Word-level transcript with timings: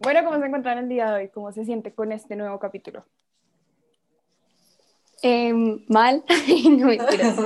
Bueno, 0.00 0.24
¿cómo 0.24 0.38
se 0.38 0.46
encuentran 0.46 0.78
el 0.78 0.88
día 0.88 1.10
de 1.10 1.14
hoy? 1.14 1.28
¿Cómo 1.28 1.52
se 1.52 1.66
siente 1.66 1.92
con 1.92 2.10
este 2.10 2.34
nuevo 2.34 2.58
capítulo? 2.58 3.04
Em, 5.22 5.84
mal, 5.88 6.24
no 6.70 6.86
mentiras. 6.86 7.36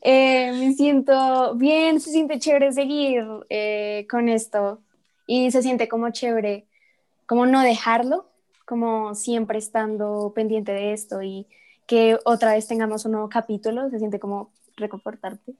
Eh, 0.00 0.50
me 0.52 0.72
siento 0.72 1.54
bien, 1.54 2.00
se 2.00 2.10
siente 2.10 2.40
chévere 2.40 2.72
seguir 2.72 3.24
eh, 3.48 4.08
con 4.10 4.28
esto 4.28 4.80
y 5.28 5.52
se 5.52 5.62
siente 5.62 5.88
como 5.88 6.10
chévere, 6.10 6.66
como 7.26 7.46
no 7.46 7.60
dejarlo, 7.60 8.26
como 8.66 9.14
siempre 9.14 9.58
estando 9.58 10.32
pendiente 10.34 10.72
de 10.72 10.94
esto 10.94 11.22
y 11.22 11.46
que 11.86 12.18
otra 12.24 12.54
vez 12.54 12.66
tengamos 12.66 13.04
un 13.04 13.12
nuevo 13.12 13.28
capítulo, 13.28 13.88
se 13.90 14.00
siente 14.00 14.18
como 14.18 14.50
reconfortarte. 14.76 15.54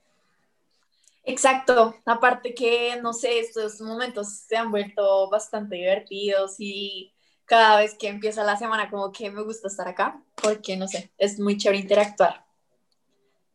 Exacto, 1.24 1.94
aparte 2.04 2.52
que, 2.52 2.98
no 3.00 3.12
sé, 3.12 3.38
estos 3.38 3.80
momentos 3.80 4.28
se 4.38 4.56
han 4.56 4.72
vuelto 4.72 5.30
bastante 5.30 5.76
divertidos 5.76 6.56
y 6.58 7.12
cada 7.44 7.78
vez 7.78 7.94
que 7.96 8.08
empieza 8.08 8.42
la 8.42 8.56
semana 8.56 8.90
como 8.90 9.12
que 9.12 9.30
me 9.30 9.42
gusta 9.42 9.68
estar 9.68 9.86
acá, 9.86 10.20
porque, 10.34 10.76
no 10.76 10.88
sé, 10.88 11.12
es 11.18 11.38
muy 11.38 11.56
chévere 11.56 11.80
interactuar 11.80 12.44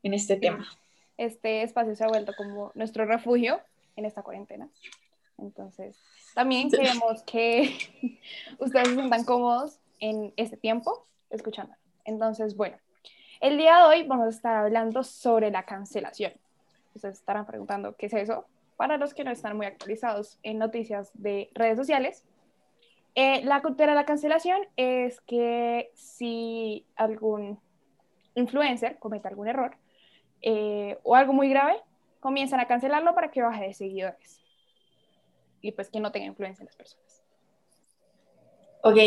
en 0.01 0.13
este 0.13 0.37
tema. 0.37 0.65
Este 1.17 1.63
espacio 1.63 1.95
se 1.95 2.05
ha 2.05 2.07
vuelto 2.07 2.33
como 2.37 2.71
nuestro 2.73 3.05
refugio 3.05 3.59
en 3.97 4.05
esta 4.05 4.21
cuarentena. 4.21 4.69
Entonces, 5.37 5.97
también 6.33 6.69
queremos 6.69 7.21
que 7.23 7.75
ustedes 8.59 8.87
se 8.87 8.93
sientan 8.93 9.25
cómodos 9.25 9.79
en 9.99 10.33
este 10.37 10.55
tiempo 10.55 11.05
escuchando. 11.29 11.75
Entonces, 12.05 12.55
bueno, 12.55 12.77
el 13.41 13.57
día 13.57 13.77
de 13.77 13.83
hoy 13.83 14.03
vamos 14.03 14.27
a 14.27 14.29
estar 14.29 14.55
hablando 14.55 15.03
sobre 15.03 15.51
la 15.51 15.63
cancelación 15.63 16.33
ustedes 16.97 17.19
estarán 17.19 17.45
preguntando 17.45 17.95
qué 17.95 18.07
es 18.07 18.13
eso. 18.13 18.45
Para 18.75 18.97
los 18.97 19.13
que 19.13 19.23
no 19.23 19.31
están 19.31 19.57
muy 19.57 19.65
actualizados 19.65 20.39
en 20.43 20.59
noticias 20.59 21.09
de 21.13 21.49
redes 21.53 21.77
sociales, 21.77 22.23
eh, 23.15 23.43
la 23.43 23.61
cultura 23.61 23.89
de 23.89 23.95
la 23.95 24.05
cancelación 24.05 24.59
es 24.75 25.19
que 25.21 25.89
si 25.95 26.85
algún 26.95 27.59
influencer 28.35 28.99
comete 28.99 29.27
algún 29.27 29.47
error 29.47 29.75
eh, 30.41 30.99
o 31.01 31.15
algo 31.15 31.33
muy 31.33 31.49
grave, 31.49 31.81
comienzan 32.19 32.59
a 32.59 32.67
cancelarlo 32.67 33.15
para 33.15 33.31
que 33.31 33.41
baje 33.41 33.65
de 33.65 33.73
seguidores 33.73 34.39
y 35.61 35.71
pues 35.71 35.89
que 35.89 35.99
no 35.99 36.11
tenga 36.11 36.27
influencia 36.27 36.61
en 36.61 36.67
las 36.67 36.75
personas. 36.75 37.23
Ok, 38.83 38.97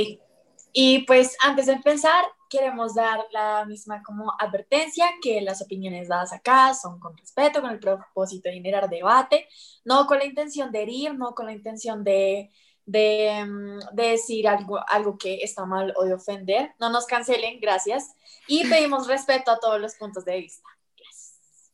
y 0.73 1.05
pues 1.07 1.37
antes 1.45 1.67
de 1.67 1.75
empezar, 1.75 2.25
queremos 2.51 2.95
dar 2.95 3.25
la 3.31 3.65
misma 3.65 4.03
como 4.03 4.35
advertencia 4.39 5.07
que 5.23 5.41
las 5.41 5.63
opiniones 5.63 6.09
dadas 6.09 6.33
acá 6.33 6.75
son 6.75 6.99
con 6.99 7.17
respeto, 7.17 7.63
con 7.63 7.71
el 7.71 7.79
propósito 7.79 8.49
de 8.49 8.57
generar 8.57 8.91
debate, 8.91 9.49
no 9.85 10.07
con 10.07 10.19
la 10.19 10.27
intención 10.27 10.71
de 10.73 10.83
herir, 10.83 11.15
no 11.15 11.35
con 11.35 11.47
la 11.47 11.53
intención 11.53 12.05
de, 12.05 12.51
de, 12.85 13.45
mm, 13.47 13.95
de 13.95 14.03
decir 14.09 14.49
algo, 14.49 14.81
algo 14.89 15.17
que 15.17 15.37
está 15.43 15.65
mal 15.65 15.95
o 15.97 16.05
de 16.05 16.15
ofender. 16.15 16.75
No 16.81 16.91
nos 16.91 17.07
cancelen, 17.07 17.61
gracias. 17.61 18.13
Y 18.47 18.65
pedimos 18.69 19.07
respeto 19.07 19.53
a 19.53 19.61
todos 19.61 19.81
los 19.81 19.95
puntos 19.95 20.25
de 20.25 20.41
vista. 20.41 20.69
Gracias. 20.99 21.73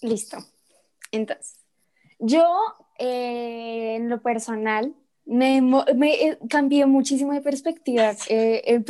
Listo. 0.00 0.38
Entonces, 1.12 1.60
yo 2.18 2.46
eh, 2.98 3.96
en 3.96 4.08
lo 4.08 4.22
personal 4.22 4.94
me, 5.30 5.62
me 5.62 6.26
eh, 6.26 6.38
cambié 6.48 6.86
muchísimo 6.86 7.32
de 7.32 7.40
perspectiva 7.40 8.16
eh, 8.28 8.82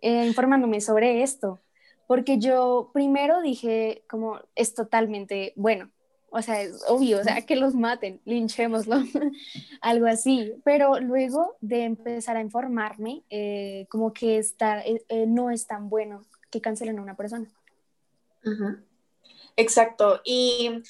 eh, 0.00 0.24
informándome 0.26 0.80
sobre 0.80 1.24
esto, 1.24 1.60
porque 2.06 2.38
yo 2.38 2.90
primero 2.94 3.42
dije 3.42 4.04
como 4.08 4.40
es 4.54 4.74
totalmente 4.74 5.52
bueno, 5.56 5.90
o 6.30 6.40
sea, 6.40 6.62
es 6.62 6.84
obvio, 6.86 7.18
o 7.18 7.24
sea, 7.24 7.44
que 7.44 7.56
los 7.56 7.74
maten, 7.74 8.20
linchémoslo, 8.26 9.02
algo 9.80 10.06
así, 10.06 10.52
pero 10.62 11.00
luego 11.00 11.56
de 11.60 11.82
empezar 11.82 12.36
a 12.36 12.40
informarme, 12.40 13.24
como 13.88 14.12
que 14.12 14.38
está, 14.38 14.84
no 15.26 15.50
es 15.50 15.66
tan 15.66 15.88
bueno 15.88 16.24
que 16.50 16.60
cancelen 16.60 16.98
a 16.98 17.02
una 17.02 17.16
persona. 17.16 17.48
Exacto, 19.56 20.20
y 20.24 20.82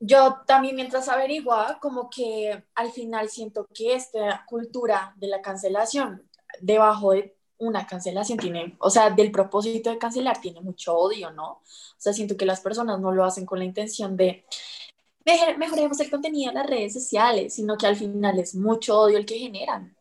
yo 0.00 0.38
también 0.46 0.76
mientras 0.76 1.08
averiguaba, 1.08 1.78
como 1.80 2.08
que 2.08 2.64
al 2.74 2.90
final 2.92 3.28
siento 3.28 3.66
que 3.74 3.94
esta 3.94 4.44
cultura 4.46 5.14
de 5.16 5.28
la 5.28 5.42
cancelación, 5.42 6.22
debajo 6.60 7.12
de 7.12 7.36
una 7.58 7.86
cancelación 7.86 8.38
tiene, 8.38 8.76
o 8.78 8.90
sea, 8.90 9.10
del 9.10 9.32
propósito 9.32 9.90
de 9.90 9.98
cancelar 9.98 10.40
tiene 10.40 10.60
mucho 10.60 10.96
odio, 10.96 11.32
¿no? 11.32 11.50
O 11.50 11.62
sea, 11.98 12.12
siento 12.12 12.36
que 12.36 12.46
las 12.46 12.60
personas 12.60 13.00
no 13.00 13.12
lo 13.12 13.24
hacen 13.24 13.44
con 13.44 13.58
la 13.58 13.64
intención 13.64 14.16
de 14.16 14.44
mejoremos 15.58 16.00
el 16.00 16.10
contenido 16.10 16.50
en 16.50 16.54
las 16.54 16.66
redes 16.66 16.94
sociales, 16.94 17.54
sino 17.54 17.76
que 17.76 17.86
al 17.86 17.96
final 17.96 18.38
es 18.38 18.54
mucho 18.54 18.98
odio 18.98 19.18
el 19.18 19.26
que 19.26 19.38
generan. 19.38 19.94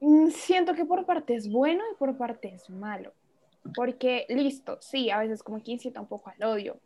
Mm, 0.00 0.30
siento 0.30 0.74
que 0.74 0.84
por 0.84 1.06
parte 1.06 1.34
es 1.34 1.48
bueno 1.48 1.84
y 1.92 1.96
por 1.96 2.16
parte 2.16 2.52
es 2.54 2.68
malo. 2.68 3.12
Porque, 3.76 4.26
listo, 4.28 4.78
sí, 4.80 5.10
a 5.10 5.20
veces 5.20 5.42
como 5.42 5.62
que 5.62 5.70
incita 5.70 6.00
un 6.00 6.08
poco 6.08 6.30
al 6.30 6.42
odio, 6.42 6.80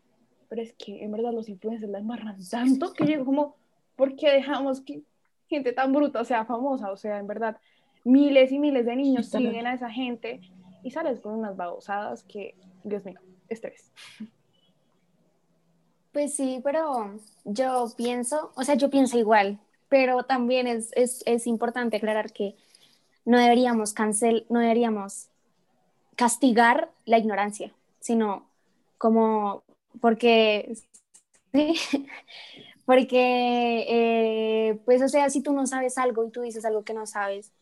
pero 0.57 0.69
es 0.69 0.75
que 0.79 1.05
en 1.05 1.13
verdad 1.13 1.35
los 1.35 1.51
influencers 1.51 1.93
la 1.93 1.99
embarran 1.99 2.39
tanto 2.51 2.95
que 2.95 3.07
yo 3.07 3.27
como, 3.27 3.57
¿por 3.95 4.17
qué 4.17 4.31
dejamos 4.31 4.81
que 4.81 5.03
gente 5.49 5.75
tan 5.75 5.93
bruta 5.93 6.25
sea 6.25 6.47
famosa? 6.47 6.91
O 6.91 6.97
sea, 6.97 7.19
en 7.19 7.27
verdad, 7.27 7.59
miles 8.05 8.51
y 8.53 8.59
miles 8.59 8.87
de 8.87 8.97
niños 8.97 9.27
siguen 9.27 9.67
a 9.67 9.75
esa 9.75 9.91
gente 9.91 10.41
y 10.83 10.91
sales 10.91 11.21
con 11.21 11.35
unas 11.35 11.59
babosadas 11.59 12.23
que, 12.23 12.55
Dios 12.85 13.05
mío, 13.05 13.21
estrés. 13.51 13.93
Pues 16.13 16.35
sí, 16.35 16.63
pero 16.65 17.21
yo 17.45 17.93
pienso, 17.95 18.51
o 18.57 18.65
sea, 18.65 18.77
yo 18.77 18.89
pienso 18.89 19.19
igual, 19.19 19.59
pero 19.91 20.23
también 20.23 20.67
es, 20.67 20.91
es, 20.97 21.23
es 21.27 21.47
importante 21.47 21.99
aclarar 21.99 22.33
que 22.33 22.57
no 23.27 23.39
deberíamos 23.39 23.93
cancel, 23.93 24.47
no 24.49 24.61
deberíamos 24.61 25.29
castigar 26.15 26.91
la 27.05 27.19
ignorancia, 27.19 27.75
sino 28.01 28.47
como 28.97 29.66
porque, 30.01 30.75
sí, 31.53 31.75
porque, 32.87 33.87
eh, 33.89 34.81
pues, 34.85 35.03
o 35.03 35.09
sea, 35.09 35.31
si 35.31 35.43
tú 35.43 35.53
no 35.53 35.67
sabes 35.67 35.99
algo 35.99 36.25
y 36.27 36.31
tú 36.31 36.43
dices 36.43 36.65
algo 36.65 36.85
que 36.85 36.95
no 36.95 37.07
sabes, 37.07 37.53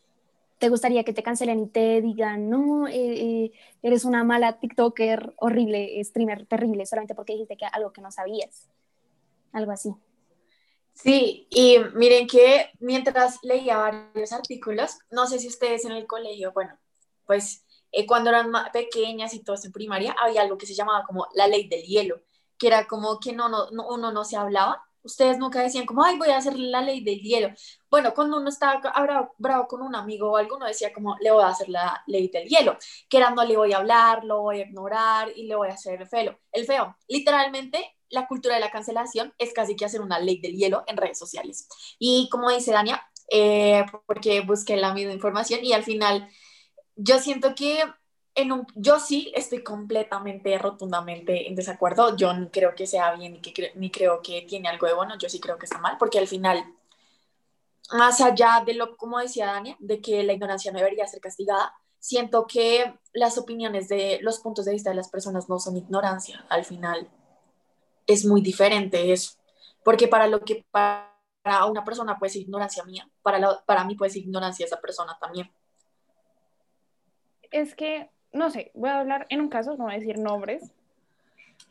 te 0.57 0.69
gustaría 0.69 1.03
que 1.03 1.13
te 1.13 1.23
cancelen 1.23 1.59
y 1.59 1.67
te 1.67 2.01
digan, 2.01 2.49
no, 2.49 2.87
eh, 2.87 2.93
eh, 2.95 3.51
eres 3.81 4.05
una 4.05 4.23
mala 4.23 4.59
TikToker 4.59 5.33
horrible, 5.37 6.01
streamer 6.03 6.45
terrible, 6.45 6.85
solamente 6.85 7.15
porque 7.15 7.33
dijiste 7.33 7.57
que 7.57 7.65
algo 7.65 7.91
que 7.91 8.01
no 8.01 8.11
sabías. 8.11 8.69
Algo 9.51 9.71
así. 9.71 9.93
Sí, 10.93 11.47
y 11.49 11.77
miren 11.93 12.25
que 12.25 12.69
mientras 12.79 13.39
leía 13.43 13.77
varios 13.77 14.31
artículos, 14.31 14.97
no 15.11 15.27
sé 15.27 15.39
si 15.39 15.47
ustedes 15.49 15.83
en 15.83 15.91
el 15.91 16.07
colegio, 16.07 16.53
bueno, 16.53 16.77
pues 17.25 17.64
eh, 17.95 18.05
cuando 18.05 18.29
eran 18.29 18.51
pequeñas 18.73 19.33
y 19.33 19.41
todas 19.41 19.63
en 19.63 19.71
primaria, 19.71 20.13
había 20.21 20.41
algo 20.41 20.57
que 20.57 20.65
se 20.65 20.73
llamaba 20.75 21.05
como 21.05 21.27
la 21.33 21.47
ley 21.47 21.69
del 21.69 21.83
hielo, 21.83 22.21
que 22.57 22.67
era 22.67 22.87
como 22.87 23.21
que 23.21 23.31
no, 23.31 23.47
no, 23.47 23.87
uno 23.87 24.11
no 24.11 24.25
se 24.25 24.35
hablaba. 24.35 24.83
Ustedes 25.01 25.37
nunca 25.37 25.61
decían 25.61 25.85
como, 25.85 26.03
ay, 26.03 26.17
voy 26.17 26.29
a 26.29 26.37
hacer 26.37 26.59
la 26.59 26.81
ley 26.81 27.01
del 27.05 27.21
hielo. 27.21 27.53
Bueno, 27.89 28.13
cuando 28.13 28.37
uno 28.37 28.49
estaba 28.49 28.81
bravo, 28.81 29.33
bravo 29.37 29.67
con 29.69 29.81
un 29.81 29.95
amigo 29.95 30.29
o 30.31 30.35
algo, 30.35 30.57
uno 30.57 30.65
decía 30.65 30.91
como, 30.91 31.15
le 31.21 31.31
voy 31.31 31.43
a 31.43 31.47
hacer 31.47 31.69
la 31.69 32.03
ley 32.07 32.27
del 32.27 32.49
hielo, 32.49 32.77
que 33.07 33.17
era 33.17 33.29
no 33.29 33.45
le 33.45 33.55
voy 33.55 33.71
a 33.71 33.77
hablar, 33.77 34.25
lo 34.25 34.41
voy 34.41 34.59
a 34.59 34.65
ignorar 34.65 35.31
y 35.33 35.43
le 35.43 35.55
voy 35.55 35.69
a 35.69 35.75
hacer 35.75 36.01
el 36.01 36.07
feo. 36.07 36.37
El 36.51 36.65
feo, 36.65 36.97
literalmente, 37.07 37.95
la 38.09 38.27
cultura 38.27 38.55
de 38.55 38.61
la 38.61 38.71
cancelación 38.71 39.33
es 39.37 39.53
casi 39.53 39.77
que 39.77 39.85
hacer 39.85 40.01
una 40.01 40.19
ley 40.19 40.41
del 40.41 40.57
hielo 40.57 40.83
en 40.87 40.97
redes 40.97 41.17
sociales. 41.17 41.69
Y 41.97 42.27
como 42.29 42.51
dice 42.51 42.73
Dania, 42.73 43.01
eh, 43.31 43.85
porque 44.05 44.41
busqué 44.41 44.75
la 44.75 44.93
misma 44.93 45.13
información 45.13 45.63
y 45.63 45.71
al 45.71 45.83
final 45.83 46.29
yo 46.95 47.19
siento 47.19 47.55
que 47.55 47.83
en 48.35 48.51
un, 48.51 48.67
yo 48.75 48.99
sí 48.99 49.31
estoy 49.33 49.63
completamente, 49.63 50.57
rotundamente 50.57 51.47
en 51.47 51.55
desacuerdo. 51.55 52.15
Yo 52.17 52.33
no 52.33 52.49
creo 52.51 52.75
que 52.75 52.85
sea 52.85 53.15
bien 53.15 53.33
ni, 53.33 53.41
que, 53.41 53.71
ni 53.75 53.89
creo 53.89 54.21
que 54.21 54.41
tiene 54.41 54.67
algo 54.67 54.87
de 54.87 54.93
bueno. 54.93 55.17
Yo 55.17 55.29
sí 55.29 55.39
creo 55.39 55.57
que 55.57 55.65
está 55.65 55.79
mal, 55.79 55.97
porque 55.97 56.19
al 56.19 56.27
final, 56.27 56.65
más 57.93 58.19
allá 58.21 58.61
de 58.65 58.73
lo, 58.73 58.97
como 58.97 59.19
decía 59.19 59.47
Dania, 59.47 59.77
de 59.79 60.01
que 60.01 60.23
la 60.23 60.33
ignorancia 60.33 60.71
no 60.71 60.79
debería 60.79 61.07
ser 61.07 61.21
castigada, 61.21 61.73
siento 61.97 62.45
que 62.45 62.93
las 63.13 63.37
opiniones 63.37 63.87
de 63.87 64.19
los 64.21 64.39
puntos 64.39 64.65
de 64.65 64.73
vista 64.73 64.89
de 64.89 64.97
las 64.97 65.09
personas 65.09 65.47
no 65.47 65.57
son 65.59 65.77
ignorancia. 65.77 66.45
Al 66.49 66.65
final, 66.65 67.09
es 68.05 68.25
muy 68.25 68.41
diferente 68.41 69.13
eso. 69.13 69.33
Porque 69.83 70.07
para 70.07 70.27
lo 70.27 70.41
que 70.41 70.65
para 70.71 71.15
una 71.69 71.85
persona 71.85 72.19
puede 72.19 72.31
ser 72.33 72.41
ignorancia 72.41 72.83
mía, 72.83 73.09
para, 73.21 73.61
para 73.65 73.85
mí 73.85 73.95
puede 73.95 74.11
ser 74.11 74.23
ignorancia 74.23 74.65
esa 74.65 74.81
persona 74.81 75.17
también 75.21 75.49
es 77.51 77.75
que, 77.75 78.09
no 78.33 78.49
sé, 78.49 78.71
voy 78.73 78.89
a 78.89 78.99
hablar 78.99 79.25
en 79.29 79.41
un 79.41 79.49
caso, 79.49 79.75
no 79.77 79.85
voy 79.85 79.93
a 79.93 79.99
decir 79.99 80.17
nombres, 80.19 80.71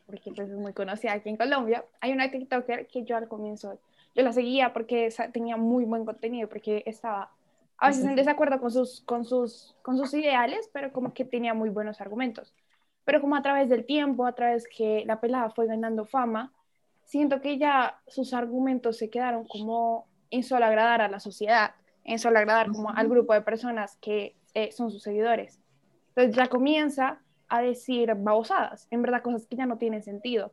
porque 0.06 0.32
pues 0.32 0.50
es 0.50 0.56
muy 0.56 0.72
conocida 0.72 1.12
aquí 1.12 1.28
en 1.28 1.36
Colombia. 1.36 1.84
Hay 2.00 2.12
una 2.12 2.30
TikToker 2.30 2.86
que 2.86 3.04
yo 3.04 3.16
al 3.16 3.28
comienzo, 3.28 3.78
yo 4.14 4.22
la 4.22 4.32
seguía 4.32 4.72
porque 4.72 5.12
tenía 5.32 5.56
muy 5.56 5.84
buen 5.84 6.04
contenido, 6.04 6.48
porque 6.48 6.82
estaba 6.86 7.30
a 7.78 7.88
veces 7.88 8.04
en 8.04 8.14
desacuerdo 8.14 8.60
con 8.60 8.70
sus, 8.70 9.02
con 9.02 9.24
sus, 9.24 9.74
con 9.82 9.98
sus 9.98 10.14
ideales, 10.14 10.70
pero 10.72 10.92
como 10.92 11.12
que 11.12 11.24
tenía 11.24 11.54
muy 11.54 11.70
buenos 11.70 12.00
argumentos. 12.00 12.54
Pero 13.04 13.20
como 13.20 13.36
a 13.36 13.42
través 13.42 13.68
del 13.68 13.84
tiempo, 13.84 14.26
a 14.26 14.34
través 14.34 14.66
que 14.68 15.04
la 15.06 15.20
pelada 15.20 15.50
fue 15.50 15.66
ganando 15.66 16.04
fama, 16.06 16.52
siento 17.04 17.40
que 17.40 17.58
ya 17.58 18.00
sus 18.06 18.32
argumentos 18.32 18.96
se 18.98 19.10
quedaron 19.10 19.46
como 19.46 20.06
en 20.30 20.42
solo 20.42 20.64
agradar 20.64 21.02
a 21.02 21.08
la 21.08 21.20
sociedad, 21.20 21.72
en 22.04 22.18
solo 22.18 22.38
agradar 22.38 22.70
como 22.70 22.90
al 22.90 23.08
grupo 23.08 23.34
de 23.34 23.42
personas 23.42 23.96
que 24.00 24.36
eh, 24.54 24.70
son 24.72 24.90
sus 24.90 25.02
seguidores. 25.02 25.60
Entonces 26.16 26.36
ya 26.36 26.48
comienza 26.48 27.20
a 27.48 27.60
decir 27.60 28.14
babosadas, 28.14 28.86
en 28.90 29.02
verdad 29.02 29.22
cosas 29.22 29.46
que 29.46 29.56
ya 29.56 29.66
no 29.66 29.78
tienen 29.78 30.02
sentido. 30.02 30.52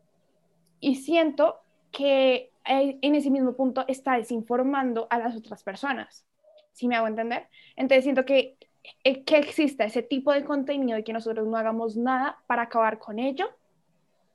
Y 0.79 0.95
siento 0.95 1.59
que 1.91 2.51
eh, 2.65 2.97
en 3.01 3.15
ese 3.15 3.29
mismo 3.29 3.53
punto 3.53 3.85
está 3.87 4.17
desinformando 4.17 5.07
a 5.09 5.19
las 5.19 5.35
otras 5.35 5.63
personas. 5.63 6.25
¿Sí 6.73 6.87
me 6.87 6.95
hago 6.95 7.07
entender? 7.07 7.47
Entonces 7.75 8.03
siento 8.03 8.25
que, 8.25 8.57
eh, 9.03 9.23
que 9.23 9.37
exista 9.37 9.85
ese 9.85 10.01
tipo 10.01 10.31
de 10.31 10.43
contenido 10.43 10.97
y 10.97 11.03
que 11.03 11.13
nosotros 11.13 11.47
no 11.47 11.57
hagamos 11.57 11.97
nada 11.97 12.39
para 12.47 12.63
acabar 12.63 12.97
con 12.97 13.19
ello 13.19 13.49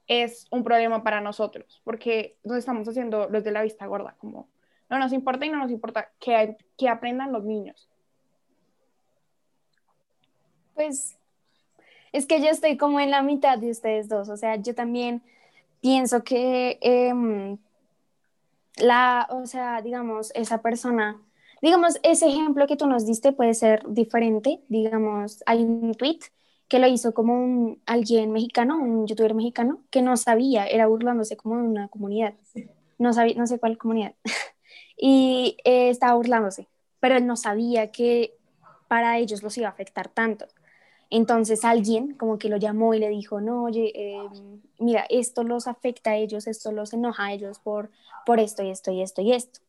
es 0.07 0.47
un 0.51 0.63
problema 0.63 1.03
para 1.03 1.21
nosotros, 1.21 1.81
porque 1.85 2.37
nos 2.45 2.59
estamos 2.59 2.89
haciendo 2.89 3.29
los 3.29 3.43
de 3.43 3.51
la 3.51 3.63
vista 3.63 3.87
gorda, 3.87 4.15
como 4.19 4.49
no 4.89 4.99
nos 4.99 5.13
importa 5.13 5.47
y 5.47 5.51
no 5.51 5.59
nos 5.59 5.71
importa 5.71 6.11
que, 6.21 6.57
que 6.77 6.89
aprendan 6.89 7.33
los 7.33 7.45
niños. 7.45 7.89
Pues 10.77 11.17
es 12.13 12.27
que 12.27 12.41
yo 12.41 12.49
estoy 12.51 12.77
como 12.77 13.01
en 13.01 13.11
la 13.11 13.23
mitad 13.23 13.59
de 13.59 13.71
ustedes 13.71 14.09
dos, 14.09 14.29
o 14.29 14.37
sea, 14.37 14.57
yo 14.57 14.75
también 14.75 15.23
pienso 15.81 16.23
que 16.23 16.79
em, 16.83 17.59
la, 18.77 19.27
o 19.31 19.47
sea, 19.47 19.81
digamos, 19.81 20.33
esa 20.35 20.61
persona, 20.61 21.21
digamos, 21.63 21.99
ese 22.03 22.29
ejemplo 22.29 22.67
que 22.67 22.77
tú 22.77 22.87
nos 22.87 23.07
diste 23.07 23.33
puede 23.33 23.55
ser 23.55 23.83
diferente, 23.89 24.61
digamos, 24.69 25.43
hay 25.47 25.63
un 25.63 25.95
tweet 25.95 26.21
que 26.69 26.79
lo 26.79 26.87
hizo 26.89 27.15
como 27.15 27.43
un, 27.43 27.81
alguien 27.87 28.33
mexicano, 28.33 28.79
un 28.79 29.07
youtuber 29.07 29.35
mexicano, 29.35 29.83
que 29.91 30.03
no 30.03 30.17
sabía, 30.19 30.67
era 30.67 30.87
burlándose 30.87 31.39
como 31.39 31.57
de 31.57 31.63
una 31.63 31.89
comunidad, 31.89 32.35
no, 32.99 33.15
sabía, 33.15 33.35
no 33.37 33.47
sé 33.47 33.59
cuál 33.59 33.79
comunidad, 33.79 34.15
y 34.99 35.57
eh, 35.65 35.89
estaba 35.89 36.15
burlándose, 36.17 36.69
pero 37.01 37.17
él 37.17 37.27
no 37.27 37.37
sabía 37.37 37.91
que 37.93 38.37
para 38.89 39.19
ellos 39.19 39.43
los 39.43 39.57
iba 39.59 39.69
a 39.69 39.71
afectar 39.71 40.09
tanto. 40.09 40.47
Entonces 41.11 41.65
alguien 41.65 42.15
como 42.15 42.39
que 42.39 42.49
lo 42.49 42.57
llamó 42.57 42.95
y 42.95 42.99
le 42.99 43.09
dijo, 43.09 43.41
no, 43.41 43.65
oye, 43.65 43.93
em, 43.95 44.61
mira, 44.79 45.07
esto 45.09 45.45
los 45.45 45.69
afecta 45.69 46.11
a 46.11 46.17
ellos, 46.17 46.47
esto 46.47 46.73
los 46.73 46.93
enoja 46.93 47.27
a 47.27 47.33
ellos 47.33 47.61
por, 47.61 47.91
por 48.25 48.41
esto 48.41 48.63
y 48.63 48.71
esto 48.71 48.91
y 48.91 49.03
esto 49.03 49.23
y 49.23 49.33
esto. 49.33 49.61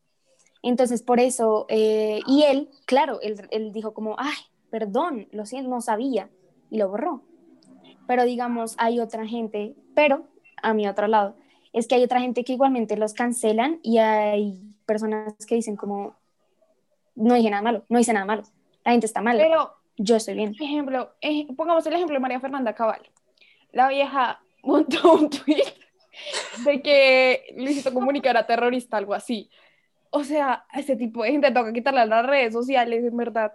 Entonces 0.62 1.02
por 1.02 1.20
eso, 1.20 1.66
eh, 1.68 2.20
y 2.26 2.42
él, 2.42 2.68
claro, 2.86 3.20
él, 3.22 3.46
él, 3.50 3.72
dijo 3.72 3.94
como, 3.94 4.16
ay, 4.18 4.36
perdón, 4.70 5.28
lo 5.30 5.46
siento, 5.46 5.70
no 5.70 5.80
sabía, 5.80 6.28
y 6.70 6.78
lo 6.78 6.88
borró. 6.88 7.22
Pero 8.08 8.24
digamos, 8.24 8.74
hay 8.78 8.98
otra 8.98 9.26
gente, 9.26 9.76
pero 9.94 10.24
a 10.62 10.74
mi 10.74 10.88
otro 10.88 11.06
lado, 11.06 11.36
es 11.72 11.86
que 11.86 11.94
hay 11.94 12.02
otra 12.02 12.20
gente 12.20 12.42
que 12.42 12.54
igualmente 12.54 12.96
los 12.96 13.12
cancelan 13.12 13.78
y 13.82 13.98
hay 13.98 14.58
personas 14.86 15.34
que 15.46 15.54
dicen 15.54 15.76
como, 15.76 16.16
no 17.14 17.34
dije 17.34 17.50
nada 17.50 17.62
malo, 17.62 17.84
no 17.88 18.00
hice 18.00 18.12
nada 18.12 18.26
malo, 18.26 18.42
la 18.84 18.92
gente 18.92 19.06
está 19.06 19.20
mal. 19.20 19.36
Pero 19.36 19.77
yo 19.98 20.16
estoy 20.16 20.34
bien. 20.34 20.54
Ejemplo, 20.58 21.12
eh, 21.20 21.46
pongamos 21.56 21.86
el 21.86 21.92
ejemplo 21.92 22.14
de 22.14 22.20
María 22.20 22.40
Fernanda 22.40 22.74
Cabal. 22.74 23.02
La 23.72 23.88
vieja 23.88 24.40
montó 24.62 25.12
un 25.12 25.28
tweet 25.28 25.74
de 26.64 26.82
que 26.82 27.54
Luisito 27.56 27.92
Comunica 27.92 28.30
era 28.30 28.46
terrorista, 28.46 28.96
algo 28.96 29.14
así. 29.14 29.50
O 30.10 30.24
sea, 30.24 30.64
a 30.70 30.80
ese 30.80 30.96
tipo 30.96 31.22
de 31.22 31.32
gente 31.32 31.50
toca 31.50 31.72
quitarle 31.72 32.06
las 32.06 32.24
redes 32.24 32.52
sociales, 32.52 33.04
en 33.04 33.16
verdad. 33.16 33.52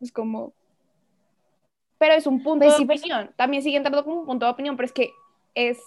Es 0.00 0.12
como... 0.12 0.52
Pero 1.98 2.14
es 2.14 2.26
un 2.26 2.42
punto 2.42 2.64
pues 2.64 2.78
de 2.78 2.86
pues 2.86 3.00
opinión. 3.00 3.32
También 3.36 3.62
sigue 3.62 3.76
entrando 3.76 4.04
como 4.04 4.20
un 4.20 4.26
punto 4.26 4.46
de 4.46 4.52
opinión, 4.52 4.76
pero 4.76 4.86
es 4.86 4.92
que 4.92 5.10
es... 5.54 5.80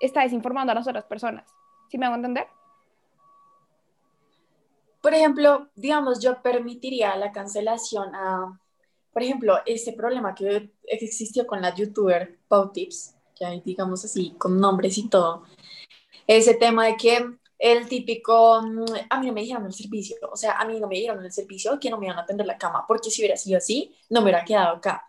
Está 0.00 0.22
desinformando 0.22 0.72
a 0.72 0.74
las 0.74 0.88
otras 0.88 1.04
personas. 1.04 1.46
¿Sí 1.88 1.98
me 1.98 2.06
hago 2.06 2.16
entender? 2.16 2.46
Por 5.00 5.14
ejemplo, 5.14 5.68
digamos, 5.76 6.20
yo 6.20 6.42
permitiría 6.42 7.14
la 7.16 7.30
cancelación 7.30 8.14
a 8.14 8.58
por 9.14 9.22
ejemplo, 9.22 9.58
ese 9.64 9.92
problema 9.92 10.34
que 10.34 10.72
existió 10.82 11.46
con 11.46 11.62
la 11.62 11.72
youtuber 11.72 12.36
Pau 12.48 12.72
Tips, 12.72 13.14
hay, 13.40 13.62
digamos 13.64 14.04
así, 14.04 14.34
con 14.36 14.60
nombres 14.60 14.98
y 14.98 15.08
todo, 15.08 15.44
ese 16.26 16.54
tema 16.54 16.86
de 16.86 16.96
que 16.96 17.24
el 17.58 17.88
típico, 17.88 18.60
mm, 18.60 18.84
a 19.08 19.20
mí 19.20 19.26
no 19.28 19.32
me 19.32 19.42
dijeron 19.42 19.64
el 19.66 19.72
servicio, 19.72 20.16
o 20.32 20.36
sea, 20.36 20.58
a 20.58 20.64
mí 20.64 20.80
no 20.80 20.88
me 20.88 20.96
dieron 20.96 21.24
el 21.24 21.32
servicio, 21.32 21.78
que 21.78 21.90
no 21.90 21.98
me 21.98 22.06
iban 22.06 22.18
a 22.18 22.22
atender 22.22 22.44
la 22.44 22.58
cama, 22.58 22.84
porque 22.88 23.08
si 23.10 23.22
hubiera 23.22 23.36
sido 23.36 23.58
así, 23.58 23.94
no 24.10 24.20
me 24.20 24.24
hubiera 24.24 24.44
quedado 24.44 24.76
acá. 24.76 25.08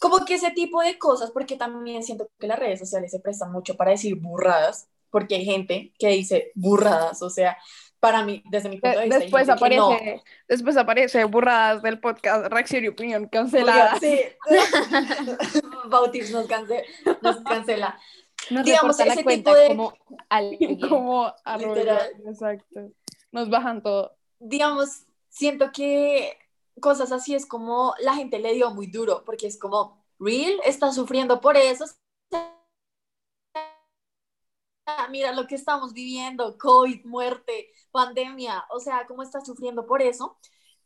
Como 0.00 0.24
que 0.24 0.34
ese 0.34 0.50
tipo 0.50 0.82
de 0.82 0.98
cosas, 0.98 1.30
porque 1.30 1.56
también 1.56 2.02
siento 2.02 2.28
que 2.40 2.48
las 2.48 2.58
redes 2.58 2.80
sociales 2.80 3.12
se 3.12 3.20
prestan 3.20 3.52
mucho 3.52 3.76
para 3.76 3.92
decir 3.92 4.16
burradas, 4.16 4.88
porque 5.10 5.36
hay 5.36 5.44
gente 5.44 5.92
que 5.96 6.08
dice 6.08 6.50
burradas, 6.56 7.22
o 7.22 7.30
sea, 7.30 7.56
para 8.00 8.22
mí, 8.24 8.42
desde 8.50 8.68
mi 8.68 8.80
punto 8.80 8.98
de 8.98 9.04
vista. 9.04 9.18
Después 9.18 9.48
aparece, 9.48 10.22
después 10.48 10.76
aparece 10.76 11.24
burradas 11.24 11.82
del 11.82 11.98
podcast 12.00 12.46
Reacción 12.46 12.84
y 12.84 12.88
Opinión 12.88 13.26
cancelada. 13.26 13.98
Sí, 13.98 14.20
Bautis 15.88 16.30
nos, 16.30 16.46
nos 17.22 17.40
cancela. 17.40 17.98
Nos 18.50 18.64
Digamos, 18.64 18.98
ese 19.00 19.08
la 19.08 19.22
cuenta 19.22 19.50
tipo 19.50 19.54
de... 19.54 19.68
como 19.68 19.92
alguien. 20.28 20.80
Como 20.88 21.34
literal. 21.58 22.10
exacto. 22.26 22.92
Nos 23.32 23.50
bajan 23.50 23.82
todo. 23.82 24.16
Digamos, 24.38 25.04
siento 25.28 25.72
que 25.72 26.38
cosas 26.80 27.12
así 27.12 27.34
es 27.34 27.44
como 27.44 27.94
la 28.00 28.14
gente 28.14 28.38
le 28.38 28.54
dio 28.54 28.70
muy 28.70 28.86
duro, 28.86 29.24
porque 29.24 29.48
es 29.48 29.58
como, 29.58 30.04
real, 30.18 30.54
está 30.64 30.92
sufriendo 30.92 31.40
por 31.40 31.56
eso, 31.56 31.84
mira 35.10 35.32
lo 35.32 35.46
que 35.46 35.54
estamos 35.54 35.92
viviendo, 35.92 36.56
COVID, 36.58 37.04
muerte, 37.04 37.70
pandemia, 37.90 38.64
o 38.70 38.80
sea, 38.80 39.06
cómo 39.06 39.22
está 39.22 39.40
sufriendo 39.40 39.86
por 39.86 40.02
eso. 40.02 40.36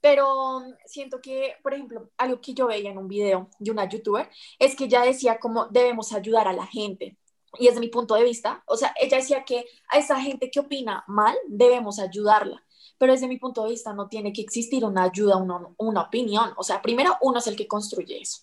Pero 0.01 0.63
siento 0.87 1.21
que, 1.21 1.55
por 1.63 1.75
ejemplo, 1.75 2.11
algo 2.19 2.41
que 2.41 2.55
yo 2.55 2.67
veía 2.67 2.91
en 2.91 2.99
un 2.99 3.07
video 3.07 3.49
de 3.61 3.71
una 3.71 3.89
youtuber 3.89 4.29
es 4.59 4.75
que 4.75 4.85
ella 4.85 5.03
decía 5.03 5.39
cómo 5.39 5.67
debemos 5.67 6.13
ayudar 6.13 6.49
a 6.49 6.53
la 6.53 6.67
gente. 6.67 7.17
Y 7.59 7.67
desde 7.67 7.81
mi 7.81 7.89
punto 7.89 8.15
de 8.15 8.25
vista, 8.25 8.65
o 8.67 8.77
sea, 8.77 8.93
ella 9.01 9.19
decía 9.19 9.45
que 9.45 9.65
a 9.89 9.99
esa 9.99 10.21
gente 10.21 10.51
que 10.51 10.61
opina 10.61 11.05
mal 11.07 11.37
debemos 11.47 12.01
ayudarla. 12.01 12.65
Pero 12.99 13.13
desde 13.13 13.29
mi 13.29 13.39
punto 13.39 13.63
de 13.63 13.71
vista 13.71 13.93
no 13.93 14.09
tiene 14.09 14.33
que 14.33 14.43
existir 14.43 14.85
una 14.85 15.05
ayuda, 15.05 15.37
una, 15.37 15.61
una 15.77 16.03
opinión. 16.03 16.53
O 16.57 16.65
sea, 16.65 16.83
primero, 16.83 17.17
uno 17.21 17.39
es 17.39 17.47
el 17.47 17.57
que 17.57 17.69
construye 17.69 18.21
eso. 18.21 18.41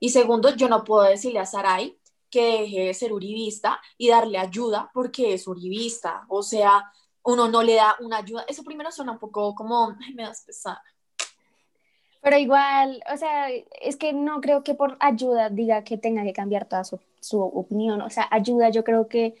Y 0.00 0.10
segundo, 0.10 0.54
yo 0.56 0.68
no 0.68 0.84
puedo 0.84 1.04
decirle 1.04 1.38
a 1.40 1.46
Sarai 1.46 1.98
que 2.30 2.60
deje 2.60 2.80
de 2.86 2.94
ser 2.94 3.12
uribista 3.12 3.80
y 3.96 4.08
darle 4.08 4.38
ayuda 4.38 4.90
porque 4.92 5.34
es 5.34 5.46
uribista. 5.46 6.24
O 6.28 6.42
sea, 6.42 6.92
uno 7.22 7.48
no 7.48 7.62
le 7.62 7.74
da 7.74 7.96
una 8.00 8.18
ayuda. 8.18 8.44
Eso 8.48 8.62
primero 8.62 8.90
suena 8.90 9.12
un 9.12 9.18
poco 9.18 9.54
como, 9.54 9.96
ay, 10.00 10.14
me 10.14 10.22
das 10.22 10.42
pesar. 10.42 10.78
Pero 12.20 12.36
igual, 12.36 13.02
o 13.12 13.16
sea, 13.16 13.48
es 13.80 13.96
que 13.96 14.12
no 14.12 14.40
creo 14.40 14.64
que 14.64 14.74
por 14.74 14.96
ayuda 15.00 15.50
diga 15.50 15.84
que 15.84 15.98
tenga 15.98 16.24
que 16.24 16.32
cambiar 16.32 16.66
toda 16.66 16.84
su, 16.84 17.00
su 17.20 17.40
opinión. 17.40 18.02
O 18.02 18.10
sea, 18.10 18.26
ayuda, 18.30 18.70
yo 18.70 18.82
creo 18.82 19.08
que, 19.08 19.36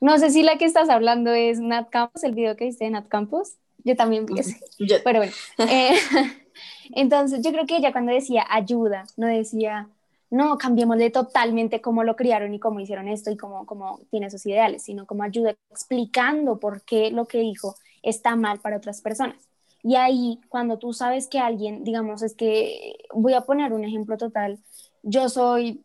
no 0.00 0.18
sé 0.18 0.30
si 0.30 0.42
la 0.42 0.56
que 0.56 0.64
estás 0.64 0.88
hablando 0.88 1.32
es 1.32 1.60
Nat 1.60 1.90
Campos, 1.90 2.24
el 2.24 2.34
video 2.34 2.56
que 2.56 2.64
viste 2.64 2.84
de 2.84 2.90
Nat 2.90 3.08
Campos. 3.08 3.56
Yo 3.84 3.96
también 3.96 4.26
vi 4.26 4.38
ese. 4.38 4.60
Pero 5.04 5.18
bueno, 5.20 5.32
eh, 5.58 5.96
entonces 6.92 7.42
yo 7.44 7.52
creo 7.52 7.66
que 7.66 7.76
ella 7.76 7.92
cuando 7.92 8.12
decía 8.12 8.46
ayuda, 8.48 9.04
no 9.16 9.26
decía 9.26 9.88
no, 10.32 10.56
cambiémosle 10.56 11.10
totalmente 11.10 11.82
cómo 11.82 12.04
lo 12.04 12.16
criaron 12.16 12.54
y 12.54 12.58
cómo 12.58 12.80
hicieron 12.80 13.06
esto 13.06 13.30
y 13.30 13.36
cómo, 13.36 13.66
cómo 13.66 14.00
tiene 14.10 14.30
sus 14.30 14.46
ideales, 14.46 14.82
sino 14.82 15.06
como 15.06 15.24
ayuda 15.24 15.54
explicando 15.70 16.58
por 16.58 16.80
qué 16.84 17.10
lo 17.10 17.26
que 17.26 17.40
dijo 17.40 17.76
está 18.02 18.34
mal 18.34 18.58
para 18.58 18.78
otras 18.78 19.02
personas. 19.02 19.36
Y 19.82 19.96
ahí, 19.96 20.40
cuando 20.48 20.78
tú 20.78 20.94
sabes 20.94 21.26
que 21.26 21.38
alguien, 21.38 21.84
digamos, 21.84 22.22
es 22.22 22.34
que 22.34 22.94
voy 23.12 23.34
a 23.34 23.42
poner 23.42 23.74
un 23.74 23.84
ejemplo 23.84 24.16
total, 24.16 24.58
yo 25.02 25.28
soy 25.28 25.82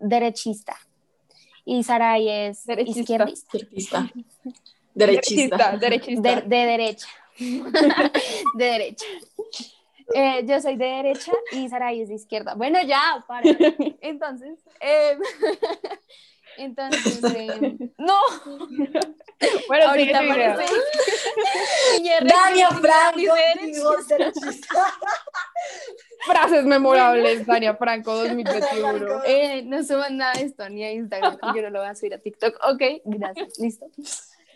derechista 0.00 0.76
y 1.64 1.82
Saray 1.82 2.28
es 2.28 2.66
derechista. 2.66 3.28
izquierdista. 3.28 4.12
Derechista. 4.94 5.76
Derechista. 5.76 6.22
De, 6.22 6.42
de 6.42 6.66
derecha. 6.66 7.08
de 7.38 8.64
derecha. 8.64 9.06
Eh, 10.14 10.44
yo 10.46 10.60
soy 10.60 10.76
de 10.76 10.86
derecha 10.86 11.32
y 11.52 11.68
Saray 11.68 12.02
es 12.02 12.08
de 12.08 12.14
izquierda. 12.14 12.54
Bueno, 12.54 12.78
ya, 12.86 13.24
para. 13.26 13.42
Entonces, 14.00 14.58
eh, 14.80 15.18
entonces, 16.56 17.22
eh, 17.34 17.76
no. 17.98 18.18
Bueno, 19.68 19.88
ahorita 19.88 20.20
parece. 20.26 20.64
Dania 22.24 22.70
Franco, 22.70 23.34
Frases 26.26 26.64
memorables, 26.64 27.46
Dania 27.46 27.76
Franco 27.76 28.14
2021. 28.16 29.24
Eh, 29.24 29.62
no 29.64 29.84
suban 29.84 30.16
nada 30.16 30.32
de 30.34 30.46
esto 30.46 30.68
ni 30.68 30.84
a 30.84 30.92
Instagram, 30.92 31.38
yo 31.54 31.62
no 31.62 31.70
lo 31.70 31.80
voy 31.80 31.88
a 31.88 31.94
subir 31.94 32.14
a 32.14 32.18
TikTok. 32.18 32.56
Ok, 32.64 32.82
gracias, 33.04 33.58
listo. 33.58 33.86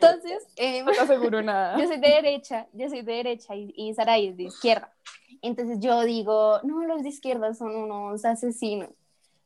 Entonces, 0.03 0.47
no 0.85 0.93
te 0.93 1.01
aseguro 1.01 1.43
nada. 1.43 1.79
Yo 1.79 1.87
soy 1.87 1.99
de 1.99 2.09
derecha, 2.09 2.67
yo 2.73 2.89
soy 2.89 3.03
de 3.03 3.13
derecha 3.13 3.55
y, 3.55 3.73
y 3.77 3.95
Saray 3.95 4.29
es 4.29 4.37
de 4.37 4.45
izquierda. 4.45 4.93
Entonces 5.41 5.81
yo 5.81 6.03
digo, 6.03 6.61
no, 6.63 6.85
los 6.85 7.03
de 7.03 7.09
izquierda 7.09 7.55
son 7.55 7.75
unos 7.75 8.25
asesinos. 8.25 8.91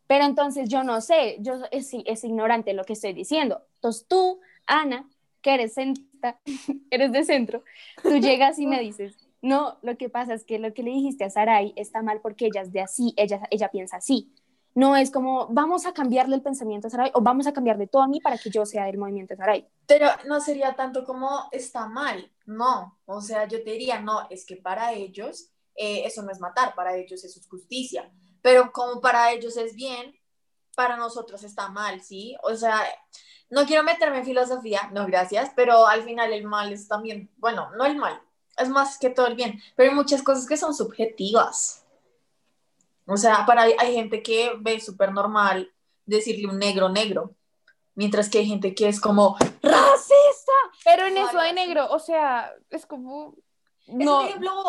Pero 0.07 0.25
entonces 0.25 0.69
yo 0.69 0.85
no 0.85 1.01
sé, 1.01 1.37
yo 1.41 1.55
es, 1.71 1.91
es 1.93 2.25
ignorante 2.25 2.75
lo 2.75 2.85
que 2.85 2.93
estoy 2.93 3.13
diciendo. 3.13 3.63
Entonces 3.77 4.07
tú, 4.07 4.41
Ana, 4.67 5.09
que 5.41 5.55
eres, 5.55 5.75
centra, 5.75 6.39
eres 6.91 7.13
de 7.13 7.25
centro, 7.25 7.65
tú 8.03 8.19
llegas 8.19 8.59
y 8.59 8.67
me 8.67 8.81
dices, 8.81 9.17
no, 9.43 9.79
lo 9.83 9.97
que 9.97 10.09
pasa 10.09 10.35
es 10.35 10.45
que 10.45 10.59
lo 10.59 10.73
que 10.75 10.83
le 10.83 10.91
dijiste 10.91 11.25
a 11.25 11.31
Sarai 11.31 11.73
está 11.77 12.03
mal 12.03 12.21
porque 12.21 12.47
ella 12.47 12.63
es 12.63 12.73
de 12.73 12.81
así, 12.81 13.15
ella, 13.17 13.43
ella 13.51 13.69
piensa 13.69 13.97
así. 13.97 14.33
No 14.77 14.95
es 14.95 15.11
como, 15.11 15.47
vamos 15.49 15.87
a 15.87 15.95
cambiarle 15.95 16.37
el 16.37 16.43
pensamiento 16.43 16.87
a 16.87 16.91
Sarai 16.91 17.11
o 17.15 17.23
vamos 17.23 17.47
a 17.47 17.55
cambiar 17.55 17.79
de 17.79 17.87
todo 17.87 18.03
a 18.03 18.09
mí 18.09 18.21
para 18.21 18.37
que 18.37 18.51
yo 18.51 18.67
sea 18.67 18.85
del 18.85 18.99
movimiento 18.99 19.33
de 19.33 19.39
Sarai. 19.39 19.69
Pero 19.87 20.07
no 20.27 20.39
sería 20.39 20.77
tanto 20.77 21.03
como 21.03 21.49
está 21.51 21.89
mal, 21.89 22.31
no. 22.45 22.99
O 23.07 23.23
sea, 23.23 23.49
yo 23.49 23.65
te 23.65 23.71
diría, 23.71 24.03
no, 24.03 24.27
es 24.29 24.45
que 24.45 24.57
para 24.57 24.93
ellos 24.93 25.49
eh, 25.77 26.03
eso 26.05 26.23
no 26.23 26.31
es 26.31 26.41
matar, 26.41 26.75
para 26.75 26.95
ellos 26.95 27.25
eso 27.25 27.41
es 27.41 27.49
justicia. 27.49 28.13
Pero 28.43 28.71
como 28.71 29.01
para 29.01 29.33
ellos 29.33 29.57
es 29.57 29.75
bien, 29.75 30.15
para 30.77 30.99
nosotros 30.99 31.43
está 31.43 31.71
mal, 31.71 32.03
¿sí? 32.03 32.37
O 32.43 32.55
sea, 32.55 32.83
no 33.49 33.65
quiero 33.65 33.83
meterme 33.83 34.19
en 34.19 34.27
filosofía, 34.27 34.91
no, 34.93 35.07
gracias, 35.07 35.53
pero 35.57 35.87
al 35.87 36.03
final 36.03 36.35
el 36.35 36.45
mal 36.45 36.71
es 36.71 36.87
también, 36.87 37.31
bueno, 37.39 37.71
no 37.79 37.87
el 37.87 37.97
mal, 37.97 38.21
es 38.59 38.69
más 38.69 38.99
que 38.99 39.09
todo 39.09 39.27
el 39.27 39.37
bien, 39.37 39.59
pero 39.75 39.89
hay 39.89 39.97
muchas 39.97 40.23
cosas 40.23 40.47
que 40.47 40.59
son 40.59 40.75
subjetivas. 40.75 41.86
O 43.07 43.17
sea, 43.17 43.47
para 43.47 43.63
hay, 43.63 43.95
gente 43.95 44.23
que 44.23 44.53
ve 44.59 44.81
súper 44.81 45.13
normal 45.13 45.73
decirle 46.05 46.49
un 46.49 46.59
negro 46.59 46.89
negro, 46.89 47.35
mientras 47.95 48.29
que 48.29 48.39
hay 48.39 48.47
gente 48.47 48.75
que 48.75 48.89
es 48.89 49.01
como 49.01 49.37
racista. 49.63 50.53
Pero 50.85 51.07
en 51.07 51.17
eso 51.17 51.39
de 51.39 51.53
negro, 51.53 51.89
o 51.91 51.99
sea, 51.99 52.53
es 52.71 52.85
como 52.85 53.35
no, 53.87 54.27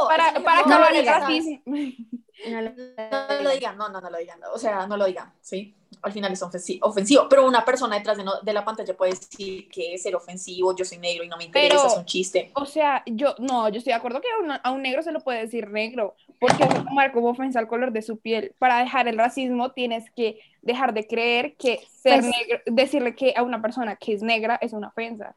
para, 0.08 0.34
para 0.44 0.60
acabar 0.60 0.96
el 0.96 1.06
racismo. 1.06 1.62
No 2.46 2.62
lo, 2.62 3.50
digan, 3.52 3.78
no, 3.78 3.90
no, 3.90 4.00
no 4.00 4.10
lo 4.10 4.18
digan. 4.18 4.40
O 4.54 4.58
sea, 4.58 4.86
no 4.86 4.96
lo 4.96 5.06
digan, 5.06 5.34
¿sí? 5.42 5.76
Al 6.02 6.12
final 6.12 6.32
es 6.32 6.42
ofensivo, 6.44 7.28
pero 7.30 7.48
una 7.48 7.66
persona 7.66 7.96
detrás 7.96 8.18
de, 8.18 8.26
de, 8.44 8.54
la 8.54 8.64
pantalla 8.64 8.96
puede 8.96 9.12
decir 9.12 9.68
que 9.70 9.94
es 9.94 10.06
el 10.06 10.16
ofensivo, 10.16 10.76
yo 10.76 10.86
soy 10.86 10.98
negro 10.98 11.24
y 11.24 11.28
no 11.28 11.38
me 11.38 11.46
interesa, 11.46 11.88
es 11.88 11.98
un 11.98 12.06
chiste. 12.06 12.52
O 12.56 12.66
sea, 12.66 13.04
yo, 13.06 13.36
no, 13.40 13.70
yo 13.70 13.78
estoy 13.78 13.92
de 13.92 13.98
acuerdo 13.98 14.22
que 14.22 14.28
a, 14.64 14.72
un 14.72 14.82
negro 14.82 15.02
se 15.02 15.12
lo 15.12 15.22
puede 15.22 15.40
decir 15.40 15.70
negro, 15.70 16.16
porque 16.40 16.64
es 16.64 16.70
tomar 16.70 17.12
como 17.14 17.30
ofensa 17.30 17.60
al 17.60 17.68
color 17.68 17.92
de 17.92 18.02
su 18.02 18.18
piel. 18.18 18.54
Para 18.60 18.80
dejar 18.80 19.08
el 19.08 19.18
racismo 19.18 19.72
tienes 19.72 20.12
que 20.12 20.40
dejar 20.62 20.94
de 20.94 21.08
creer 21.08 21.56
que 21.56 21.80
ser 21.90 22.20
pues 22.20 22.32
negro, 22.38 22.62
decirle 22.66 23.16
que 23.16 23.34
a 23.36 23.44
una 23.44 23.62
persona 23.62 23.96
que 23.96 24.14
es 24.14 24.22
negra 24.22 24.60
es 24.62 24.74
una 24.74 24.90
ofensa 24.90 25.36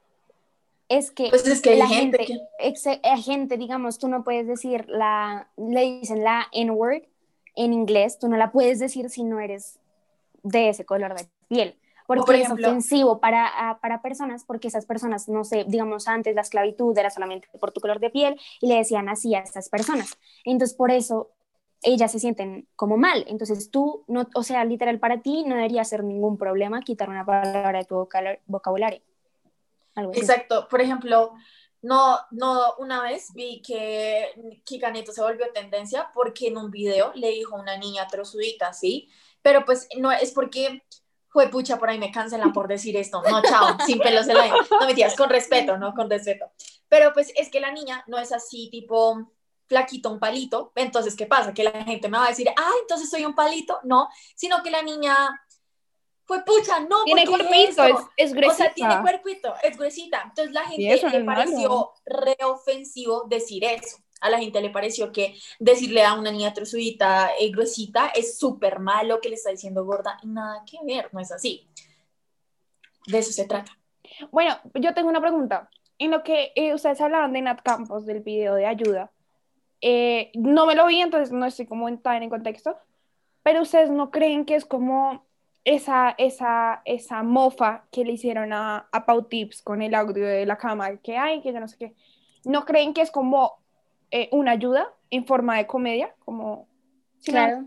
es 0.90 1.12
que, 1.12 1.28
pues 1.30 1.46
es 1.46 1.62
que 1.62 1.76
la 1.76 1.86
gente, 1.86 2.18
gente, 2.24 3.00
que... 3.00 3.16
gente, 3.22 3.56
digamos, 3.56 3.98
tú 3.98 4.08
no 4.08 4.24
puedes 4.24 4.48
decir 4.48 4.86
la, 4.88 5.48
le 5.56 6.00
dicen 6.00 6.24
la 6.24 6.48
N-word 6.52 7.04
en 7.54 7.72
inglés, 7.72 8.18
tú 8.18 8.28
no 8.28 8.36
la 8.36 8.50
puedes 8.50 8.80
decir 8.80 9.08
si 9.08 9.22
no 9.22 9.38
eres 9.38 9.78
de 10.42 10.68
ese 10.68 10.84
color 10.84 11.14
de 11.14 11.28
piel, 11.46 11.76
porque 12.08 12.42
es 12.42 12.50
ofensivo 12.50 13.20
para, 13.20 13.78
para 13.80 14.02
personas, 14.02 14.44
porque 14.44 14.66
esas 14.66 14.84
personas, 14.84 15.28
no 15.28 15.44
sé, 15.44 15.64
digamos, 15.68 16.08
antes 16.08 16.34
la 16.34 16.40
esclavitud 16.40 16.98
era 16.98 17.08
solamente 17.08 17.46
por 17.60 17.70
tu 17.70 17.80
color 17.80 18.00
de 18.00 18.10
piel 18.10 18.40
y 18.60 18.66
le 18.66 18.74
decían 18.74 19.08
así 19.08 19.36
a 19.36 19.40
estas 19.40 19.68
personas. 19.68 20.18
Entonces, 20.44 20.76
por 20.76 20.90
eso 20.90 21.30
ellas 21.84 22.10
se 22.10 22.18
sienten 22.18 22.66
como 22.74 22.96
mal. 22.96 23.24
Entonces 23.28 23.70
tú, 23.70 24.02
no, 24.08 24.26
o 24.34 24.42
sea, 24.42 24.64
literal 24.64 24.98
para 24.98 25.22
ti 25.22 25.44
no 25.46 25.54
debería 25.54 25.84
ser 25.84 26.02
ningún 26.02 26.36
problema 26.36 26.82
quitar 26.82 27.08
una 27.08 27.24
palabra 27.24 27.78
de 27.78 27.84
tu 27.84 28.08
vocabulario. 28.46 29.00
Exacto. 30.14 30.68
Por 30.68 30.80
ejemplo, 30.80 31.34
no, 31.82 32.18
no, 32.30 32.74
una 32.78 33.02
vez 33.02 33.32
vi 33.34 33.62
que 33.62 34.32
Kika 34.64 34.90
Nieto 34.90 35.12
se 35.12 35.22
volvió 35.22 35.50
tendencia 35.52 36.10
porque 36.12 36.48
en 36.48 36.58
un 36.58 36.70
video 36.70 37.12
le 37.14 37.30
dijo 37.30 37.56
a 37.56 37.60
una 37.60 37.76
niña 37.76 38.06
trozudita, 38.06 38.72
¿sí? 38.72 39.08
Pero 39.42 39.64
pues 39.64 39.88
no 39.96 40.12
es 40.12 40.32
porque 40.32 40.82
fue 41.28 41.48
pucha, 41.48 41.78
por 41.78 41.88
ahí 41.88 41.98
me 41.98 42.10
cancelan 42.10 42.52
por 42.52 42.68
decir 42.68 42.96
esto. 42.96 43.22
No, 43.22 43.40
chao, 43.42 43.78
sin 43.86 43.98
pelos 43.98 44.28
en 44.28 44.36
la 44.36 44.48
No 44.48 44.86
me 44.86 44.94
digas, 44.94 45.16
con 45.16 45.30
respeto, 45.30 45.78
¿no? 45.78 45.94
Con 45.94 46.10
respeto. 46.10 46.50
Pero 46.88 47.12
pues 47.12 47.32
es 47.36 47.50
que 47.50 47.60
la 47.60 47.70
niña 47.70 48.04
no 48.08 48.18
es 48.18 48.32
así, 48.32 48.68
tipo 48.70 49.32
flaquito, 49.66 50.10
un 50.10 50.18
palito. 50.18 50.72
Entonces, 50.74 51.14
¿qué 51.14 51.26
pasa? 51.26 51.54
Que 51.54 51.62
la 51.62 51.84
gente 51.84 52.08
me 52.08 52.18
va 52.18 52.26
a 52.26 52.30
decir, 52.30 52.48
ah, 52.56 52.72
entonces 52.82 53.08
soy 53.08 53.24
un 53.24 53.36
palito. 53.36 53.78
No, 53.84 54.08
sino 54.34 54.62
que 54.62 54.70
la 54.70 54.82
niña 54.82 55.14
fue 56.30 56.44
pucha, 56.44 56.78
no, 56.78 57.02
tiene 57.02 57.26
cuerpito, 57.26 57.82
es, 57.82 57.96
es, 58.16 58.32
gruesita. 58.32 58.52
O 58.52 58.54
sea, 58.54 58.72
tiene 58.72 59.00
cuerpito, 59.00 59.52
es 59.64 59.76
gruesita. 59.76 60.22
Entonces 60.28 60.54
la 60.54 60.62
gente 60.62 61.10
le 61.10 61.24
pareció 61.24 61.90
reofensivo 62.06 63.24
decir 63.24 63.64
eso. 63.64 63.98
A 64.20 64.30
la 64.30 64.38
gente 64.38 64.60
le 64.60 64.70
pareció 64.70 65.10
que 65.10 65.34
decirle 65.58 66.04
a 66.04 66.14
una 66.14 66.30
niña 66.30 66.54
trozudita, 66.54 67.30
eh, 67.40 67.50
gruesita, 67.50 68.12
es 68.14 68.38
súper 68.38 68.78
malo, 68.78 69.20
que 69.20 69.28
le 69.28 69.34
está 69.34 69.50
diciendo 69.50 69.84
gorda. 69.84 70.18
Nada 70.22 70.62
que 70.64 70.78
ver, 70.84 71.08
no 71.12 71.18
es 71.18 71.32
así. 71.32 71.68
De 73.08 73.18
eso 73.18 73.32
se 73.32 73.46
trata. 73.46 73.76
Bueno, 74.30 74.56
yo 74.74 74.94
tengo 74.94 75.08
una 75.08 75.20
pregunta. 75.20 75.68
En 75.98 76.12
lo 76.12 76.22
que 76.22 76.52
eh, 76.54 76.74
ustedes 76.74 77.00
hablaban 77.00 77.32
de 77.32 77.42
Nat 77.42 77.60
Campos, 77.62 78.06
del 78.06 78.20
video 78.20 78.54
de 78.54 78.66
ayuda, 78.66 79.10
eh, 79.80 80.30
no 80.34 80.64
me 80.66 80.76
lo 80.76 80.86
vi, 80.86 81.00
entonces 81.00 81.32
no 81.32 81.44
estoy 81.44 81.66
como 81.66 81.88
en, 81.88 82.00
en 82.04 82.30
contexto, 82.30 82.78
pero 83.42 83.62
ustedes 83.62 83.90
no 83.90 84.12
creen 84.12 84.44
que 84.44 84.54
es 84.54 84.64
como 84.64 85.28
esa, 85.64 86.14
esa, 86.18 86.82
esa 86.84 87.22
mofa 87.22 87.84
que 87.90 88.04
le 88.04 88.12
hicieron 88.12 88.52
a, 88.52 88.88
a 88.90 89.06
Pau 89.06 89.24
Tips 89.24 89.62
con 89.62 89.82
el 89.82 89.94
audio 89.94 90.26
de 90.26 90.46
la 90.46 90.56
cámara, 90.56 90.96
que 90.98 91.16
hay, 91.16 91.42
que 91.42 91.52
ya 91.52 91.60
no 91.60 91.68
sé 91.68 91.76
qué, 91.76 91.94
¿no 92.44 92.64
creen 92.64 92.94
que 92.94 93.02
es 93.02 93.10
como 93.10 93.62
eh, 94.10 94.28
una 94.32 94.52
ayuda 94.52 94.92
en 95.10 95.26
forma 95.26 95.56
de 95.58 95.66
comedia? 95.66 96.14
Como, 96.24 96.68
claro. 97.24 97.66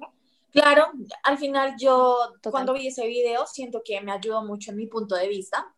Claro, 0.51 0.91
al 1.23 1.39
final 1.39 1.73
yo 1.79 2.15
cuando 2.51 2.73
vi 2.73 2.85
ese 2.85 3.07
video 3.07 3.47
siento 3.47 3.81
que 3.83 4.00
me 4.01 4.12
ayudó 4.12 4.43
mucho 4.43 4.69
en 4.69 4.77
mi 4.77 4.85
punto 4.85 5.15
de 5.15 5.27
vista. 5.27 5.73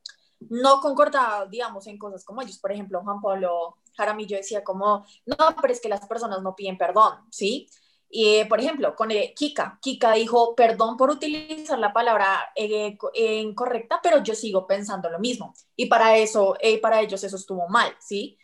No 0.50 0.82
concordaba, 0.82 1.46
digamos, 1.46 1.88
en 1.88 1.98
cosas 1.98 2.26
como 2.26 2.42
ellos. 2.42 2.60
Por 2.60 2.74
ejemplo, 2.74 3.02
Juan 3.02 3.22
Pablo 3.22 3.78
Jaramillo 3.96 4.36
decía 4.36 4.66
como, 4.66 5.06
no, 5.26 5.38
pero 5.62 5.72
es 5.72 5.80
que 5.80 5.88
las 5.88 6.06
personas 6.06 6.42
no 6.42 6.58
piden 6.58 6.78
perdón, 6.78 7.20
¿sí? 7.32 7.70
Y, 8.10 8.46
por 8.46 8.60
ejemplo, 8.60 8.96
con 8.96 9.12
eh, 9.12 9.34
Kika, 9.36 9.80
Kika 9.82 10.14
dijo, 10.14 10.56
perdón 10.56 10.96
por 10.96 11.10
utilizar 11.10 11.78
la 11.80 11.92
palabra 11.92 12.52
eh, 12.56 12.98
incorrecta, 13.42 14.00
pero 14.02 14.24
yo 14.24 14.36
sigo 14.36 14.68
pensando 14.68 15.10
lo 15.10 15.20
mismo. 15.20 15.54
Y 15.76 15.88
para 15.88 16.18
eso, 16.18 16.56
eh, 16.60 16.80
para 16.80 17.02
ellos 17.02 17.24
eso 17.24 17.36
estuvo 17.36 17.68
mal, 17.68 17.92
¿sí? 18.00 18.38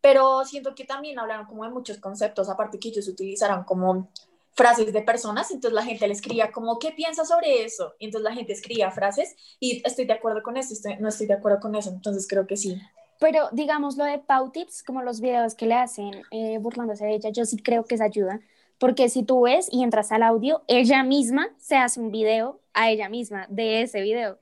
Pero 0.00 0.44
siento 0.44 0.74
que 0.74 0.84
también 0.84 1.18
hablaron 1.18 1.46
como 1.46 1.64
de 1.64 1.70
muchos 1.70 1.98
conceptos, 1.98 2.48
aparte 2.48 2.78
que 2.78 2.88
ellos 2.88 3.08
utilizaron 3.08 3.64
como 3.64 4.10
frases 4.52 4.92
de 4.92 5.02
personas, 5.02 5.50
entonces 5.50 5.74
la 5.74 5.84
gente 5.84 6.06
le 6.06 6.12
escribía 6.12 6.52
como, 6.52 6.78
¿qué 6.78 6.92
piensas 6.92 7.28
sobre 7.28 7.64
eso? 7.64 7.94
Y 7.98 8.04
entonces 8.06 8.28
la 8.28 8.36
gente 8.36 8.52
escribía 8.52 8.90
frases 8.90 9.34
y 9.58 9.82
estoy 9.84 10.04
de 10.04 10.12
acuerdo 10.12 10.42
con 10.42 10.56
eso, 10.56 10.74
no 11.00 11.08
estoy 11.08 11.26
de 11.26 11.34
acuerdo 11.34 11.60
con 11.60 11.74
eso, 11.74 11.90
entonces 11.90 12.28
creo 12.28 12.46
que 12.46 12.56
sí. 12.56 12.78
Pero 13.18 13.48
digamos 13.52 13.96
lo 13.96 14.04
de 14.04 14.18
Pau 14.18 14.52
Tips, 14.52 14.82
como 14.82 15.02
los 15.02 15.20
videos 15.20 15.54
que 15.54 15.66
le 15.66 15.74
hacen 15.74 16.22
burlándose 16.60 17.06
de 17.06 17.14
ella, 17.14 17.30
yo 17.30 17.46
sí 17.46 17.56
creo 17.56 17.84
que 17.84 17.94
es 17.94 18.00
ayuda, 18.00 18.38
porque 18.78 19.08
si 19.08 19.22
tú 19.22 19.42
ves 19.42 19.68
y 19.70 19.82
entras 19.82 20.12
al 20.12 20.22
audio, 20.22 20.62
ella 20.66 21.02
misma 21.02 21.48
se 21.58 21.76
hace 21.76 22.00
un 22.00 22.10
video 22.10 22.60
a 22.72 22.90
ella 22.90 23.08
misma 23.08 23.46
de 23.48 23.82
ese 23.82 24.00
video. 24.02 24.38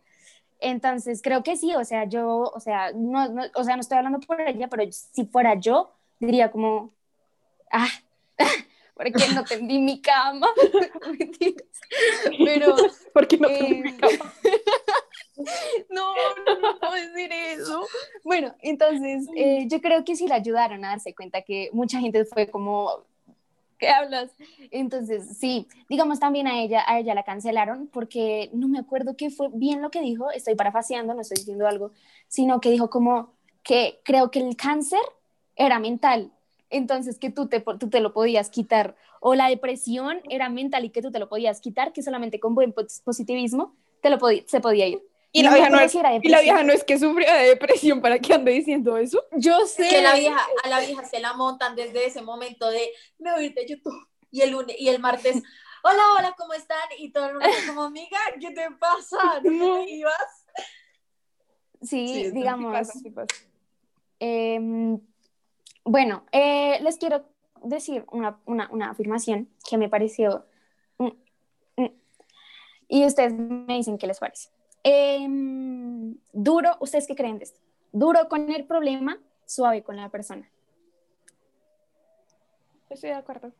Entonces, 0.60 1.22
creo 1.22 1.42
que 1.42 1.56
sí, 1.56 1.74
o 1.74 1.84
sea, 1.84 2.04
yo, 2.04 2.52
o 2.54 2.60
sea, 2.60 2.92
no, 2.94 3.28
no, 3.28 3.42
o 3.54 3.64
sea, 3.64 3.74
no 3.74 3.80
estoy 3.80 3.98
hablando 3.98 4.20
por 4.20 4.40
ella, 4.40 4.68
pero 4.68 4.84
si 4.90 5.26
fuera 5.26 5.54
yo, 5.58 5.92
diría 6.20 6.50
como, 6.52 6.94
ah, 7.70 7.88
porque 8.94 9.24
no 9.34 9.44
tendí 9.44 9.80
mi 9.80 10.00
cama. 10.00 10.48
pero, 12.44 12.76
porque 13.12 13.38
no 13.38 13.48
tendí 13.48 13.82
mi 13.82 13.90
eh, 13.90 13.96
cama. 13.96 14.32
no, 15.90 16.14
no, 16.60 16.78
puedo 16.78 16.92
decir 16.92 17.32
eso. 17.32 17.84
Bueno, 18.22 18.54
entonces, 18.60 19.26
eh, 19.36 19.66
yo 19.66 19.80
creo 19.80 20.04
que 20.04 20.14
sí 20.14 20.28
le 20.28 20.34
ayudaron 20.34 20.84
a 20.84 20.90
darse 20.90 21.12
cuenta 21.12 21.42
que 21.42 21.70
mucha 21.72 21.98
gente 21.98 22.24
fue 22.24 22.48
como, 22.48 23.04
¿qué 23.82 23.88
hablas? 23.88 24.30
Entonces, 24.70 25.36
sí, 25.36 25.66
digamos 25.88 26.20
también 26.20 26.46
a 26.46 26.60
ella, 26.62 26.84
a 26.86 27.00
ella 27.00 27.16
la 27.16 27.24
cancelaron 27.24 27.88
porque 27.88 28.48
no 28.52 28.68
me 28.68 28.78
acuerdo 28.78 29.16
qué 29.16 29.28
fue 29.28 29.48
bien 29.52 29.82
lo 29.82 29.90
que 29.90 30.00
dijo, 30.00 30.30
estoy 30.30 30.54
parafaseando, 30.54 31.14
no 31.14 31.20
estoy 31.20 31.38
diciendo 31.38 31.66
algo, 31.66 31.90
sino 32.28 32.60
que 32.60 32.70
dijo 32.70 32.90
como 32.90 33.32
que 33.64 34.00
creo 34.04 34.30
que 34.30 34.38
el 34.38 34.56
cáncer 34.56 35.00
era 35.56 35.80
mental, 35.80 36.30
entonces 36.70 37.18
que 37.18 37.30
tú 37.30 37.48
te, 37.48 37.58
tú 37.58 37.90
te 37.90 37.98
lo 37.98 38.12
podías 38.12 38.50
quitar, 38.50 38.94
o 39.20 39.34
la 39.34 39.48
depresión 39.48 40.20
era 40.30 40.48
mental 40.48 40.84
y 40.84 40.90
que 40.90 41.02
tú 41.02 41.10
te 41.10 41.18
lo 41.18 41.28
podías 41.28 41.60
quitar, 41.60 41.92
que 41.92 42.04
solamente 42.04 42.38
con 42.38 42.54
buen 42.54 42.72
positivismo 42.72 43.74
te 44.00 44.10
lo 44.10 44.18
se 44.46 44.60
podía 44.60 44.86
ir. 44.86 45.02
Y, 45.34 45.42
la, 45.42 45.54
vieja 45.54 45.70
no 45.70 45.80
es, 45.80 45.94
y 45.94 46.28
la 46.28 46.42
vieja 46.42 46.62
no 46.62 46.74
es 46.74 46.84
que 46.84 46.98
sufrió 46.98 47.32
de 47.32 47.48
depresión 47.48 48.02
para 48.02 48.18
que 48.18 48.34
ande 48.34 48.52
diciendo 48.52 48.98
eso. 48.98 49.24
Yo 49.32 49.66
sé. 49.66 49.88
Que 49.88 50.02
la 50.02 50.14
vieja, 50.14 50.46
a 50.62 50.68
la 50.68 50.80
vieja 50.80 51.04
se 51.06 51.20
la 51.20 51.32
montan 51.32 51.74
desde 51.74 52.04
ese 52.04 52.20
momento 52.20 52.68
de 52.68 52.90
me 53.18 53.32
voy 53.32 53.48
de 53.48 53.66
YouTube. 53.66 54.08
Y 54.30 54.42
el, 54.42 54.50
lunes, 54.50 54.76
y 54.78 54.88
el 54.88 54.98
martes, 54.98 55.36
hola, 55.82 56.02
hola, 56.18 56.34
¿cómo 56.36 56.52
están? 56.52 56.86
Y 56.98 57.12
todo 57.12 57.26
el 57.26 57.32
mundo 57.34 57.48
como, 57.66 57.82
amiga, 57.84 58.18
¿qué 58.38 58.50
te 58.50 58.70
pasa? 58.72 59.40
¿No 59.42 59.84
te 59.84 59.90
ibas? 59.90 60.46
Sí, 61.80 62.30
digamos. 62.30 62.88
Em, 64.20 65.00
bueno, 65.84 66.26
eh, 66.30 66.78
les 66.82 66.98
quiero 66.98 67.24
decir 67.62 68.04
una, 68.12 68.38
una, 68.44 68.68
una, 68.70 68.90
afirmación 68.90 69.48
que 69.68 69.78
me 69.78 69.88
pareció... 69.88 70.46
Y 72.86 73.06
ustedes 73.06 73.32
me 73.32 73.76
dicen 73.76 73.96
qué 73.96 74.06
les 74.06 74.20
parece. 74.20 74.50
Em, 74.84 76.16
duro, 76.32 76.76
¿ustedes 76.80 77.06
qué 77.06 77.14
creen 77.14 77.38
de 77.38 77.44
esto? 77.44 77.60
duro 77.92 78.28
con 78.28 78.50
el 78.50 78.64
problema, 78.64 79.18
suave 79.46 79.82
con 79.82 79.96
la 79.96 80.08
persona. 80.08 80.48
Estoy 82.90 83.10
de 83.10 83.16
acuerdo. 83.16 83.52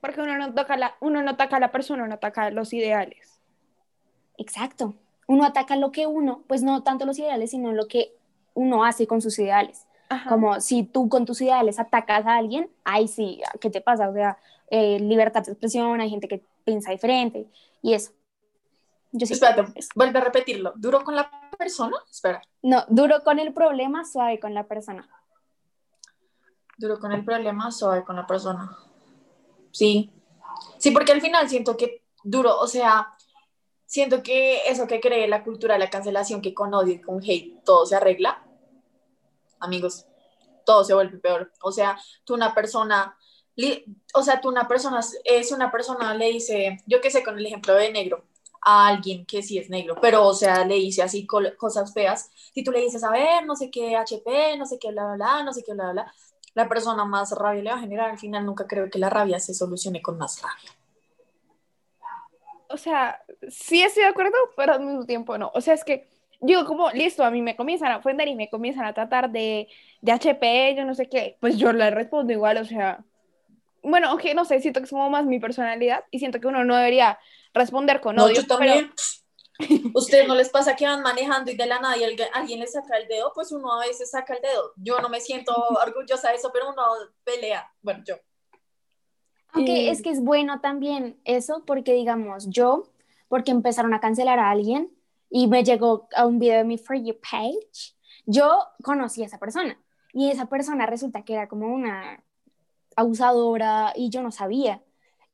Porque 0.00 0.20
uno 0.20 0.38
no 0.38 0.54
toca 0.54 0.76
la, 0.76 0.94
uno 1.00 1.22
no 1.22 1.30
ataca 1.30 1.56
a 1.56 1.60
la 1.60 1.72
persona, 1.72 2.04
uno 2.04 2.14
ataca 2.14 2.50
los 2.50 2.72
ideales. 2.72 3.40
Exacto. 4.36 4.94
Uno 5.26 5.44
ataca 5.44 5.76
lo 5.76 5.90
que 5.90 6.06
uno, 6.06 6.44
pues 6.46 6.62
no 6.62 6.82
tanto 6.82 7.04
los 7.04 7.18
ideales, 7.18 7.50
sino 7.50 7.72
lo 7.72 7.88
que 7.88 8.14
uno 8.54 8.84
hace 8.84 9.06
con 9.06 9.20
sus 9.20 9.38
ideales. 9.38 9.86
Como 10.26 10.58
si 10.60 10.84
tú 10.84 11.10
con 11.10 11.26
tus 11.26 11.42
ideales 11.42 11.78
atacas 11.78 12.24
a 12.24 12.36
alguien, 12.36 12.70
ay 12.84 13.08
sí, 13.08 13.42
¿qué 13.60 13.68
te 13.68 13.82
pasa? 13.82 14.08
O 14.08 14.14
sea, 14.14 14.38
eh, 14.70 14.98
libertad 15.00 15.44
de 15.44 15.52
expresión, 15.52 16.00
hay 16.00 16.08
gente 16.08 16.28
que 16.28 16.42
piensa 16.64 16.92
diferente 16.92 17.46
y 17.82 17.92
eso. 17.92 18.12
Yo 19.12 19.26
sí 19.26 19.32
Espérate, 19.32 19.72
vuelve 19.94 20.18
a 20.18 20.24
repetirlo. 20.24 20.72
¿Duro 20.76 21.02
con 21.02 21.16
la 21.16 21.30
persona? 21.56 21.96
Espera. 22.10 22.42
No, 22.62 22.84
duro 22.88 23.22
con 23.24 23.38
el 23.38 23.52
problema, 23.54 24.04
suave 24.04 24.38
con 24.38 24.54
la 24.54 24.66
persona. 24.66 25.08
Duro 26.76 26.98
con 26.98 27.12
el 27.12 27.24
problema, 27.24 27.70
suave 27.70 28.04
con 28.04 28.16
la 28.16 28.26
persona. 28.26 28.76
Sí. 29.72 30.12
Sí, 30.78 30.90
porque 30.90 31.12
al 31.12 31.20
final 31.20 31.48
siento 31.48 31.76
que 31.76 32.04
duro, 32.22 32.58
o 32.58 32.66
sea, 32.66 33.14
siento 33.86 34.22
que 34.22 34.68
eso 34.68 34.86
que 34.86 35.00
cree 35.00 35.26
la 35.28 35.42
cultura 35.42 35.74
de 35.74 35.80
la 35.80 35.90
cancelación, 35.90 36.42
que 36.42 36.54
con 36.54 36.74
odio 36.74 36.94
y 36.94 37.00
con 37.00 37.22
hate 37.22 37.64
todo 37.64 37.86
se 37.86 37.96
arregla, 37.96 38.44
amigos, 39.58 40.06
todo 40.64 40.84
se 40.84 40.94
vuelve 40.94 41.18
peor. 41.18 41.52
O 41.62 41.72
sea, 41.72 41.98
tú 42.24 42.34
una 42.34 42.54
persona, 42.54 43.16
o 44.14 44.22
sea, 44.22 44.40
tú 44.40 44.48
una 44.48 44.68
persona, 44.68 45.00
es 45.24 45.52
una 45.52 45.70
persona, 45.70 46.14
le 46.14 46.26
dice, 46.26 46.78
yo 46.86 47.00
qué 47.00 47.10
sé, 47.10 47.24
con 47.24 47.38
el 47.38 47.46
ejemplo 47.46 47.74
de 47.74 47.90
negro, 47.90 48.27
a 48.60 48.88
alguien 48.88 49.24
que 49.26 49.42
sí 49.42 49.58
es 49.58 49.70
negro, 49.70 49.96
pero 50.00 50.26
o 50.26 50.34
sea, 50.34 50.64
le 50.64 50.74
dice 50.76 51.02
así 51.02 51.26
cosas 51.26 51.92
feas, 51.92 52.30
si 52.52 52.62
tú 52.62 52.70
le 52.70 52.80
dices, 52.80 53.04
a 53.04 53.10
ver, 53.10 53.46
no 53.46 53.56
sé 53.56 53.70
qué 53.70 53.96
HP, 53.96 54.56
no 54.56 54.66
sé 54.66 54.78
qué, 54.78 54.90
bla, 54.90 55.04
bla, 55.04 55.14
bla, 55.14 55.42
no 55.44 55.52
sé 55.52 55.62
qué, 55.64 55.74
bla, 55.74 55.92
bla, 55.92 56.12
la 56.54 56.68
persona 56.68 57.04
más 57.04 57.32
rabia 57.32 57.62
le 57.62 57.70
va 57.70 57.76
a 57.76 57.80
generar, 57.80 58.10
al 58.10 58.18
final 58.18 58.44
nunca 58.44 58.66
creo 58.66 58.90
que 58.90 58.98
la 58.98 59.10
rabia 59.10 59.38
se 59.38 59.54
solucione 59.54 60.02
con 60.02 60.18
más 60.18 60.42
rabia. 60.42 60.70
O 62.70 62.76
sea, 62.76 63.22
sí 63.48 63.82
estoy 63.82 64.02
de 64.02 64.10
acuerdo, 64.10 64.36
pero 64.56 64.74
al 64.74 64.84
mismo 64.84 65.06
tiempo 65.06 65.38
no. 65.38 65.50
O 65.54 65.60
sea, 65.60 65.72
es 65.72 65.84
que 65.84 66.08
digo, 66.40 66.64
como, 66.66 66.90
listo, 66.90 67.24
a 67.24 67.30
mí 67.30 67.42
me 67.42 67.56
comienzan 67.56 67.92
a 67.92 67.98
ofender 67.98 68.28
y 68.28 68.34
me 68.34 68.50
comienzan 68.50 68.84
a 68.84 68.92
tratar 68.92 69.30
de, 69.30 69.68
de 70.00 70.12
HP, 70.12 70.74
yo 70.76 70.84
no 70.84 70.94
sé 70.94 71.08
qué, 71.08 71.36
pues 71.40 71.56
yo 71.56 71.72
le 71.72 71.90
respondo 71.90 72.32
igual, 72.32 72.58
o 72.58 72.64
sea, 72.64 73.04
bueno, 73.82 74.08
aunque 74.08 74.34
no 74.34 74.44
sé, 74.44 74.60
siento 74.60 74.80
que 74.80 74.84
es 74.84 74.90
como 74.90 75.10
más 75.10 75.24
mi 75.24 75.40
personalidad 75.40 76.04
y 76.10 76.18
siento 76.18 76.40
que 76.40 76.46
uno 76.46 76.64
no 76.64 76.76
debería 76.76 77.18
responder 77.54 78.00
con 78.00 78.18
odio. 78.18 78.34
No, 78.34 78.40
yo 78.40 78.46
también. 78.46 78.92
¿Ustedes 79.94 80.28
no 80.28 80.36
les 80.36 80.50
pasa 80.50 80.76
que 80.76 80.86
van 80.86 81.02
manejando 81.02 81.50
y 81.50 81.56
de 81.56 81.66
la 81.66 81.80
nada 81.80 81.96
y 81.96 82.04
alguien, 82.04 82.60
les 82.60 82.72
saca 82.72 82.96
el 82.96 83.08
dedo? 83.08 83.32
Pues 83.34 83.50
uno 83.50 83.72
a 83.72 83.86
veces 83.86 84.10
saca 84.10 84.34
el 84.34 84.40
dedo. 84.40 84.72
Yo 84.76 85.00
no 85.00 85.08
me 85.08 85.20
siento 85.20 85.52
orgullosa 85.52 86.30
de 86.30 86.36
eso, 86.36 86.50
pero 86.52 86.70
uno 86.70 86.82
pelea. 87.24 87.68
Bueno, 87.82 88.04
yo. 88.06 88.14
Aunque 89.52 89.90
es 89.90 90.02
que 90.02 90.10
es 90.10 90.20
bueno 90.20 90.60
también 90.60 91.18
eso, 91.24 91.64
porque 91.66 91.92
digamos, 91.92 92.48
yo, 92.50 92.92
porque 93.28 93.50
empezaron 93.50 93.94
a 93.94 94.00
cancelar 94.00 94.38
a 94.38 94.50
alguien, 94.50 94.92
y 95.30 95.46
me 95.46 95.64
llegó 95.64 96.08
a 96.14 96.26
un 96.26 96.38
video 96.38 96.58
de 96.58 96.64
mi 96.64 96.78
For 96.78 96.96
You 96.96 97.18
page, 97.20 97.94
yo 98.26 98.66
conocí 98.82 99.22
a 99.22 99.26
esa 99.26 99.38
persona 99.38 99.78
y 100.12 100.30
esa 100.30 100.46
persona 100.46 100.86
resulta 100.86 101.22
que 101.22 101.34
era 101.34 101.48
como 101.48 101.72
una 101.72 102.22
abusadora 102.98 103.92
y 103.96 104.10
yo 104.10 104.22
no 104.22 104.30
sabía. 104.32 104.82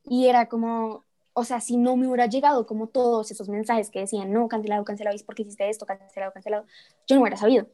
Y 0.04 0.26
era 0.28 0.48
como, 0.48 1.04
o 1.32 1.44
sea, 1.44 1.60
si 1.60 1.76
no 1.76 1.96
me 1.96 2.06
hubiera 2.06 2.26
llegado 2.26 2.66
como 2.66 2.88
todos 2.88 3.30
esos 3.30 3.48
mensajes 3.48 3.90
que 3.90 4.00
decían, 4.00 4.32
no, 4.32 4.48
cancelado, 4.48 4.84
cancelado, 4.84 5.16
¿y 5.16 5.22
por 5.22 5.34
qué 5.34 5.42
hiciste 5.42 5.68
esto? 5.70 5.86
Cancelado, 5.86 6.32
cancelado, 6.32 6.66
yo 7.06 7.16
no 7.16 7.22
hubiera 7.22 7.36
sabido. 7.38 7.66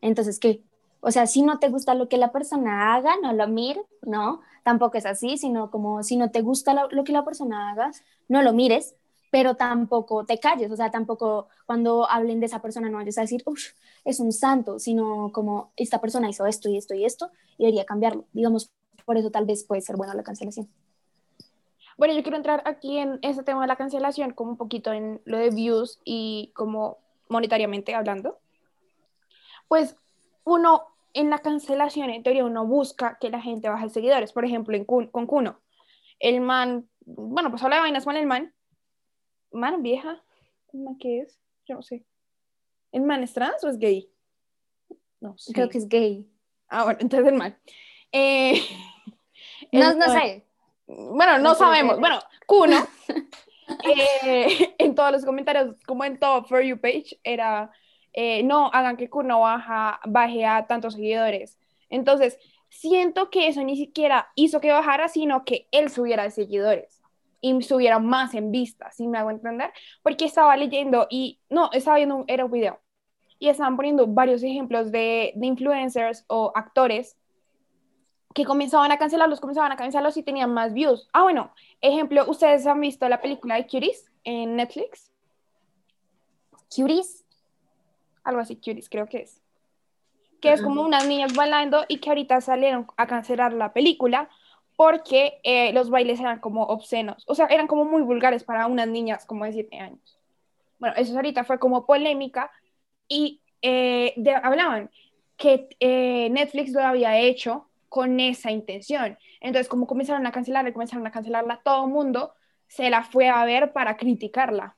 Entonces, 0.00 0.38
¿qué? 0.40 0.62
O 1.00 1.10
sea, 1.12 1.26
si 1.26 1.42
no 1.42 1.58
te 1.60 1.68
gusta 1.70 1.94
lo 1.94 2.08
que 2.08 2.18
la 2.18 2.32
persona 2.32 2.94
haga, 2.94 3.14
no 3.22 3.32
lo 3.32 3.46
mires, 3.48 3.84
¿no? 4.02 4.40
Tampoco 4.64 4.98
es 4.98 5.06
así, 5.06 5.38
sino 5.38 5.70
como 5.70 6.02
si 6.02 6.16
no 6.16 6.30
te 6.30 6.42
gusta 6.42 6.74
lo, 6.74 6.88
lo 6.90 7.04
que 7.04 7.12
la 7.12 7.24
persona 7.24 7.70
haga, 7.70 7.92
no 8.28 8.42
lo 8.42 8.52
mires, 8.52 8.96
pero 9.30 9.54
tampoco 9.54 10.26
te 10.26 10.38
calles, 10.38 10.70
o 10.72 10.76
sea, 10.76 10.90
tampoco 10.90 11.48
cuando 11.66 12.10
hablen 12.10 12.40
de 12.40 12.46
esa 12.46 12.60
persona 12.60 12.90
no 12.90 12.98
vayas 12.98 13.18
a 13.18 13.22
decir, 13.22 13.42
uff, 13.46 13.60
es 14.04 14.18
un 14.20 14.32
santo, 14.32 14.78
sino 14.80 15.30
como 15.32 15.72
esta 15.76 16.00
persona 16.00 16.28
hizo 16.28 16.46
esto 16.46 16.68
y 16.68 16.76
esto 16.76 16.94
y 16.94 17.04
esto 17.04 17.30
y 17.56 17.64
debería 17.64 17.84
cambiarlo. 17.86 18.24
Digamos, 18.32 18.70
por 19.10 19.18
eso 19.18 19.32
tal 19.32 19.44
vez 19.44 19.64
puede 19.64 19.80
ser 19.80 19.96
buena 19.96 20.14
la 20.14 20.22
cancelación. 20.22 20.68
Bueno, 21.98 22.14
yo 22.14 22.22
quiero 22.22 22.36
entrar 22.36 22.62
aquí 22.64 22.96
en 22.96 23.18
ese 23.22 23.42
tema 23.42 23.60
de 23.60 23.66
la 23.66 23.74
cancelación, 23.74 24.34
como 24.34 24.52
un 24.52 24.56
poquito 24.56 24.92
en 24.92 25.20
lo 25.24 25.36
de 25.36 25.50
views 25.50 26.00
y 26.04 26.52
como 26.54 26.98
monetariamente 27.28 27.92
hablando. 27.92 28.38
Pues 29.66 29.96
uno 30.44 30.84
en 31.12 31.28
la 31.28 31.40
cancelación, 31.40 32.08
en 32.10 32.22
teoría, 32.22 32.44
uno 32.44 32.64
busca 32.68 33.18
que 33.20 33.30
la 33.30 33.40
gente 33.40 33.68
baje 33.68 33.88
seguidores. 33.88 34.32
Por 34.32 34.44
ejemplo, 34.44 34.76
en 34.76 34.84
con 34.84 35.26
Kuno, 35.26 35.60
el 36.20 36.40
man, 36.40 36.88
bueno, 37.00 37.50
pues 37.50 37.64
habla 37.64 37.78
de 37.78 37.82
vainas 37.82 38.04
con 38.04 38.16
el 38.16 38.26
man, 38.28 38.54
man 39.50 39.82
vieja, 39.82 40.22
¿qué 41.00 41.22
es? 41.22 41.40
Yo 41.66 41.74
no 41.74 41.82
sé. 41.82 42.06
¿El 42.92 43.02
man 43.02 43.24
es 43.24 43.32
trans 43.32 43.64
o 43.64 43.68
es 43.68 43.76
gay? 43.76 44.08
No 45.18 45.36
sé. 45.36 45.52
Creo 45.52 45.68
que 45.68 45.78
es 45.78 45.88
gay. 45.88 46.30
Ah, 46.68 46.84
bueno, 46.84 47.00
entonces 47.02 47.26
el 47.26 47.36
man. 47.36 47.58
Eh, 48.12 48.62
no, 49.72 49.94
no 49.94 50.06
sé. 50.12 50.44
Bueno, 50.86 51.38
no, 51.38 51.54
sabemos. 51.54 52.00
Bueno, 52.00 52.18
Kuno, 52.46 52.86
eh, 53.84 54.74
en 54.78 54.94
todos 54.94 55.12
los 55.12 55.24
comentarios, 55.24 55.76
como 55.86 56.04
en 56.04 56.18
todo 56.18 56.44
For 56.44 56.62
You 56.62 56.80
page, 56.80 57.20
era, 57.22 57.70
eh, 58.12 58.42
no 58.42 58.70
hagan 58.72 58.96
que 58.96 59.08
Kuno 59.08 59.40
baja, 59.40 60.00
baje 60.04 60.44
a 60.44 60.66
tantos 60.66 60.94
seguidores. 60.94 61.58
Entonces, 61.88 62.38
siento 62.68 63.30
que 63.30 63.48
eso 63.48 63.62
ni 63.62 63.76
siquiera 63.76 64.28
hizo 64.34 64.60
que 64.60 64.72
bajara, 64.72 65.08
sino 65.08 65.44
que 65.44 65.68
él 65.70 65.90
subiera 65.90 66.24
de 66.24 66.30
seguidores 66.30 67.00
y 67.40 67.62
subiera 67.62 67.98
más 67.98 68.34
en 68.34 68.50
vista, 68.50 68.90
si 68.90 69.06
me 69.06 69.18
hago 69.18 69.30
entender? 69.30 69.72
Porque 70.02 70.24
estaba 70.24 70.56
leyendo 70.56 71.06
y, 71.08 71.40
no, 71.48 71.70
estaba 71.72 71.96
viendo, 71.96 72.24
era 72.28 72.44
un 72.44 72.50
video, 72.50 72.80
y 73.38 73.48
estaban 73.48 73.76
poniendo 73.76 74.06
varios 74.06 74.42
ejemplos 74.42 74.92
de, 74.92 75.32
de 75.34 75.46
influencers 75.46 76.24
o 76.28 76.52
actores 76.54 77.16
que 78.34 78.44
comenzaban 78.44 78.92
a 78.92 78.98
cancelarlos, 78.98 79.40
comenzaban 79.40 79.72
a 79.72 79.76
cancelarlos 79.76 80.16
y 80.16 80.22
tenían 80.22 80.52
más 80.52 80.72
views. 80.72 81.08
Ah, 81.12 81.22
bueno, 81.22 81.52
ejemplo, 81.80 82.24
¿ustedes 82.28 82.66
han 82.66 82.80
visto 82.80 83.08
la 83.08 83.20
película 83.20 83.56
de 83.56 83.66
Cuties 83.66 84.10
en 84.24 84.56
Netflix? 84.56 85.10
¿Cuties? 86.74 87.24
Algo 88.22 88.40
así, 88.40 88.56
Cuties 88.56 88.88
creo 88.88 89.06
que 89.06 89.22
es. 89.22 89.40
Que 90.40 90.52
es 90.52 90.62
como 90.62 90.82
unas 90.82 91.06
niñas 91.06 91.34
bailando 91.34 91.84
y 91.88 91.98
que 91.98 92.08
ahorita 92.08 92.40
salieron 92.40 92.86
a 92.96 93.06
cancelar 93.06 93.52
la 93.52 93.72
película 93.72 94.30
porque 94.76 95.40
eh, 95.42 95.74
los 95.74 95.90
bailes 95.90 96.20
eran 96.20 96.40
como 96.40 96.62
obscenos, 96.62 97.24
o 97.26 97.34
sea, 97.34 97.44
eran 97.46 97.66
como 97.66 97.84
muy 97.84 98.00
vulgares 98.00 98.44
para 98.44 98.66
unas 98.66 98.88
niñas 98.88 99.26
como 99.26 99.44
de 99.44 99.52
7 99.52 99.78
años. 99.78 100.18
Bueno, 100.78 100.94
eso 100.96 101.14
ahorita 101.14 101.44
fue 101.44 101.58
como 101.58 101.84
polémica 101.84 102.50
y 103.06 103.42
eh, 103.60 104.14
hablaban 104.42 104.90
que 105.36 105.68
eh, 105.80 106.30
Netflix 106.30 106.72
lo 106.72 106.80
había 106.80 107.18
hecho 107.18 107.69
con 107.90 108.20
esa 108.20 108.50
intención. 108.50 109.18
Entonces, 109.40 109.68
como 109.68 109.86
comenzaron 109.86 110.26
a 110.26 110.32
cancelarla, 110.32 110.72
comenzaron 110.72 111.06
a 111.06 111.10
cancelarla, 111.10 111.60
todo 111.62 111.84
el 111.84 111.90
mundo 111.90 112.32
se 112.68 112.88
la 112.88 113.02
fue 113.02 113.28
a 113.28 113.44
ver 113.44 113.72
para 113.72 113.98
criticarla. 113.98 114.76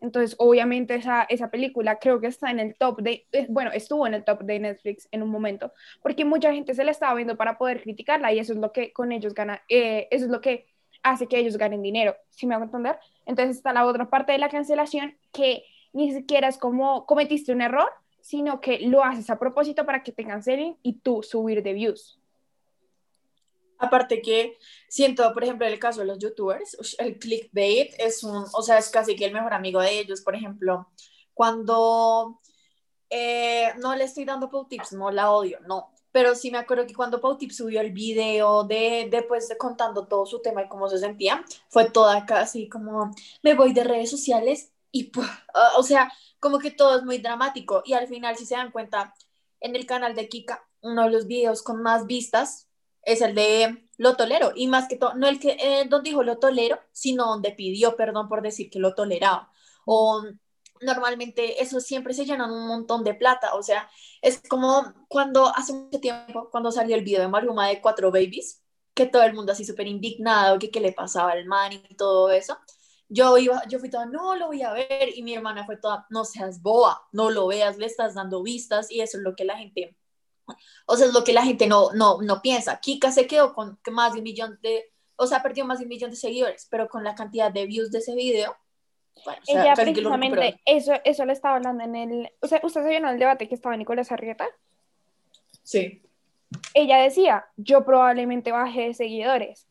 Entonces, 0.00 0.36
obviamente 0.38 0.94
esa, 0.96 1.22
esa 1.22 1.50
película 1.50 1.98
creo 1.98 2.20
que 2.20 2.26
está 2.26 2.50
en 2.50 2.60
el 2.60 2.74
top 2.74 3.00
de, 3.00 3.26
bueno, 3.48 3.70
estuvo 3.72 4.06
en 4.06 4.14
el 4.14 4.24
top 4.24 4.42
de 4.42 4.58
Netflix 4.58 5.08
en 5.12 5.22
un 5.22 5.30
momento, 5.30 5.72
porque 6.02 6.24
mucha 6.24 6.52
gente 6.52 6.74
se 6.74 6.84
la 6.84 6.90
estaba 6.90 7.14
viendo 7.14 7.36
para 7.36 7.56
poder 7.56 7.80
criticarla 7.80 8.32
y 8.32 8.38
eso 8.38 8.52
es 8.52 8.58
lo 8.58 8.72
que 8.72 8.92
con 8.92 9.12
ellos 9.12 9.32
gana, 9.32 9.62
eh, 9.68 10.08
eso 10.10 10.26
es 10.26 10.30
lo 10.30 10.40
que 10.40 10.66
hace 11.02 11.26
que 11.26 11.38
ellos 11.38 11.56
ganen 11.56 11.82
dinero, 11.82 12.16
si 12.30 12.46
me 12.46 12.54
hago 12.54 12.64
entender. 12.64 12.98
Entonces 13.26 13.56
está 13.56 13.72
la 13.72 13.86
otra 13.86 14.10
parte 14.10 14.32
de 14.32 14.38
la 14.38 14.48
cancelación 14.48 15.16
que 15.32 15.64
ni 15.92 16.12
siquiera 16.12 16.48
es 16.48 16.58
como 16.58 17.06
cometiste 17.06 17.52
un 17.52 17.62
error, 17.62 17.88
sino 18.20 18.60
que 18.60 18.80
lo 18.80 19.04
haces 19.04 19.30
a 19.30 19.38
propósito 19.38 19.86
para 19.86 20.02
que 20.02 20.12
te 20.12 20.24
cancelen 20.24 20.76
y 20.82 20.94
tú 20.94 21.22
subir 21.22 21.62
de 21.62 21.72
views. 21.72 22.21
Aparte 23.82 24.22
que 24.22 24.58
siento, 24.88 25.34
por 25.34 25.42
ejemplo, 25.42 25.66
el 25.66 25.80
caso 25.80 26.00
de 26.00 26.06
los 26.06 26.20
youtubers, 26.20 26.96
el 26.98 27.18
clickbait 27.18 27.92
es 27.98 28.22
un, 28.22 28.44
o 28.52 28.62
sea, 28.62 28.78
es 28.78 28.88
casi 28.90 29.16
que 29.16 29.24
el 29.24 29.32
mejor 29.32 29.52
amigo 29.52 29.80
de 29.80 29.98
ellos. 29.98 30.20
Por 30.20 30.36
ejemplo, 30.36 30.88
cuando, 31.34 32.40
eh, 33.10 33.72
no 33.80 33.96
le 33.96 34.04
estoy 34.04 34.24
dando 34.24 34.48
Pau 34.48 34.68
Tips, 34.68 34.92
no 34.92 35.10
la 35.10 35.32
odio, 35.32 35.58
no. 35.66 35.92
Pero 36.12 36.36
sí 36.36 36.52
me 36.52 36.58
acuerdo 36.58 36.86
que 36.86 36.94
cuando 36.94 37.20
Pau 37.20 37.36
Tips 37.36 37.56
subió 37.56 37.80
el 37.80 37.90
video 37.90 38.62
de, 38.62 39.08
después 39.10 39.48
de 39.48 39.58
contando 39.58 40.06
todo 40.06 40.26
su 40.26 40.40
tema 40.40 40.62
y 40.62 40.68
cómo 40.68 40.88
se 40.88 40.98
sentía, 40.98 41.44
fue 41.68 41.90
toda 41.90 42.24
casi 42.24 42.68
como, 42.68 43.10
me 43.42 43.54
voy 43.54 43.72
de 43.72 43.82
redes 43.82 44.10
sociales 44.10 44.70
y, 44.92 45.10
ah, 45.54 45.72
o 45.76 45.82
sea, 45.82 46.12
como 46.38 46.60
que 46.60 46.70
todo 46.70 46.98
es 46.98 47.04
muy 47.04 47.18
dramático. 47.18 47.82
Y 47.84 47.94
al 47.94 48.06
final, 48.06 48.36
si 48.36 48.46
se 48.46 48.54
dan 48.54 48.70
cuenta, 48.70 49.12
en 49.58 49.74
el 49.74 49.86
canal 49.86 50.14
de 50.14 50.28
Kika, 50.28 50.64
uno 50.82 51.02
de 51.04 51.10
los 51.10 51.26
videos 51.26 51.62
con 51.62 51.82
más 51.82 52.06
vistas 52.06 52.68
es 53.02 53.20
el 53.20 53.34
de 53.34 53.88
lo 53.98 54.16
tolero. 54.16 54.52
Y 54.54 54.68
más 54.68 54.88
que 54.88 54.96
todo, 54.96 55.14
no 55.14 55.28
el 55.28 55.38
que 55.40 55.56
eh, 55.60 55.86
donde 55.88 56.10
dijo 56.10 56.22
lo 56.22 56.38
tolero, 56.38 56.78
sino 56.92 57.26
donde 57.26 57.52
pidió 57.52 57.96
perdón 57.96 58.28
por 58.28 58.42
decir 58.42 58.70
que 58.70 58.78
lo 58.78 58.94
toleraba. 58.94 59.50
O 59.84 60.22
normalmente 60.80 61.62
eso 61.62 61.80
siempre 61.80 62.14
se 62.14 62.24
llenan 62.24 62.50
un 62.50 62.66
montón 62.66 63.04
de 63.04 63.14
plata. 63.14 63.54
O 63.54 63.62
sea, 63.62 63.88
es 64.20 64.40
como 64.48 64.92
cuando 65.08 65.46
hace 65.48 65.72
mucho 65.72 66.00
tiempo, 66.00 66.48
cuando 66.50 66.72
salió 66.72 66.96
el 66.96 67.04
video 67.04 67.22
de 67.22 67.28
Maruma 67.28 67.68
de 67.68 67.80
Cuatro 67.80 68.10
Babies, 68.10 68.62
que 68.94 69.06
todo 69.06 69.22
el 69.22 69.34
mundo 69.34 69.52
así 69.52 69.64
súper 69.64 69.86
indignado, 69.86 70.58
que 70.58 70.70
qué 70.70 70.80
le 70.80 70.92
pasaba 70.92 71.32
al 71.32 71.46
man 71.46 71.72
y 71.72 71.96
todo 71.96 72.30
eso. 72.30 72.58
Yo 73.08 73.36
iba, 73.38 73.62
yo 73.68 73.78
fui 73.78 73.90
toda, 73.90 74.06
no 74.06 74.36
lo 74.36 74.46
voy 74.48 74.62
a 74.62 74.72
ver, 74.72 75.10
y 75.14 75.22
mi 75.22 75.34
hermana 75.34 75.66
fue 75.66 75.76
toda, 75.76 76.06
no 76.10 76.24
seas 76.24 76.62
boa, 76.62 77.02
no 77.12 77.30
lo 77.30 77.46
veas, 77.46 77.76
le 77.76 77.86
estás 77.86 78.14
dando 78.14 78.42
vistas, 78.42 78.90
y 78.90 79.02
eso 79.02 79.18
es 79.18 79.22
lo 79.24 79.36
que 79.36 79.44
la 79.44 79.58
gente, 79.58 79.98
o 80.86 80.96
sea, 80.96 81.06
es 81.06 81.12
lo 81.12 81.24
que 81.24 81.32
la 81.32 81.44
gente 81.44 81.66
no, 81.66 81.92
no, 81.92 82.20
no 82.22 82.42
piensa. 82.42 82.80
Kika 82.80 83.12
se 83.12 83.26
quedó 83.26 83.54
con 83.54 83.78
más 83.90 84.12
de 84.12 84.18
un 84.18 84.24
millón 84.24 84.58
de, 84.62 84.84
o 85.16 85.26
sea, 85.26 85.42
perdió 85.42 85.64
más 85.64 85.78
de 85.78 85.84
un 85.84 85.90
millón 85.90 86.10
de 86.10 86.16
seguidores, 86.16 86.66
pero 86.70 86.88
con 86.88 87.04
la 87.04 87.14
cantidad 87.14 87.50
de 87.50 87.66
views 87.66 87.90
de 87.90 87.98
ese 87.98 88.14
video, 88.14 88.56
bueno, 89.24 89.40
o 89.42 89.44
sea, 89.44 89.62
Ella 89.62 89.74
precisamente, 89.74 90.60
eso, 90.64 90.94
eso 91.04 91.24
le 91.24 91.32
estaba 91.32 91.56
hablando 91.56 91.84
en 91.84 91.96
el, 91.96 92.30
o 92.40 92.46
sea, 92.46 92.60
¿usted 92.62 92.82
se 92.82 92.88
vio 92.88 92.98
en 92.98 93.06
el 93.06 93.18
debate 93.18 93.48
que 93.48 93.54
estaba 93.54 93.76
Nicolás 93.76 94.10
Arrieta? 94.10 94.46
Sí. 95.62 96.02
ella 96.74 96.98
decía, 96.98 97.46
yo 97.56 97.84
probablemente 97.84 98.52
baje 98.52 98.88
de 98.88 98.94
seguidores. 98.94 99.68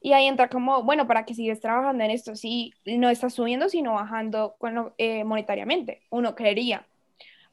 Y 0.00 0.12
ahí 0.12 0.26
entra 0.26 0.48
como, 0.48 0.82
bueno, 0.82 1.06
¿para 1.06 1.24
que 1.24 1.34
sigues 1.34 1.60
trabajando 1.60 2.04
en 2.04 2.10
esto? 2.10 2.36
Si 2.36 2.74
no 2.84 3.08
estás 3.08 3.32
subiendo, 3.32 3.70
sino 3.70 3.94
bajando 3.94 4.54
con 4.58 4.92
eh, 4.98 5.24
monetariamente, 5.24 6.02
uno 6.10 6.34
creería. 6.34 6.86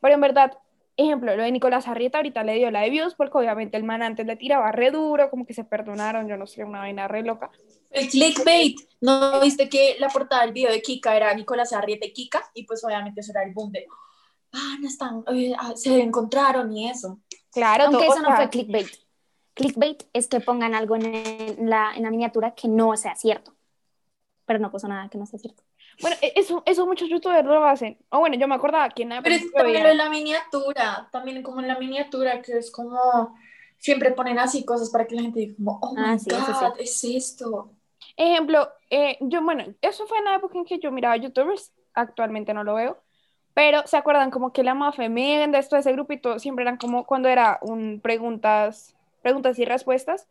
Pero 0.01 0.15
en 0.15 0.21
verdad, 0.21 0.57
ejemplo, 0.97 1.35
lo 1.35 1.43
de 1.43 1.51
Nicolás 1.51 1.87
Arrieta 1.87 2.17
ahorita 2.19 2.43
le 2.43 2.55
dio 2.55 2.69
la 2.71 2.81
de 2.81 2.89
views 2.89 3.15
porque 3.15 3.37
obviamente 3.37 3.77
el 3.77 3.83
man 3.83 4.03
antes 4.03 4.25
le 4.25 4.35
tiraba 4.35 4.71
re 4.71 4.91
duro, 4.91 5.29
como 5.29 5.45
que 5.45 5.53
se 5.53 5.63
perdonaron, 5.63 6.27
yo 6.27 6.37
no 6.37 6.45
sé, 6.47 6.63
una 6.63 6.79
vaina 6.79 7.07
re 7.07 7.23
loca. 7.23 7.49
El 7.89 8.07
clickbait, 8.09 8.77
¿no 9.01 9.39
viste 9.41 9.67
que 9.69 9.95
la 9.99 10.09
portada 10.09 10.43
del 10.43 10.53
video 10.53 10.71
de 10.71 10.81
Kika 10.81 11.15
era 11.15 11.33
Nicolás 11.33 11.73
Arrieta 11.73 12.05
y 12.05 12.13
Kika? 12.13 12.41
Y 12.53 12.63
pues 12.63 12.83
obviamente 12.83 13.21
eso 13.21 13.31
era 13.31 13.43
el 13.43 13.53
boom 13.53 13.71
de, 13.71 13.85
ah, 14.53 14.75
no 14.79 14.87
están, 14.87 15.23
eh, 15.33 15.53
ah, 15.57 15.73
se 15.75 15.99
encontraron 16.01 16.71
y 16.75 16.89
eso. 16.89 17.19
Claro, 17.51 17.85
Aunque 17.85 18.05
todo- 18.05 18.15
eso 18.17 18.29
no 18.29 18.35
fue 18.35 18.49
clickbait. 18.49 18.87
Clickbait 19.53 20.03
es 20.13 20.27
que 20.27 20.39
pongan 20.39 20.73
algo 20.75 20.95
en, 20.95 21.05
el- 21.13 21.57
la, 21.69 21.91
en 21.95 22.03
la 22.03 22.11
miniatura 22.11 22.55
que 22.55 22.67
no 22.69 22.95
sea 22.95 23.15
cierto. 23.15 23.53
Pero 24.45 24.59
no 24.59 24.71
puso 24.71 24.87
nada 24.87 25.09
que 25.09 25.17
no 25.17 25.25
sea 25.25 25.39
cierto. 25.39 25.63
Bueno, 25.99 26.15
e- 26.21 26.33
eso, 26.35 26.63
eso 26.65 26.85
muchos 26.85 27.09
youtubers 27.09 27.45
lo 27.45 27.63
hacen. 27.65 27.97
O 28.09 28.19
bueno, 28.19 28.35
yo 28.37 28.47
me 28.47 28.55
acordaba 28.55 28.89
que 28.89 29.03
en 29.03 29.09
la 29.09 29.21
Pero 29.21 29.35
es 29.35 29.51
también 29.51 29.83
de 29.83 29.95
la 29.95 30.09
miniatura, 30.09 31.09
también 31.11 31.43
como 31.43 31.61
en 31.61 31.67
la 31.67 31.77
miniatura, 31.79 32.41
que 32.41 32.57
es 32.57 32.71
como, 32.71 33.35
siempre 33.77 34.11
ponen 34.11 34.39
así 34.39 34.65
cosas 34.65 34.89
para 34.89 35.07
que 35.07 35.15
la 35.15 35.23
gente 35.23 35.39
diga 35.41 35.55
como, 35.55 35.79
oh 35.81 35.95
Ah, 35.95 36.13
my 36.13 36.17
sí, 36.17 36.29
eso 36.29 36.45
sí. 36.45 36.65
God, 36.65 36.79
es 36.79 37.03
esto. 37.03 37.71
Ejemplo, 38.17 38.69
eh, 38.89 39.17
yo, 39.21 39.41
bueno, 39.43 39.63
eso 39.81 40.05
fue 40.07 40.17
en 40.19 40.25
la 40.25 40.35
época 40.35 40.57
en 40.57 40.65
que 40.65 40.79
yo 40.79 40.91
miraba 40.91 41.17
youtubers, 41.17 41.73
actualmente 41.93 42.53
no 42.53 42.63
lo 42.63 42.75
veo, 42.75 43.01
pero 43.53 43.85
¿se 43.87 43.97
acuerdan 43.97 44.31
como 44.31 44.53
que 44.53 44.63
la 44.63 44.73
Mafe 44.73 45.09
Méndez, 45.09 45.69
todo 45.69 45.79
ese 45.79 45.91
grupito, 45.91 46.39
siempre 46.39 46.63
eran 46.63 46.77
como 46.77 47.05
cuando 47.05 47.29
era 47.29 47.59
un 47.61 47.99
preguntas, 48.01 48.95
preguntas 49.21 49.59
y 49.59 49.65
respuestas, 49.65 50.27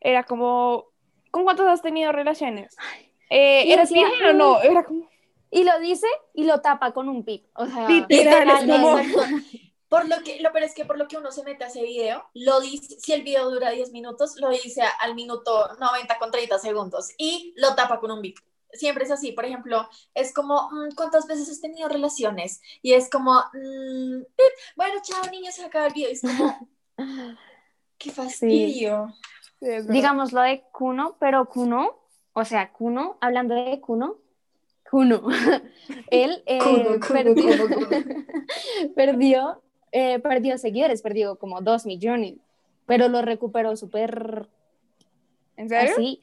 era 0.00 0.24
como, 0.24 0.86
¿con 1.30 1.44
cuántos 1.44 1.66
has 1.66 1.82
tenido 1.82 2.12
relaciones? 2.12 2.76
Eh, 3.30 3.72
¿Eres 3.72 3.88
decía, 3.88 4.08
virgen 4.08 4.26
o 4.28 4.32
no? 4.32 4.62
Era 4.62 4.84
como, 4.84 5.08
Y 5.50 5.64
lo 5.64 5.78
dice 5.80 6.06
y 6.34 6.44
lo 6.44 6.60
tapa 6.60 6.92
con 6.92 7.08
un 7.08 7.24
pip. 7.24 7.46
O 7.54 7.66
sea, 7.66 7.88
Literal, 7.88 8.48
es 8.48 8.78
como-. 8.78 8.98
Por 9.94 10.08
lo 10.08 10.24
que, 10.24 10.40
lo 10.40 10.50
peor 10.50 10.64
es 10.64 10.74
que 10.74 10.84
por 10.84 10.98
lo 10.98 11.06
que 11.06 11.16
uno 11.16 11.30
se 11.30 11.44
mete 11.44 11.62
a 11.62 11.68
ese 11.68 11.82
video, 11.82 12.24
lo 12.34 12.60
dice, 12.60 12.96
si 12.98 13.12
el 13.12 13.22
video 13.22 13.48
dura 13.48 13.70
10 13.70 13.92
minutos, 13.92 14.34
lo 14.40 14.50
dice 14.50 14.82
al 14.98 15.14
minuto 15.14 15.68
90 15.78 16.18
con 16.18 16.32
30 16.32 16.58
segundos 16.58 17.10
y 17.16 17.54
lo 17.56 17.76
tapa 17.76 18.00
con 18.00 18.10
un 18.10 18.20
beat. 18.20 18.34
Siempre 18.72 19.04
es 19.04 19.12
así, 19.12 19.30
por 19.30 19.44
ejemplo, 19.44 19.88
es 20.12 20.34
como, 20.34 20.68
mm, 20.72 20.96
¿cuántas 20.96 21.28
veces 21.28 21.48
has 21.48 21.60
tenido 21.60 21.88
relaciones? 21.88 22.60
Y 22.82 22.94
es 22.94 23.08
como, 23.08 23.34
mm, 23.34 24.22
pip, 24.34 24.52
bueno, 24.74 25.00
chao 25.00 25.30
niños, 25.30 25.54
se 25.54 25.64
acaba 25.64 25.86
el 25.86 25.92
video. 25.92 26.10
Y 26.10 26.14
es 26.14 26.22
como, 26.22 26.68
qué 27.98 28.10
fastidio. 28.10 29.14
Sí, 29.60 29.66
es 29.66 29.86
verdad. 29.86 29.92
digamos 29.92 30.32
lo 30.32 30.40
de 30.40 30.64
Kuno, 30.72 31.16
pero 31.20 31.48
Kuno, 31.48 32.03
o 32.34 32.44
sea, 32.44 32.70
Kuno, 32.72 33.16
hablando 33.20 33.54
de 33.54 33.80
Kuno, 33.80 34.16
Kuno, 34.90 35.22
él 36.10 36.42
eh, 36.46 36.58
Kuno, 36.58 36.84
Kuno, 37.00 37.00
perdió, 37.00 37.34
Kuno, 37.34 37.74
Kuno. 37.74 37.88
perdió, 38.94 39.62
eh, 39.92 40.18
perdió 40.20 40.58
seguidores, 40.58 41.02
perdió 41.02 41.36
como 41.36 41.60
dos 41.62 41.86
millones, 41.86 42.34
pero 42.86 43.08
lo 43.08 43.22
recuperó 43.22 43.76
súper 43.76 44.48
¿En 45.56 45.68
serio? 45.68 45.92
así. 45.92 46.20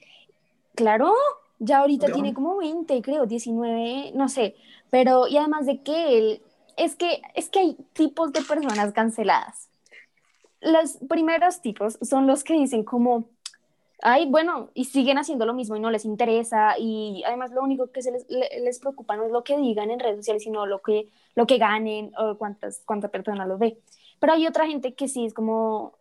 Claro, 0.75 1.13
ya 1.59 1.79
ahorita 1.79 2.07
No. 2.07 2.13
tiene 2.13 2.33
como 2.33 2.57
20, 2.57 3.01
creo, 3.01 3.25
19, 3.25 4.11
no 4.15 4.29
sé, 4.29 4.55
pero 4.89 5.27
y 5.27 5.37
además 5.37 5.65
de 5.65 5.81
que 5.81 6.17
él, 6.17 6.41
es 6.77 6.95
que, 6.95 7.21
es 7.35 7.49
que 7.49 7.59
hay 7.59 7.77
tipos 7.93 8.31
de 8.31 8.41
personas 8.41 8.93
canceladas. 8.93 9.69
Los 10.61 10.97
primeros 11.09 11.61
tipos 11.61 11.97
son 12.01 12.27
los 12.27 12.43
que 12.43 12.53
dicen 12.53 12.83
como, 12.83 13.25
ay, 14.01 14.27
bueno, 14.29 14.69
y 14.73 14.85
siguen 14.85 15.17
haciendo 15.17 15.45
lo 15.45 15.53
mismo 15.53 15.75
y 15.75 15.79
no 15.79 15.91
les 15.91 16.05
interesa 16.05 16.75
y 16.79 17.23
además 17.25 17.51
lo 17.51 17.61
único 17.63 17.91
que 17.91 18.01
se 18.01 18.11
les, 18.11 18.29
le- 18.29 18.49
les 18.61 18.79
preocupa 18.79 19.15
no 19.15 19.25
es 19.25 19.31
lo 19.31 19.43
que 19.43 19.57
digan 19.57 19.91
en 19.91 19.99
redes 19.99 20.17
sociales, 20.17 20.43
sino 20.43 20.65
lo 20.65 20.81
que, 20.81 21.09
lo 21.35 21.45
que 21.47 21.57
ganen 21.57 22.11
o 22.17 22.37
cuántas, 22.37 22.81
cuántas 22.85 23.11
personas 23.11 23.47
lo 23.47 23.57
ve. 23.57 23.79
Pero 24.19 24.33
hay 24.33 24.47
otra 24.47 24.67
gente 24.67 24.93
que 24.95 25.07
sí 25.07 25.25
es 25.25 25.33
como, 25.33 25.93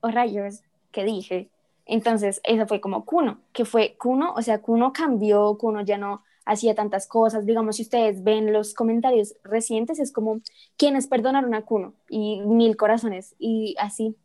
oh 0.00 0.08
rayos, 0.10 0.62
¿qué 0.92 1.04
dije? 1.04 1.50
Entonces, 1.86 2.40
eso 2.44 2.66
fue 2.66 2.80
como 2.80 3.04
Kuno, 3.04 3.40
que 3.52 3.64
fue 3.64 3.96
Kuno, 3.98 4.34
o 4.34 4.42
sea, 4.42 4.60
Kuno 4.60 4.92
cambió, 4.92 5.56
Kuno 5.58 5.80
ya 5.82 5.96
no 5.98 6.22
hacía 6.44 6.74
tantas 6.74 7.06
cosas. 7.06 7.46
Digamos, 7.46 7.76
si 7.76 7.82
ustedes 7.82 8.22
ven 8.24 8.52
los 8.52 8.74
comentarios 8.74 9.34
recientes, 9.42 9.98
es 9.98 10.12
como 10.12 10.40
quienes 10.76 11.06
perdonaron 11.06 11.54
a 11.54 11.62
Kuno 11.64 11.94
y 12.08 12.40
mil 12.42 12.76
corazones 12.76 13.34
y 13.38 13.74
así. 13.78 14.16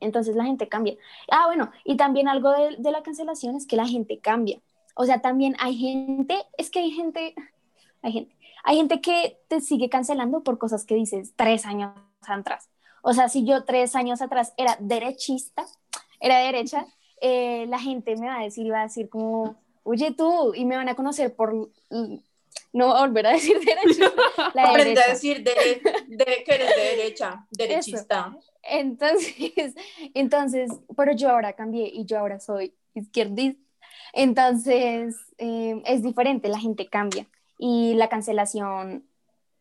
Entonces 0.00 0.36
la 0.36 0.44
gente 0.44 0.68
cambia. 0.68 0.96
Ah, 1.30 1.46
bueno, 1.46 1.70
y 1.84 1.96
también 1.96 2.28
algo 2.28 2.50
de, 2.52 2.76
de 2.76 2.90
la 2.90 3.02
cancelación 3.02 3.56
es 3.56 3.66
que 3.66 3.76
la 3.76 3.86
gente 3.86 4.18
cambia. 4.18 4.60
O 4.94 5.04
sea, 5.04 5.20
también 5.20 5.54
hay 5.60 5.76
gente, 5.76 6.44
es 6.56 6.70
que 6.70 6.80
hay 6.80 6.90
gente, 6.90 7.34
hay 8.02 8.12
gente, 8.12 8.34
hay 8.64 8.76
gente 8.76 9.00
que 9.00 9.38
te 9.48 9.60
sigue 9.60 9.88
cancelando 9.88 10.42
por 10.42 10.58
cosas 10.58 10.84
que 10.84 10.94
dices 10.94 11.32
tres 11.36 11.64
años 11.66 11.92
atrás. 12.26 12.68
O 13.02 13.12
sea, 13.12 13.28
si 13.28 13.44
yo 13.44 13.64
tres 13.64 13.94
años 13.94 14.20
atrás 14.20 14.52
era 14.56 14.76
derechista, 14.80 15.64
era 16.20 16.38
derecha, 16.38 16.84
eh, 17.20 17.66
la 17.68 17.78
gente 17.78 18.16
me 18.16 18.26
va 18.26 18.40
a 18.40 18.42
decir, 18.42 18.66
iba 18.66 18.80
a 18.80 18.84
decir 18.84 19.08
como, 19.08 19.56
oye 19.84 20.10
tú, 20.12 20.52
y 20.54 20.64
me 20.64 20.76
van 20.76 20.88
a 20.88 20.94
conocer 20.96 21.34
por, 21.34 21.54
no 21.54 22.86
voy 22.86 22.96
a 22.96 23.00
volver 23.00 23.26
a 23.28 23.30
decir 23.30 23.58
derechista, 23.60 24.12
Aprende 24.64 25.00
a 25.02 25.08
decir 25.08 25.42
de, 25.42 25.80
de- 26.08 26.44
que 26.44 26.54
eres 26.54 26.74
de 26.76 26.82
derecha, 26.82 27.46
derechista. 27.50 28.36
Entonces, 28.68 29.74
entonces, 30.14 30.70
pero 30.96 31.12
yo 31.12 31.30
ahora 31.30 31.52
cambié 31.54 31.90
y 31.92 32.04
yo 32.04 32.18
ahora 32.18 32.40
soy 32.40 32.74
izquierdista. 32.94 33.60
Entonces, 34.12 35.16
eh, 35.38 35.82
es 35.84 36.02
diferente, 36.02 36.48
la 36.48 36.58
gente 36.58 36.88
cambia 36.88 37.26
y 37.58 37.94
la 37.94 38.08
cancelación 38.08 39.04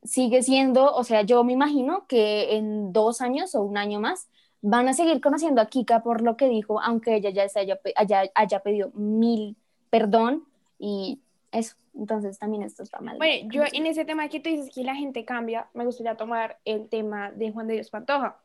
sigue 0.03 0.43
siendo, 0.43 0.93
o 0.93 1.03
sea, 1.03 1.23
yo 1.23 1.43
me 1.43 1.53
imagino 1.53 2.05
que 2.07 2.55
en 2.55 2.93
dos 2.93 3.21
años 3.21 3.55
o 3.55 3.61
un 3.61 3.77
año 3.77 3.99
más 3.99 4.29
van 4.61 4.87
a 4.87 4.93
seguir 4.93 5.21
conociendo 5.21 5.61
a 5.61 5.67
Kika 5.67 6.01
por 6.01 6.21
lo 6.21 6.37
que 6.37 6.47
dijo, 6.47 6.81
aunque 6.81 7.15
ella 7.15 7.29
ya 7.29 7.47
se 7.49 7.59
haya, 7.59 7.79
haya, 7.95 8.23
haya 8.35 8.59
pedido 8.59 8.91
mil 8.93 9.57
perdón 9.89 10.45
y 10.79 11.19
eso. 11.51 11.75
Entonces, 11.93 12.37
también 12.37 12.61
esto 12.61 12.83
está 12.83 12.99
mal. 12.99 13.17
Bueno, 13.17 13.49
yo 13.51 13.63
en 13.71 13.87
ese 13.87 14.05
tema 14.05 14.29
que 14.29 14.39
tú 14.39 14.49
dices 14.49 14.69
que 14.73 14.83
la 14.83 14.95
gente 14.95 15.25
cambia, 15.25 15.67
me 15.73 15.83
gustaría 15.83 16.15
tomar 16.15 16.59
el 16.63 16.87
tema 16.89 17.31
de 17.31 17.51
Juan 17.51 17.67
de 17.67 17.73
Dios 17.75 17.89
Pantoja. 17.89 18.37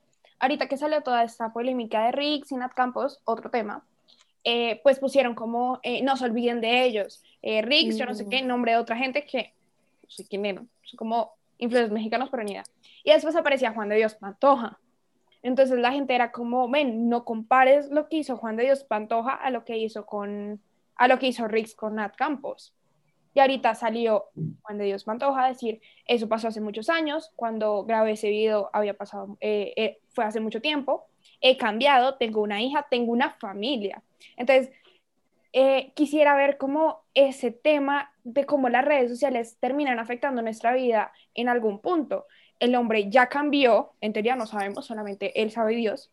Ahorita 0.42 0.66
que 0.66 0.76
salió 0.76 1.02
toda 1.02 1.22
esta 1.22 1.52
polémica 1.52 2.05
de 2.07 2.11
Rick 2.11 2.46
y 2.50 2.57
Nat 2.57 2.74
Campos, 2.74 3.20
otro 3.24 3.48
tema, 3.48 3.85
eh, 4.42 4.81
pues 4.83 4.98
pusieron 4.98 5.37
como, 5.37 5.78
eh, 5.85 6.02
no 6.02 6.16
se 6.16 6.24
olviden 6.24 6.61
de 6.61 6.83
ellos. 6.83 7.22
Eh, 7.42 7.62
Rick, 7.62 7.92
yo 7.92 8.07
no 8.07 8.14
sé 8.14 8.24
Mm. 8.24 8.28
qué, 8.28 8.42
nombre 8.42 8.72
de 8.72 8.78
otra 8.78 8.96
gente 8.96 9.24
que 9.24 9.55
no 10.02 10.11
sé 10.11 10.26
quién 10.26 10.44
eran, 10.44 10.68
son 10.83 10.96
como 10.96 11.35
influencers 11.59 11.92
mexicanos, 11.92 12.28
pero 12.28 12.42
ni 12.42 12.50
idea. 12.50 12.64
Y 13.05 13.12
después 13.12 13.37
aparecía 13.37 13.72
Juan 13.72 13.88
de 13.88 13.94
Dios 13.94 14.16
Pantoja. 14.16 14.81
Entonces 15.44 15.78
la 15.78 15.92
gente 15.92 16.12
era 16.12 16.33
como, 16.33 16.68
ven, 16.68 17.09
no 17.09 17.24
compares 17.24 17.88
lo 17.90 18.09
que 18.09 18.16
hizo 18.16 18.37
Juan 18.37 18.57
de 18.57 18.64
Dios 18.64 18.83
Pantoja 18.83 19.35
a 19.35 19.50
lo 19.50 19.64
que 19.64 19.76
hizo 19.76 20.07
con, 20.07 20.61
a 20.96 21.07
lo 21.07 21.20
que 21.20 21.28
hizo 21.28 21.46
Rix 21.46 21.76
con 21.76 21.94
Nat 21.94 22.16
Campos. 22.16 22.74
Y 23.35 23.40
ahorita 23.40 23.75
salió 23.75 24.27
Juan 24.62 24.79
de 24.79 24.85
Dios 24.85 25.05
Pantoja 25.05 25.45
a 25.45 25.49
decir, 25.49 25.81
eso 26.07 26.29
pasó 26.29 26.49
hace 26.49 26.61
muchos 26.61 26.90
años, 26.90 27.33
cuando 27.37 27.85
grabé 27.85 28.12
ese 28.12 28.29
video 28.29 28.71
había 28.73 28.95
pasado, 28.95 29.37
eh, 29.40 29.73
eh, 29.77 30.01
fue 30.11 30.25
hace 30.25 30.40
mucho 30.40 30.61
tiempo, 30.61 31.07
he 31.40 31.57
cambiado, 31.57 32.16
tengo 32.16 32.42
una 32.42 32.61
hija, 32.62 32.87
tengo 32.90 33.12
una 33.12 33.31
familia. 33.31 34.03
Entonces, 34.37 34.71
eh, 35.55 35.92
quisiera 35.95 36.35
ver 36.35 36.57
cómo 36.57 37.03
ese 37.14 37.51
tema 37.51 38.12
de 38.25 38.47
cómo 38.47 38.68
las 38.68 38.85
redes 38.85 39.11
sociales 39.11 39.57
terminan 39.61 39.99
afectando 39.99 40.40
nuestra 40.40 40.73
vida 40.73 41.12
en 41.35 41.49
algún 41.49 41.81
punto. 41.81 42.27
El 42.59 42.75
hombre 42.75 43.11
ya 43.11 43.29
cambió, 43.29 43.92
en 44.01 44.12
teoría 44.12 44.37
no 44.37 44.47
sabemos, 44.47 44.87
solamente 44.87 45.42
él 45.42 45.51
sabe 45.51 45.75
Dios, 45.75 46.11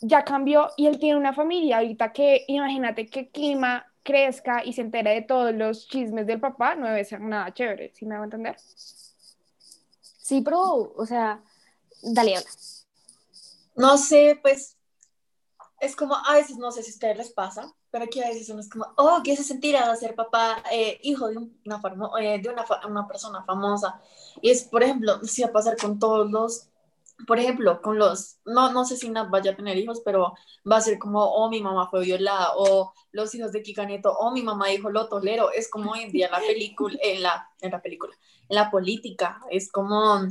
ya 0.00 0.24
cambió 0.24 0.68
y 0.76 0.86
él 0.86 0.98
tiene 0.98 1.18
una 1.18 1.32
familia 1.32 1.78
ahorita 1.78 2.12
que 2.12 2.44
imagínate 2.48 3.06
qué 3.06 3.28
clima 3.28 3.86
crezca 4.06 4.64
y 4.64 4.72
se 4.72 4.82
entere 4.82 5.10
de 5.14 5.22
todos 5.22 5.54
los 5.54 5.88
chismes 5.88 6.26
del 6.26 6.40
papá, 6.40 6.76
no 6.76 6.86
debe 6.86 7.04
ser 7.04 7.20
nada 7.20 7.52
chévere, 7.52 7.92
¿sí 7.94 8.06
me 8.06 8.14
hago 8.16 8.24
entender? 8.24 8.56
Sí, 10.18 10.40
pero, 10.42 10.92
o 10.96 11.06
sea, 11.06 11.42
dale, 12.02 12.36
habla. 12.36 12.50
No 13.76 13.96
sé, 13.98 14.38
pues 14.42 14.76
es 15.80 15.94
como, 15.96 16.14
a 16.16 16.34
veces 16.34 16.56
no 16.56 16.70
sé 16.72 16.82
si 16.82 16.90
a 16.90 16.94
ustedes 16.94 17.16
les 17.18 17.30
pasa, 17.32 17.72
pero 17.90 18.04
aquí 18.04 18.22
a 18.22 18.28
veces 18.28 18.48
uno 18.50 18.60
es 18.60 18.68
como, 18.68 18.86
oh, 18.96 19.20
¿qué 19.24 19.36
se 19.36 19.44
sentirá 19.44 19.94
ser 19.96 20.14
papá, 20.14 20.62
eh, 20.72 20.98
hijo 21.02 21.28
de, 21.28 21.36
una, 21.38 21.80
famo- 21.80 22.18
eh, 22.20 22.38
de 22.40 22.48
una, 22.48 22.64
fa- 22.64 22.86
una 22.86 23.06
persona 23.06 23.44
famosa? 23.44 24.00
Y 24.40 24.50
es, 24.50 24.64
por 24.64 24.82
ejemplo, 24.82 25.22
si 25.24 25.42
va 25.42 25.48
a 25.48 25.52
pasar 25.52 25.76
con 25.76 25.98
todos 25.98 26.30
los, 26.30 26.68
por 27.26 27.38
ejemplo, 27.38 27.80
con 27.80 27.98
los, 27.98 28.38
no, 28.44 28.72
no 28.72 28.84
sé 28.84 28.96
si 28.96 29.08
Nat 29.08 29.30
vaya 29.30 29.52
a 29.52 29.56
tener 29.56 29.76
hijos, 29.78 30.02
pero 30.04 30.34
va 30.70 30.76
a 30.76 30.80
ser 30.80 30.98
como, 30.98 31.24
oh, 31.24 31.48
mi 31.48 31.62
mamá 31.62 31.88
fue 31.88 32.04
violada, 32.04 32.52
o 32.56 32.92
los 33.12 33.34
hijos 33.34 33.52
de 33.52 33.62
Kika 33.62 33.84
Nieto, 33.84 34.12
oh, 34.12 34.32
mi 34.32 34.42
mamá 34.42 34.68
dijo 34.68 34.90
lo 34.90 35.08
tolero, 35.08 35.50
es 35.52 35.70
como 35.70 35.92
hoy 35.92 36.00
en 36.00 36.12
día 36.12 36.26
en 36.26 36.32
la 36.32 36.40
película, 36.40 36.98
en 37.02 37.22
la, 37.22 37.48
en 37.60 37.70
la 37.70 37.80
película, 37.80 38.14
en 38.48 38.56
la 38.56 38.70
política, 38.70 39.40
es 39.50 39.70
como, 39.70 40.26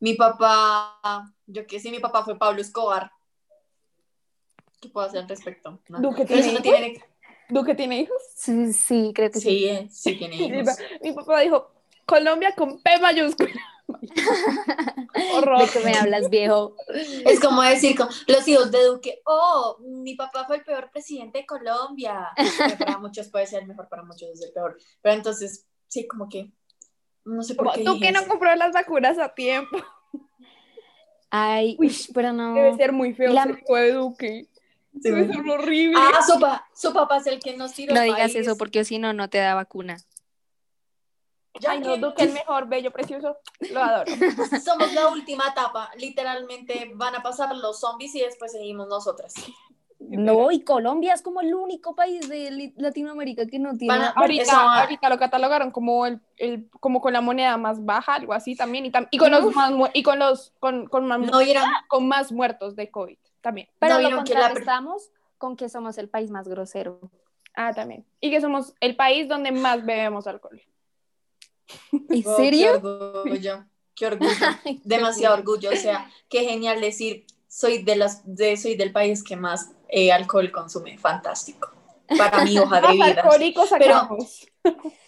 mi 0.00 0.14
papá, 0.14 1.32
yo 1.46 1.66
qué 1.66 1.80
sé, 1.80 1.90
mi 1.90 1.98
papá 1.98 2.24
fue 2.24 2.38
Pablo 2.38 2.60
Escobar, 2.60 3.10
¿Qué 4.80 4.88
puedo 4.88 5.06
hacer 5.06 5.20
al 5.22 5.28
respecto? 5.28 5.80
No. 5.88 6.00
¿Duque 6.00 6.24
tiene 6.24 6.52
no 6.52 6.60
tiene... 6.60 7.04
¿Duque 7.48 7.74
tiene 7.74 8.00
hijos? 8.00 8.22
Sí, 8.36 8.72
sí, 8.72 9.12
creo 9.14 9.30
que 9.30 9.40
sí. 9.40 9.48
Sí, 9.48 9.64
eh, 9.68 9.88
sí 9.90 10.16
tiene 10.16 10.36
Mi, 10.48 10.58
hijos. 10.58 10.78
mi 11.02 11.12
papá 11.12 11.40
dijo, 11.40 11.72
Colombia 12.06 12.54
con 12.56 12.80
P 12.80 12.98
mayúscula. 13.00 13.60
Horror. 15.34 15.60
¿De 15.60 15.68
qué 15.72 15.80
me 15.80 15.94
hablas, 15.94 16.28
viejo? 16.30 16.76
Es 17.24 17.40
como 17.40 17.62
decir, 17.62 17.96
los 18.26 18.46
hijos 18.48 18.70
de 18.70 18.84
Duque, 18.84 19.20
oh, 19.24 19.78
mi 19.80 20.14
papá 20.14 20.44
fue 20.46 20.56
el 20.56 20.64
peor 20.64 20.90
presidente 20.90 21.38
de 21.38 21.46
Colombia. 21.46 22.28
Para 22.78 22.98
muchos 22.98 23.28
puede 23.28 23.46
ser 23.46 23.62
el 23.62 23.68
mejor, 23.68 23.88
para 23.88 24.02
muchos 24.04 24.28
es 24.30 24.42
el 24.42 24.52
peor. 24.52 24.76
Pero 25.02 25.14
entonces, 25.14 25.66
sí, 25.88 26.06
como 26.06 26.28
que, 26.28 26.50
no 27.24 27.42
sé 27.42 27.54
por 27.54 27.72
qué 27.72 27.82
Tú 27.84 27.98
que 27.98 28.12
no 28.12 28.26
compró 28.26 28.54
las 28.54 28.72
vacunas 28.72 29.18
a 29.18 29.34
tiempo. 29.34 29.78
Ay, 31.30 31.76
Uy, 31.78 31.94
pero 32.14 32.32
no. 32.32 32.54
Debe 32.54 32.76
ser 32.76 32.92
muy 32.92 33.12
feo 33.14 33.32
La- 33.32 33.44
ser 33.44 33.58
hijo 33.58 33.76
de 33.76 33.92
Duque. 33.92 34.48
Sí, 34.94 35.10
Debe 35.10 35.26
ser 35.26 35.46
horrible. 35.48 35.98
Ah, 36.00 36.20
su, 36.26 36.40
pa- 36.40 36.66
su 36.74 36.92
papá 36.92 37.18
es 37.18 37.26
el 37.26 37.38
que 37.38 37.56
nos 37.56 37.72
tiró 37.74 37.94
No 37.94 38.00
digas 38.02 38.32
país. 38.32 38.36
eso 38.36 38.56
porque 38.56 38.84
si 38.84 38.98
no, 38.98 39.12
no 39.12 39.28
te 39.28 39.38
da 39.38 39.54
vacuna. 39.54 39.98
Ya 41.60 41.72
Ay, 41.72 41.80
no, 41.80 41.94
que 41.94 42.00
Duque 42.00 42.22
el 42.24 42.32
mejor, 42.34 42.68
bello, 42.68 42.90
precioso. 42.92 43.36
Lo 43.70 43.82
adoro. 43.82 44.10
somos 44.64 44.92
la 44.92 45.08
última 45.08 45.44
etapa. 45.48 45.90
Literalmente 45.96 46.90
van 46.94 47.14
a 47.14 47.22
pasar 47.22 47.54
los 47.56 47.80
zombies 47.80 48.14
y 48.14 48.20
después 48.20 48.52
seguimos 48.52 48.88
nosotras. 48.88 49.34
No, 50.00 50.52
y 50.52 50.60
Colombia 50.60 51.12
es 51.12 51.22
como 51.22 51.40
el 51.40 51.52
único 51.52 51.96
país 51.96 52.28
de 52.28 52.72
Latinoamérica 52.76 53.46
que 53.46 53.58
no 53.58 53.76
tiene. 53.76 53.94
A- 53.94 54.10
Ahorita, 54.10 54.42
Eso 54.44 54.56
ahorita 54.56 55.08
lo 55.08 55.18
catalogaron 55.18 55.72
como 55.72 56.06
el, 56.06 56.20
el- 56.36 56.68
como 56.78 57.00
con 57.00 57.12
la 57.12 57.20
moneda 57.20 57.56
más 57.56 57.84
baja, 57.84 58.14
algo 58.14 58.32
así 58.32 58.54
también, 58.54 58.86
y, 58.86 58.92
tam- 58.92 59.08
y 59.10 59.18
con 59.18 59.32
los 59.32 59.44
Uf. 59.44 59.56
más 59.56 59.72
y 59.94 60.04
con 60.04 60.20
los 60.20 60.52
con, 60.60 60.86
con 60.86 61.06
más, 61.06 61.18
No 61.18 61.38
con 61.88 62.06
más 62.06 62.30
muertos 62.30 62.76
de 62.76 62.90
COVID 62.90 63.18
también. 63.40 63.68
Pero 63.80 63.94
¿no 63.94 64.02
lo 64.02 64.08
que 64.08 64.34
la- 64.34 64.40
contrarrestamos 64.40 65.10
con 65.36 65.56
que 65.56 65.68
somos 65.68 65.98
el 65.98 66.08
país 66.08 66.30
más 66.30 66.46
grosero. 66.46 67.00
Ah, 67.56 67.72
también. 67.74 68.04
Y 68.20 68.30
que 68.30 68.40
somos 68.40 68.74
el 68.80 68.94
país 68.94 69.26
donde 69.28 69.50
más 69.50 69.84
bebemos 69.84 70.28
alcohol. 70.28 70.62
¿En 71.92 72.22
Oh, 72.26 72.36
serio? 72.36 72.70
Qué 72.72 72.76
orgullo, 72.76 73.64
qué 73.94 74.06
orgullo, 74.06 74.30
demasiado 74.84 75.36
orgullo. 75.36 75.70
O 75.70 75.76
sea, 75.76 76.10
qué 76.28 76.44
genial 76.44 76.80
decir, 76.80 77.26
soy, 77.48 77.82
de 77.82 77.96
las, 77.96 78.22
de, 78.24 78.56
soy 78.56 78.76
del 78.76 78.92
país 78.92 79.22
que 79.22 79.36
más 79.36 79.70
eh, 79.88 80.12
alcohol 80.12 80.50
consume. 80.52 80.98
Fantástico. 80.98 81.72
Para 82.16 82.44
mi 82.44 82.58
hoja 82.58 82.80
de 82.80 82.92
vida. 82.92 83.04
alcohólicos 83.06 83.70
Pero-. 83.78 84.08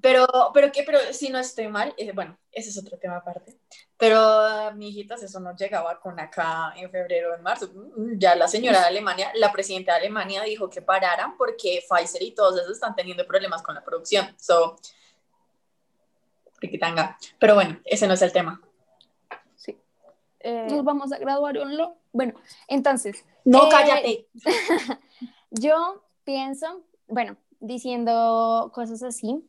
Pero, 0.00 0.24
pero 0.54 0.70
qué, 0.70 0.84
pero 0.84 1.00
si 1.12 1.30
no 1.30 1.38
estoy 1.40 1.66
mal, 1.66 1.92
eh, 1.96 2.12
bueno, 2.12 2.38
ese 2.52 2.70
es 2.70 2.78
otro 2.78 2.96
tema 2.96 3.16
aparte. 3.16 3.58
Pero, 3.96 4.18
ah, 4.20 4.70
mi 4.72 4.90
hijitas, 4.90 5.20
eso 5.24 5.40
no 5.40 5.56
llegaba 5.56 5.98
con 5.98 6.18
acá 6.20 6.72
en 6.76 6.88
febrero, 6.92 7.34
en 7.34 7.42
marzo. 7.42 7.68
Mm, 7.74 8.16
Ya 8.16 8.36
la 8.36 8.46
señora 8.46 8.78
de 8.82 8.86
Alemania, 8.86 9.32
la 9.34 9.50
presidenta 9.50 9.92
de 9.94 9.98
Alemania 9.98 10.42
dijo 10.44 10.70
que 10.70 10.80
pararan 10.80 11.36
porque 11.36 11.82
Pfizer 11.88 12.22
y 12.22 12.30
todos 12.36 12.56
esos 12.60 12.72
están 12.74 12.94
teniendo 12.94 13.26
problemas 13.26 13.62
con 13.62 13.74
la 13.74 13.82
producción. 13.82 14.32
So, 14.38 14.76
riquitanga. 16.60 17.16
Pero 17.38 17.54
bueno, 17.54 17.78
ese 17.84 18.06
no 18.06 18.14
es 18.14 18.22
el 18.22 18.32
tema. 18.32 18.60
Sí. 19.56 19.76
Eh, 20.40 20.66
Nos 20.70 20.84
vamos 20.84 21.12
a 21.12 21.18
graduar 21.18 21.58
o 21.58 21.64
no. 21.64 21.96
Bueno, 22.12 22.34
entonces, 22.68 23.24
No, 23.44 23.64
Eh, 23.64 23.68
cállate. 23.70 24.26
yo 25.50 26.02
pienso, 26.24 26.82
bueno, 27.08 27.36
diciendo 27.60 28.70
cosas 28.74 29.02
así, 29.02 29.44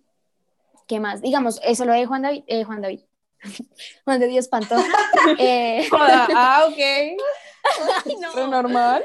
¿qué 0.88 1.00
más? 1.00 1.22
Digamos, 1.22 1.60
eso 1.64 1.86
lo 1.86 1.94
de 1.94 2.06
Juan 2.06 2.22
David, 2.22 2.44
eh, 2.48 2.64
Juan 2.64 2.82
David, 2.82 3.02
Juan 4.06 4.20
de 4.20 4.28
Dios 4.28 4.48
Pantoja. 4.48 4.84
eh, 5.40 5.88
joda, 5.90 6.28
ah, 6.36 6.66
ok. 6.70 6.78
ay, 6.78 8.16
no. 8.20 8.48
Normal. 8.48 9.04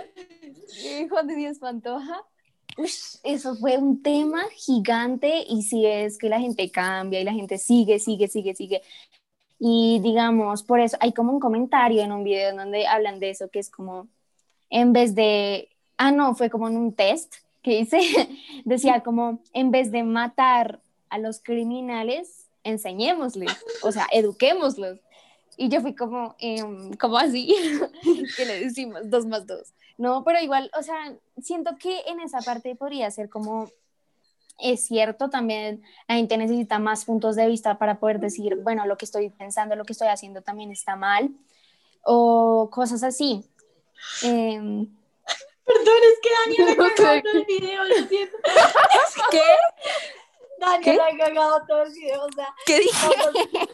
Eh, 0.84 1.06
Juan 1.08 1.26
de 1.26 1.34
Dios 1.36 1.58
Pantoja. 1.58 2.22
Ush, 2.76 3.16
eso 3.22 3.54
fue 3.56 3.78
un 3.78 4.02
tema 4.02 4.44
gigante 4.54 5.44
y 5.48 5.62
si 5.62 5.86
es 5.86 6.18
que 6.18 6.28
la 6.28 6.40
gente 6.40 6.70
cambia 6.70 7.20
y 7.20 7.24
la 7.24 7.32
gente 7.32 7.58
sigue, 7.58 7.98
sigue, 7.98 8.28
sigue, 8.28 8.54
sigue. 8.54 8.82
Y 9.58 10.00
digamos, 10.02 10.62
por 10.62 10.80
eso 10.80 10.96
hay 11.00 11.12
como 11.12 11.32
un 11.32 11.40
comentario 11.40 12.02
en 12.02 12.12
un 12.12 12.24
video 12.24 12.54
donde 12.54 12.86
hablan 12.86 13.18
de 13.18 13.30
eso, 13.30 13.48
que 13.48 13.58
es 13.58 13.70
como, 13.70 14.08
en 14.68 14.92
vez 14.92 15.14
de, 15.14 15.70
ah, 15.96 16.12
no, 16.12 16.34
fue 16.34 16.50
como 16.50 16.68
en 16.68 16.76
un 16.76 16.92
test 16.92 17.36
que 17.62 17.80
hice, 17.80 17.98
decía 18.64 19.02
como, 19.02 19.40
en 19.54 19.70
vez 19.70 19.90
de 19.90 20.02
matar 20.02 20.80
a 21.08 21.18
los 21.18 21.40
criminales, 21.40 22.46
enseñémosles, 22.64 23.56
o 23.82 23.92
sea, 23.92 24.06
eduquémoslos. 24.12 24.98
Y 25.56 25.70
yo 25.70 25.80
fui 25.80 25.94
como, 25.94 26.36
em, 26.38 26.92
¿cómo 26.94 27.16
así? 27.16 27.54
¿Qué 28.36 28.44
le 28.44 28.60
decimos? 28.60 29.00
Dos 29.04 29.24
más 29.24 29.46
dos. 29.46 29.72
No, 29.98 30.24
pero 30.24 30.40
igual, 30.40 30.70
o 30.78 30.82
sea, 30.82 31.14
siento 31.42 31.76
que 31.78 32.02
en 32.06 32.20
esa 32.20 32.40
parte 32.40 32.74
podría 32.74 33.10
ser 33.10 33.30
como, 33.30 33.70
es 34.58 34.86
cierto, 34.86 35.30
también 35.30 35.82
la 36.06 36.16
gente 36.16 36.36
necesita 36.36 36.78
más 36.78 37.04
puntos 37.04 37.34
de 37.34 37.46
vista 37.46 37.78
para 37.78 37.98
poder 37.98 38.20
decir, 38.20 38.56
bueno, 38.56 38.86
lo 38.86 38.96
que 38.98 39.06
estoy 39.06 39.30
pensando, 39.30 39.74
lo 39.74 39.84
que 39.84 39.92
estoy 39.92 40.08
haciendo 40.08 40.42
también 40.42 40.70
está 40.70 40.96
mal, 40.96 41.30
o 42.02 42.68
cosas 42.70 43.02
así. 43.02 43.44
Em, 44.22 44.86
Perdón, 45.64 46.00
es 46.12 46.20
que 46.22 46.30
Daniel 46.44 46.68
ha 46.80 46.94
cagado 46.94 47.22
todo 47.22 47.32
el 47.32 47.44
video, 47.46 47.84
lo 47.84 47.94
siento. 48.06 48.36
¿Qué? 49.30 49.40
Daniel 50.58 51.00
ha 51.00 51.16
cagado 51.16 51.62
todo 51.66 51.82
el 51.82 51.92
video, 51.92 52.24
o 52.24 52.32
sea, 52.32 52.54
¿Qué 52.66 52.80
dije? 52.80 53.06
belleza. 53.32 53.70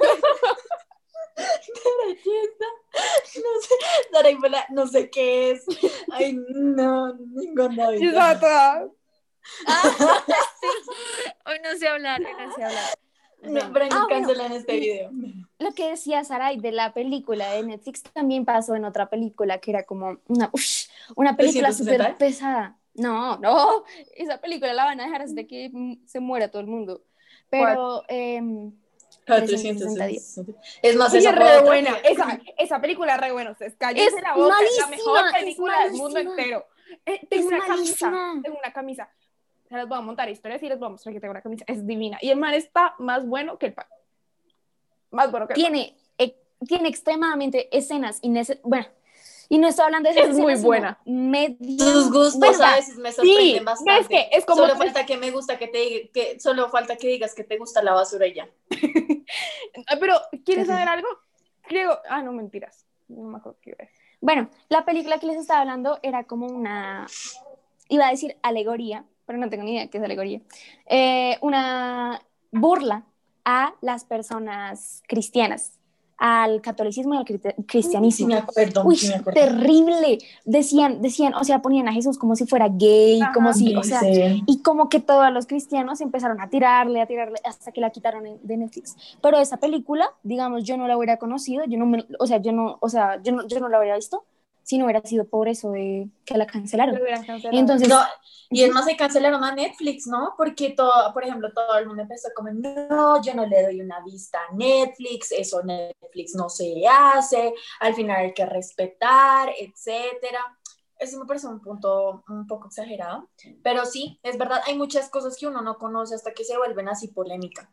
No 3.35 3.61
sé, 3.61 3.75
Sara 4.13 4.31
Ibola, 4.31 4.67
no 4.71 4.87
sé 4.87 5.11
qué 5.11 5.53
es. 5.53 5.65
Ay, 6.13 6.39
no, 6.51 7.15
ningún 7.15 7.77
David. 7.77 8.03
Exacto. 8.09 8.95
Hoy 11.47 11.57
no 11.63 11.77
sé 11.79 11.89
hablar, 11.89 12.21
hoy 12.21 12.47
no 12.47 12.55
sé 12.55 12.65
hablar. 12.65 12.85
No, 13.43 13.73
pero 13.73 13.87
no 13.87 13.97
Ah, 13.97 14.07
bueno. 14.09 14.09
cancelan 14.09 14.53
este 14.53 14.79
video. 14.79 15.11
Lo 15.59 15.73
que 15.73 15.91
decía 15.91 16.23
Saray 16.23 16.59
de 16.59 16.71
la 16.71 16.95
película 16.95 17.51
de 17.53 17.63
Netflix 17.65 18.03
también 18.03 18.45
pasó 18.45 18.77
en 18.77 18.85
otra 18.85 19.11
película 19.11 19.59
que 19.59 19.73
era 19.73 19.83
como 19.85 20.19
una, 20.29 20.49
ush, 20.53 20.87
una 21.17 21.37
película 21.37 21.69
360? 21.69 22.05
súper 22.05 22.19
pesada. 22.19 22.79
No, 22.95 23.39
no, 23.39 23.85
esa 24.17 24.41
película 24.41 24.73
la 24.75 24.85
van 24.85 25.01
a 25.01 25.05
dejar 25.05 25.23
hasta 25.23 25.45
que 25.45 25.71
se 26.07 26.21
muera 26.21 26.51
todo 26.51 26.61
el 26.63 26.69
mundo. 26.69 27.03
Pero 27.49 28.05
em, 28.09 28.73
Ah, 29.27 29.37
360 29.41 29.85
360. 30.05 30.61
Es 30.83 30.97
más, 30.97 31.15
esa 31.15 31.33
re 31.33 31.37
fue 31.41 31.51
otra 31.53 31.63
buena. 31.63 31.97
Esa, 32.05 32.41
esa 32.59 32.81
película 32.81 33.15
es 33.15 33.21
re 33.21 33.33
buena. 33.33 33.51
Ustedes 33.53 33.77
cállense 33.77 34.17
Es 34.17 34.23
la 34.23 34.35
boca. 34.35 34.55
Es 34.65 34.79
la 34.81 34.87
malísima, 34.87 34.87
mejor 34.89 35.27
es 35.27 35.33
película 35.41 35.85
del 35.85 35.93
mundo 35.93 36.11
malísima. 36.15 36.31
entero. 36.43 36.67
Eh, 37.07 37.27
tengo 37.31 37.43
Es 37.43 37.47
una 37.55 37.67
camisa. 37.67 38.11
malísima. 38.11 38.43
Tengo 38.43 38.59
una 38.59 38.73
camisa. 38.73 39.09
Se 39.69 39.77
las 39.77 39.89
voy 39.89 39.99
a 39.99 40.01
montar 40.01 40.29
historias 40.29 40.63
y 40.63 40.69
les 40.69 40.79
voy 40.79 40.87
a 40.87 40.91
mostrar 40.91 41.15
que 41.15 41.21
tengo 41.21 41.31
una 41.33 41.41
camisa. 41.41 41.65
Es 41.69 41.87
divina. 41.87 42.19
Y 42.21 42.31
el 42.31 42.39
man 42.39 42.53
está 42.55 42.95
más 42.99 43.27
bueno 43.27 43.59
que 43.59 43.67
el 43.67 43.75
pan. 43.75 43.87
Más 45.11 45.31
bueno 45.31 45.47
que 45.47 45.55
el 45.55 45.63
pan. 45.63 45.73
tiene, 45.73 45.97
eh, 46.19 46.37
tiene 46.67 46.89
extremadamente 46.89 47.75
escenas. 47.77 48.21
Bueno, 48.65 48.87
y 49.49 49.59
no 49.59 49.69
estoy 49.69 49.85
hablando 49.87 50.09
de 50.11 50.15
esas 50.19 50.31
Es 50.31 50.37
muy 50.37 50.53
escenas, 50.53 50.65
buena. 50.65 50.99
Medio... 51.05 51.77
Tus 51.79 52.11
gustos 52.11 52.39
Bueno, 52.39 52.65
a 52.65 52.77
veces 52.77 52.97
me 52.99 53.13
sorprenden 53.13 53.59
Sí, 53.59 53.65
bastante. 53.65 53.93
ves 53.99 54.09
que 54.09 54.29
es 54.37 54.45
como 54.45 54.63
Solo 54.63 54.73
que- 54.75 54.79
falta 54.79 55.07
que 55.07 55.17
me 55.17 55.31
gusta 55.31 55.59
que 55.59 55.69
te 55.69 55.79
diga, 55.79 56.09
que 56.13 56.41
solo 56.41 56.69
falta 56.71 56.97
que 56.97 57.09
digas 57.09 57.35
que 57.35 57.45
te 57.45 57.59
gusta 57.59 57.83
la 57.83 57.93
basura 57.93 58.27
y 58.27 58.35
ya. 58.35 58.49
Ah, 59.87 59.97
Pero, 59.99 60.15
¿quieres 60.45 60.67
saber 60.67 60.89
algo? 60.89 61.09
Creo. 61.63 61.99
Ah, 62.09 62.23
no, 62.23 62.33
mentiras. 62.33 62.85
No 63.09 63.23
me 63.29 63.39
acuerdo 63.39 63.59
qué 63.63 63.71
iba 63.71 63.77
a 63.81 63.85
decir. 63.87 63.99
Bueno, 64.21 64.51
la 64.69 64.85
película 64.85 65.19
que 65.19 65.27
les 65.27 65.37
estaba 65.37 65.61
hablando 65.61 65.99
era 66.03 66.25
como 66.25 66.47
una, 66.47 67.07
iba 67.89 68.07
a 68.07 68.11
decir 68.11 68.37
alegoría, 68.43 69.05
pero 69.27 69.39
no 69.39 69.49
tengo 69.51 69.65
ni 69.65 69.75
idea 69.75 69.89
qué 69.89 69.99
es 69.99 70.05
alegoría, 70.05 70.41
Eh, 70.87 71.39
una 71.41 72.23
burla 72.53 73.05
a 73.45 73.75
las 73.81 74.05
personas 74.05 75.03
cristianas, 75.09 75.79
al 76.25 76.61
catolicismo 76.61 77.15
y 77.15 77.17
al 77.17 77.25
cri- 77.25 77.55
cristianismo. 77.67 78.27
Sí, 78.29 78.33
me 78.33 78.37
acuerdo, 78.39 78.85
Uy, 78.85 78.95
sí 78.97 79.09
me 79.09 79.15
acuerdo. 79.17 79.41
terrible. 79.41 80.19
Decían, 80.45 81.03
decían, 81.03 81.35
o 81.35 81.43
sea, 81.43 81.61
ponían 81.63 81.89
a 81.89 81.93
Jesús 81.93 82.17
como 82.17 82.37
si 82.37 82.47
fuera 82.47 82.69
gay, 82.71 83.21
Ajá. 83.21 83.33
como 83.33 83.53
si, 83.53 83.75
o 83.75 83.83
sea, 83.83 84.01
y 84.47 84.63
como 84.63 84.89
que 84.89 85.01
todos 85.01 85.33
los 85.33 85.47
cristianos 85.47 86.01
empezaron 86.01 86.41
a 86.41 86.49
tirarle, 86.49 87.01
a 87.01 87.07
tirarle, 87.07 87.41
hasta 87.45 87.73
que 87.73 87.81
la 87.81 87.91
quitaron 87.91 88.23
de 88.41 88.57
Netflix. 88.57 88.95
Pero 89.21 89.39
esa 89.41 89.57
película, 89.57 90.07
digamos, 90.23 90.63
yo 90.63 90.77
no 90.77 90.87
la 90.87 90.97
hubiera 90.97 91.17
conocido, 91.17 91.65
yo 91.65 91.77
no 91.77 91.87
me, 91.87 92.07
o 92.21 92.27
sea, 92.29 92.37
yo 92.41 92.53
no, 92.53 92.77
o 92.81 92.89
sea, 92.89 93.21
yo 93.21 93.33
no, 93.33 93.45
yo 93.49 93.59
no 93.59 93.69
la 93.69 93.81
hubiera 93.81 93.97
visto 93.97 94.25
si 94.63 94.79
no 94.79 94.85
hubiera 94.85 95.01
sido 95.03 95.27
por 95.27 95.49
eso 95.49 95.71
de 95.71 96.09
que 96.25 96.37
la 96.37 96.47
cancelaron. 96.47 96.99
Cancelado. 97.27 97.59
Entonces, 97.59 97.89
No, 97.89 98.01
y 98.51 98.63
es 98.65 98.71
más, 98.71 98.85
se 98.85 98.97
cancelaron 98.97 99.43
a 99.43 99.55
Netflix, 99.55 100.07
¿no? 100.07 100.35
Porque 100.37 100.71
todo, 100.71 101.13
por 101.13 101.25
ejemplo, 101.25 101.51
todo 101.55 101.79
el 101.79 101.87
mundo 101.87 102.03
empezó 102.03 102.29
como, 102.37 102.51
no, 102.51 103.23
yo 103.23 103.35
no 103.35 103.47
le 103.47 103.63
doy 103.63 103.81
una 103.81 104.01
vista 104.05 104.39
a 104.49 104.55
Netflix, 104.55 105.33
eso 105.33 105.63
Netflix 105.63 106.35
no 106.35 106.49
se 106.49 106.83
hace, 106.87 107.55
al 107.81 107.95
final 107.95 108.19
hay 108.19 108.35
que 108.35 108.47
respetar, 108.47 109.51
etcétera. 109.59 110.41
Eso 110.99 111.19
me 111.19 111.27
parece 111.27 111.49
un 111.49 111.61
punto 111.61 112.23
un 112.29 112.47
poco 112.47 112.69
exagerado, 112.69 113.29
pero 113.63 113.85
sí, 113.87 114.21
es 114.23 114.39
verdad, 114.39 114.61
hay 114.67 114.77
muchas 114.77 115.11
cosas 115.11 115.37
que 115.37 115.47
uno 115.49 115.61
no 115.61 115.77
conoce 115.77 116.15
hasta 116.15 116.33
que 116.33 116.45
se 116.45 116.57
vuelven 116.57 116.89
así 116.89 117.09
polémica. 117.09 117.73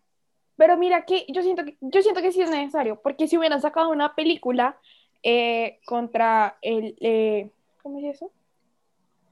Pero 0.55 0.77
mira 0.77 1.05
que 1.05 1.25
yo 1.29 1.41
siento 1.41 1.63
que 1.63 1.77
yo 1.79 2.01
siento 2.01 2.21
que 2.21 2.31
sí 2.31 2.41
es 2.41 2.49
necesario, 2.49 2.99
porque 3.01 3.27
si 3.27 3.37
hubieran 3.37 3.61
sacado 3.61 3.89
una 3.89 4.15
película 4.15 4.79
eh, 5.23 5.79
contra 5.85 6.57
el 6.61 6.95
eh, 7.01 7.51
¿cómo 7.81 7.99
es 7.99 8.15
eso? 8.15 8.31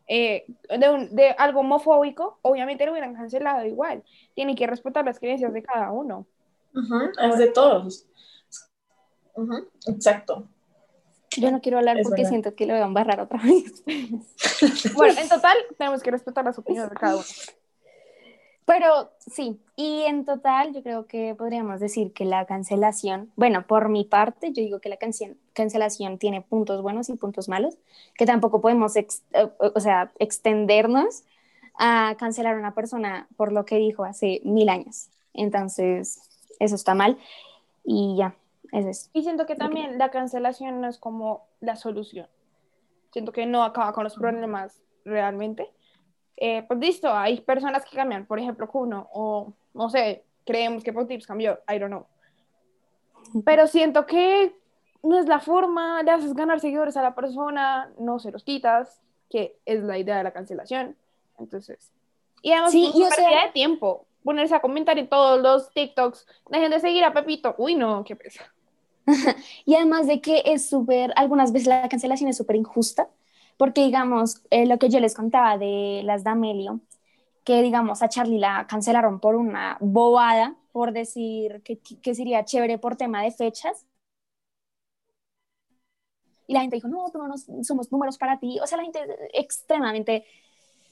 Eh, 0.07 0.45
de, 0.77 0.89
un- 0.89 1.15
de 1.15 1.31
algo 1.37 1.59
homofóbico, 1.61 2.39
obviamente 2.41 2.85
lo 2.85 2.91
hubieran 2.93 3.13
cancelado 3.13 3.65
igual. 3.65 4.03
Tienen 4.35 4.55
que 4.55 4.65
respetar 4.67 5.03
las 5.05 5.19
creencias 5.19 5.51
de 5.53 5.63
cada 5.63 5.91
uno. 5.91 6.25
Ujú, 6.73 7.11
es 7.19 7.37
de 7.37 7.47
todos. 7.47 8.05
Exacto. 9.87 10.47
yo 11.37 11.51
no 11.51 11.61
quiero 11.61 11.77
hablar 11.77 11.97
Es 11.97 12.03
porque 12.03 12.21
verdad. 12.21 12.29
siento 12.29 12.55
que 12.55 12.65
lo 12.65 12.73
voy 12.73 12.81
a 12.81 12.85
embarrar 12.85 13.19
otra 13.19 13.39
vez. 13.43 13.83
Bueno, 14.95 15.19
en 15.19 15.29
total 15.29 15.57
tenemos 15.77 16.01
que 16.01 16.09
respetar 16.11 16.43
las 16.45 16.57
opiniones 16.57 16.89
de 16.89 16.95
cada 16.95 17.15
uno. 17.17 17.25
Pero 18.67 19.11
sí, 19.19 19.61
y 19.77 20.01
en 20.03 20.25
total 20.25 20.73
yo 20.73 20.83
creo 20.83 21.07
que 21.07 21.33
podríamos 21.35 21.79
decir 21.79 22.11
que 22.11 22.25
la 22.25 22.45
cancelación, 22.45 23.31
bueno, 23.37 23.65
por 23.65 23.87
mi 23.87 24.03
parte, 24.03 24.51
yo 24.51 24.61
digo 24.61 24.81
que 24.81 24.89
la 24.89 24.97
cancel- 24.97 25.37
cancelación 25.53 26.17
tiene 26.17 26.41
puntos 26.41 26.81
buenos 26.81 27.07
y 27.07 27.15
puntos 27.15 27.47
malos, 27.47 27.77
que 28.15 28.25
tampoco 28.25 28.59
podemos, 28.59 28.97
ex- 28.97 29.23
eh, 29.31 29.47
o 29.57 29.79
sea, 29.79 30.11
extendernos 30.19 31.23
a 31.79 32.15
cancelar 32.19 32.55
a 32.55 32.59
una 32.59 32.73
persona 32.73 33.29
por 33.37 33.53
lo 33.53 33.63
que 33.65 33.77
dijo 33.77 34.03
hace 34.03 34.41
mil 34.43 34.67
años. 34.67 35.11
Entonces, 35.33 36.19
eso 36.59 36.75
está 36.75 36.93
mal 36.93 37.17
y 37.85 38.17
ya, 38.17 38.35
eso 38.73 38.89
es. 38.89 39.09
Y 39.13 39.23
siento 39.23 39.45
que 39.45 39.55
también 39.55 39.97
la 39.97 40.11
cancelación 40.11 40.81
no 40.81 40.89
es 40.89 40.97
como 40.97 41.45
la 41.61 41.77
solución. 41.77 42.27
Siento 43.13 43.31
que 43.31 43.45
no 43.45 43.63
acaba 43.63 43.93
con 43.93 44.03
los 44.03 44.15
problemas 44.15 44.81
realmente. 45.05 45.69
Eh, 46.37 46.63
pues 46.67 46.79
listo, 46.79 47.11
hay 47.11 47.41
personas 47.41 47.83
que 47.83 47.95
cambian, 47.95 48.25
por 48.25 48.39
ejemplo, 48.39 48.69
Kuno, 48.69 49.09
o 49.11 49.53
no 49.73 49.89
sé, 49.89 50.23
creemos 50.45 50.83
que 50.83 50.93
Pop 50.93 51.07
Tips 51.07 51.25
cambió, 51.25 51.59
I 51.67 51.79
don't 51.79 51.91
know. 51.91 52.05
Pero 53.43 53.67
siento 53.67 54.05
que 54.05 54.55
no 55.03 55.19
es 55.19 55.27
la 55.27 55.39
forma, 55.39 56.03
le 56.03 56.11
haces 56.11 56.33
ganar 56.33 56.59
seguidores 56.59 56.95
a 56.95 57.01
la 57.01 57.15
persona, 57.15 57.91
no 57.99 58.19
se 58.19 58.31
los 58.31 58.43
quitas, 58.43 59.01
que 59.29 59.57
es 59.65 59.83
la 59.83 59.97
idea 59.97 60.17
de 60.17 60.23
la 60.23 60.31
cancelación. 60.31 60.95
Entonces, 61.39 61.91
y 62.41 62.51
además, 62.51 62.71
Sí, 62.71 62.91
y 62.93 63.03
pérdida 63.03 63.45
de 63.45 63.51
tiempo. 63.51 64.05
Ponerse 64.23 64.55
a 64.55 64.59
comentar 64.59 64.97
en 64.99 65.07
todos 65.07 65.41
los 65.41 65.71
TikToks, 65.71 66.27
dejen 66.49 66.71
de 66.71 66.79
seguir 66.79 67.03
a 67.03 67.13
Pepito. 67.13 67.55
Uy, 67.57 67.75
no, 67.75 68.03
qué 68.03 68.15
pesa. 68.15 68.53
Y 69.65 69.75
además 69.75 70.07
de 70.07 70.21
que 70.21 70.43
es 70.45 70.69
súper, 70.69 71.13
algunas 71.15 71.51
veces 71.51 71.67
la 71.67 71.87
cancelación 71.87 72.29
es 72.29 72.37
súper 72.37 72.57
injusta, 72.57 73.07
porque 73.57 73.83
digamos, 73.85 74.43
eh, 74.51 74.65
lo 74.67 74.77
que 74.79 74.89
yo 74.89 74.99
les 74.99 75.15
contaba 75.15 75.57
de 75.57 76.01
las 76.05 76.23
D'Amelio, 76.23 76.81
que 77.45 77.61
digamos 77.63 78.03
a 78.03 78.09
Charlie 78.09 78.39
la 78.39 78.67
cancelaron 78.67 79.19
por 79.19 79.35
una 79.35 79.77
bobada, 79.81 80.55
por 80.73 80.93
decir 80.93 81.61
que, 81.63 81.79
que 81.79 82.15
sería 82.15 82.45
chévere 82.45 82.77
por 82.79 82.97
tema 82.97 83.23
de 83.23 83.31
fechas. 83.31 83.85
Y 86.47 86.53
la 86.53 86.61
gente 86.61 86.77
dijo, 86.77 86.87
no, 86.87 87.09
tú 87.11 87.19
no 87.21 87.35
somos 87.63 87.91
números 87.91 88.17
para 88.17 88.39
ti. 88.39 88.59
O 88.61 88.67
sea, 88.67 88.77
la 88.77 88.83
gente 88.83 88.99
extremadamente 89.33 90.25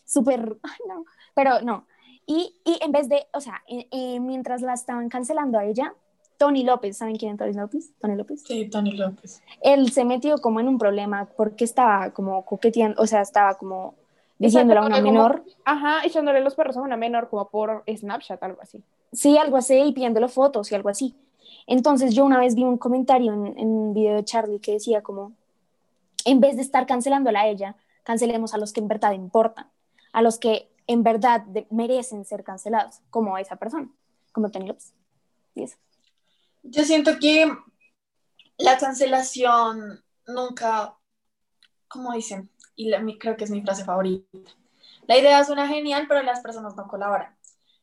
súper, 0.05 0.41
no, 0.87 1.05
pero 1.35 1.61
no. 1.61 1.87
Y, 2.25 2.55
y 2.65 2.79
en 2.83 2.91
vez 2.91 3.09
de, 3.09 3.27
o 3.33 3.41
sea, 3.41 3.63
eh, 3.67 3.87
eh, 3.91 4.19
mientras 4.19 4.61
la 4.61 4.73
estaban 4.73 5.09
cancelando 5.09 5.59
a 5.59 5.65
ella, 5.65 5.93
Tony 6.37 6.63
López, 6.63 6.97
¿saben 6.97 7.15
quién 7.15 7.33
es 7.33 7.37
Tony 7.37 7.53
López? 7.53 7.91
Tony 7.99 8.15
López. 8.15 8.43
Sí, 8.43 8.69
Tony 8.69 8.91
López. 8.91 9.41
Él 9.61 9.91
se 9.91 10.03
metió 10.05 10.37
como 10.39 10.59
en 10.59 10.67
un 10.67 10.77
problema 10.77 11.25
porque 11.37 11.63
estaba 11.63 12.11
como 12.11 12.43
coqueteando, 12.45 13.01
o 13.01 13.07
sea, 13.07 13.21
estaba 13.21 13.55
como 13.55 13.95
diciéndole 14.37 14.79
a 14.79 14.83
una 14.85 14.97
como- 14.97 15.11
menor, 15.11 15.43
Ajá, 15.63 16.03
echándole 16.05 16.41
los 16.41 16.55
perros 16.55 16.75
a 16.77 16.81
una 16.81 16.97
menor 16.97 17.29
como 17.29 17.47
por 17.49 17.83
Snapchat, 17.87 18.41
algo 18.43 18.61
así. 18.61 18.83
sí, 19.13 19.37
algo 19.37 19.55
así, 19.57 19.75
y 19.79 19.93
pidiéndole 19.93 20.27
fotos 20.27 20.71
y 20.71 20.75
algo 20.75 20.89
así. 20.89 21.15
Entonces 21.67 22.13
yo 22.13 22.25
una 22.25 22.39
vez 22.39 22.53
vi 22.55 22.63
un 22.63 22.77
comentario 22.77 23.33
en, 23.33 23.57
en 23.57 23.67
un 23.67 23.93
video 23.93 24.15
de 24.15 24.23
Charlie 24.25 24.59
que 24.59 24.73
decía 24.73 25.01
como, 25.01 25.31
en 26.25 26.39
vez 26.39 26.55
de 26.57 26.61
estar 26.63 26.85
cancelándola 26.85 27.41
a 27.41 27.47
ella, 27.47 27.75
cancelemos 28.03 28.53
a 28.53 28.57
los 28.57 28.73
que 28.73 28.81
en 28.81 28.87
verdad 28.87 29.13
importan, 29.13 29.67
a 30.11 30.21
los 30.21 30.37
que 30.37 30.67
en 30.87 31.01
verdad 31.01 31.41
de- 31.43 31.65
merecen 31.71 32.25
ser 32.25 32.43
cancelados, 32.43 32.99
como 33.09 33.37
esa 33.37 33.55
persona, 33.55 33.89
como 34.33 34.51
Tony 34.51 34.67
López. 34.67 34.93
Y 35.55 35.63
eso. 35.63 35.77
Yo 36.65 36.83
siento 36.83 37.17
que 37.19 37.49
la 38.57 38.77
cancelación 38.77 40.03
nunca, 40.27 40.97
como 41.87 42.13
dicen, 42.13 42.49
y 42.75 42.89
la- 42.89 42.99
mi- 42.99 43.17
creo 43.19 43.37
que 43.37 43.45
es 43.45 43.51
mi 43.51 43.61
frase 43.61 43.85
favorita, 43.85 44.27
la 45.07 45.17
idea 45.17 45.43
suena 45.45 45.67
genial, 45.67 46.05
pero 46.07 46.23
las 46.23 46.41
personas 46.41 46.75
no 46.75 46.87
colaboran. 46.87 47.35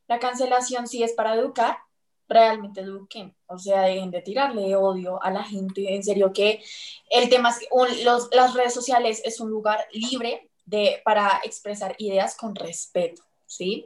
La 0.07 0.19
cancelación 0.19 0.87
sí 0.87 1.03
es 1.03 1.13
para 1.13 1.35
educar, 1.35 1.77
realmente 2.29 2.81
eduquen, 2.81 3.35
o 3.47 3.59
sea, 3.59 3.83
dejen 3.83 4.11
de 4.11 4.21
tirarle 4.21 4.75
odio 4.75 5.21
a 5.23 5.31
la 5.31 5.43
gente, 5.43 5.95
en 5.95 6.03
serio 6.03 6.33
que 6.33 6.63
el 7.11 7.29
tema 7.29 7.49
es, 7.51 7.59
un- 7.71 8.05
los- 8.05 8.29
las 8.33 8.53
redes 8.55 8.73
sociales 8.73 9.21
es 9.25 9.39
un 9.39 9.49
lugar 9.51 9.85
libre 9.93 10.49
de, 10.65 11.01
para 11.05 11.41
expresar 11.43 11.95
ideas 11.99 12.35
con 12.37 12.55
respeto, 12.55 13.23
¿sí? 13.55 13.85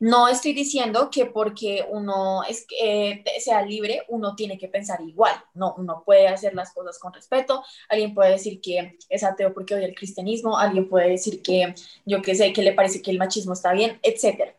No 0.00 0.28
estoy 0.28 0.52
diciendo 0.52 1.10
que 1.10 1.26
porque 1.26 1.84
uno 1.88 2.42
es, 2.44 2.66
eh, 2.82 3.22
sea 3.40 3.62
libre, 3.62 4.02
uno 4.08 4.34
tiene 4.34 4.58
que 4.58 4.68
pensar 4.68 5.00
igual. 5.00 5.34
No, 5.54 5.74
uno 5.78 6.02
puede 6.04 6.28
hacer 6.28 6.54
las 6.54 6.72
cosas 6.72 6.98
con 6.98 7.12
respeto. 7.12 7.62
Alguien 7.88 8.14
puede 8.14 8.32
decir 8.32 8.60
que 8.60 8.96
es 9.08 9.24
ateo 9.24 9.52
porque 9.54 9.74
odia 9.74 9.86
el 9.86 9.94
cristianismo. 9.94 10.58
Alguien 10.58 10.88
puede 10.88 11.10
decir 11.10 11.42
que, 11.42 11.74
yo 12.06 12.22
qué 12.22 12.34
sé, 12.34 12.52
que 12.52 12.62
le 12.62 12.72
parece 12.72 13.02
que 13.02 13.10
el 13.10 13.18
machismo 13.18 13.52
está 13.52 13.72
bien, 13.72 13.98
etcétera. 14.02 14.54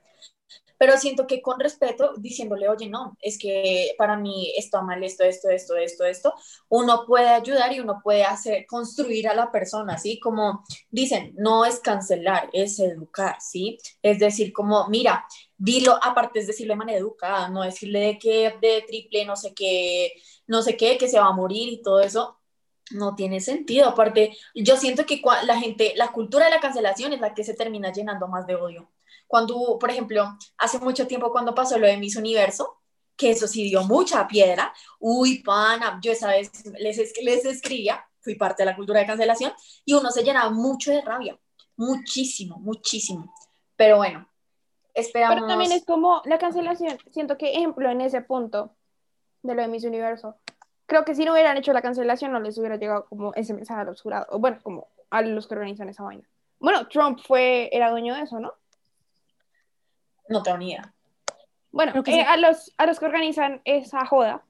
Pero 0.79 0.97
siento 0.97 1.27
que 1.27 1.41
con 1.41 1.59
respeto, 1.59 2.13
diciéndole, 2.17 2.69
oye, 2.69 2.87
no, 2.87 3.17
es 3.21 3.37
que 3.37 3.93
para 3.97 4.15
mí 4.15 4.53
está 4.55 4.81
mal 4.81 5.03
esto, 5.03 5.25
esto, 5.25 5.49
esto, 5.49 5.75
esto, 5.75 6.05
esto, 6.05 6.33
uno 6.69 7.03
puede 7.05 7.27
ayudar 7.27 7.73
y 7.73 7.81
uno 7.81 7.99
puede 8.01 8.23
hacer, 8.23 8.65
construir 8.65 9.27
a 9.27 9.35
la 9.35 9.51
persona, 9.51 9.97
¿sí? 9.97 10.19
Como 10.21 10.63
dicen, 10.89 11.33
no 11.37 11.65
es 11.65 11.79
cancelar, 11.81 12.49
es 12.53 12.79
educar, 12.79 13.35
¿sí? 13.41 13.77
Es 14.01 14.19
decir, 14.19 14.53
como, 14.53 14.87
mira, 14.87 15.25
dilo, 15.57 15.99
aparte 16.01 16.39
es 16.39 16.47
decirlo 16.47 16.73
de 16.73 16.77
manera 16.77 16.99
educada, 16.99 17.49
no 17.49 17.63
decirle 17.63 17.99
de 17.99 18.17
que 18.17 18.55
de 18.61 18.83
triple, 18.87 19.25
no 19.25 19.35
sé 19.35 19.53
qué, 19.53 20.13
no 20.47 20.61
sé 20.61 20.77
qué, 20.77 20.97
que 20.97 21.09
se 21.09 21.19
va 21.19 21.27
a 21.27 21.33
morir 21.33 21.69
y 21.69 21.81
todo 21.81 21.99
eso, 21.99 22.39
no 22.91 23.15
tiene 23.15 23.41
sentido. 23.41 23.89
Aparte, 23.89 24.37
yo 24.55 24.77
siento 24.77 25.05
que 25.05 25.21
la 25.43 25.59
gente, 25.59 25.93
la 25.95 26.11
cultura 26.11 26.45
de 26.45 26.51
la 26.51 26.59
cancelación 26.59 27.13
es 27.13 27.19
la 27.19 27.33
que 27.33 27.43
se 27.43 27.53
termina 27.53 27.91
llenando 27.91 28.27
más 28.27 28.47
de 28.47 28.55
odio. 28.55 28.89
Cuando, 29.29 29.77
por 29.79 29.91
ejemplo, 29.91 30.27
hace 30.57 30.79
mucho 30.79 31.05
tiempo 31.05 31.31
cuando 31.31 31.53
pasó 31.53 31.77
lo 31.77 31.85
de 31.85 31.97
Miss 31.97 32.15
Universo, 32.15 32.79
que 33.15 33.29
eso 33.29 33.47
sí 33.47 33.63
dio 33.65 33.83
mucha 33.83 34.27
piedra, 34.27 34.73
uy, 34.99 35.43
pana, 35.43 35.99
yo 36.01 36.11
esa 36.11 36.29
vez 36.29 36.51
les, 36.79 36.97
es- 36.97 37.13
les 37.21 37.45
escribía, 37.45 38.03
fui 38.21 38.33
parte 38.33 38.63
de 38.63 38.71
la 38.71 38.75
cultura 38.75 39.01
de 39.01 39.05
cancelación, 39.05 39.53
y 39.85 39.93
uno 39.93 40.09
se 40.09 40.23
llenaba 40.23 40.49
mucho 40.49 40.89
de 40.89 41.01
rabia, 41.01 41.37
muchísimo, 41.75 42.57
muchísimo. 42.57 43.31
Pero 43.75 43.97
bueno, 43.97 44.27
esperamos. 44.95 45.35
Pero 45.35 45.47
también 45.47 45.73
es 45.73 45.85
como 45.85 46.23
la 46.25 46.39
cancelación. 46.39 46.97
Siento 47.11 47.37
que, 47.37 47.51
ejemplo, 47.51 47.87
en 47.91 48.01
ese 48.01 48.21
punto 48.21 48.71
de 49.43 49.54
lo 49.54 49.62
de 49.62 49.67
Miss 49.67 49.83
Universo, 49.83 50.37
creo 50.87 51.06
que 51.06 51.13
si 51.13 51.23
no 51.23 51.33
hubieran 51.33 51.56
hecho 51.56 51.71
la 51.71 51.83
cancelación, 51.83 52.31
no 52.31 52.39
les 52.39 52.58
hubiera 52.58 52.77
llegado 52.77 53.06
como 53.06 53.31
ese 53.35 53.54
mensaje 53.54 53.81
a 53.81 53.83
los 53.83 54.01
jurados, 54.01 54.27
o 54.31 54.39
bueno, 54.39 54.58
como 54.63 54.87
a 55.12 55.21
los 55.21 55.45
que 55.47 55.54
organizan 55.54 55.87
esa 55.87 56.01
vaina. 56.01 56.27
Bueno, 56.60 56.87
Trump 56.87 57.19
fue, 57.27 57.69
era 57.71 57.91
dueño 57.91 58.15
de 58.15 58.21
eso, 58.23 58.39
¿no? 58.39 58.54
No 60.30 60.42
tengo 60.42 60.58
ni 60.58 60.69
idea. 60.71 60.94
Bueno, 61.71 62.04
que 62.04 62.12
eh, 62.12 62.13
sí. 62.13 62.19
a, 62.21 62.38
los, 62.38 62.73
a 62.77 62.86
los 62.86 63.00
que 63.00 63.06
organizan 63.06 63.62
esa 63.65 64.06
joda, 64.06 64.44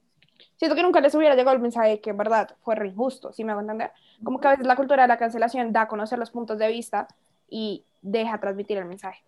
siento 0.56 0.76
que 0.76 0.82
nunca 0.82 1.00
les 1.00 1.14
hubiera 1.14 1.34
llegado 1.34 1.56
el 1.56 1.62
mensaje 1.62 1.88
de 1.88 2.00
que 2.00 2.10
en 2.10 2.16
verdad 2.16 2.54
fue 2.62 2.74
re 2.74 2.88
injusto, 2.88 3.32
¿sí 3.32 3.44
me 3.44 3.52
hago 3.52 3.60
entender? 3.60 3.90
Como 4.22 4.40
que 4.40 4.48
a 4.48 4.50
veces 4.52 4.66
la 4.66 4.76
cultura 4.76 5.02
de 5.02 5.08
la 5.08 5.18
cancelación 5.18 5.72
da 5.72 5.82
a 5.82 5.88
conocer 5.88 6.18
los 6.18 6.30
puntos 6.30 6.58
de 6.58 6.68
vista 6.68 7.08
y 7.48 7.84
deja 8.02 8.38
transmitir 8.38 8.78
el 8.78 8.84
mensaje. 8.84 9.22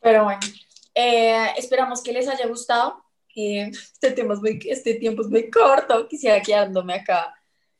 Pero 0.00 0.24
bueno, 0.24 0.40
eh, 0.94 1.46
esperamos 1.56 2.02
que 2.02 2.12
les 2.12 2.28
haya 2.28 2.46
gustado. 2.46 3.04
Eh, 3.34 3.70
este, 3.70 4.10
tiempo 4.10 4.34
es 4.34 4.40
muy, 4.40 4.60
este 4.66 4.94
tiempo 4.94 5.22
es 5.22 5.28
muy 5.28 5.50
corto, 5.50 6.06
quisiera 6.06 6.42
quedándome 6.42 6.94
acá, 6.94 7.34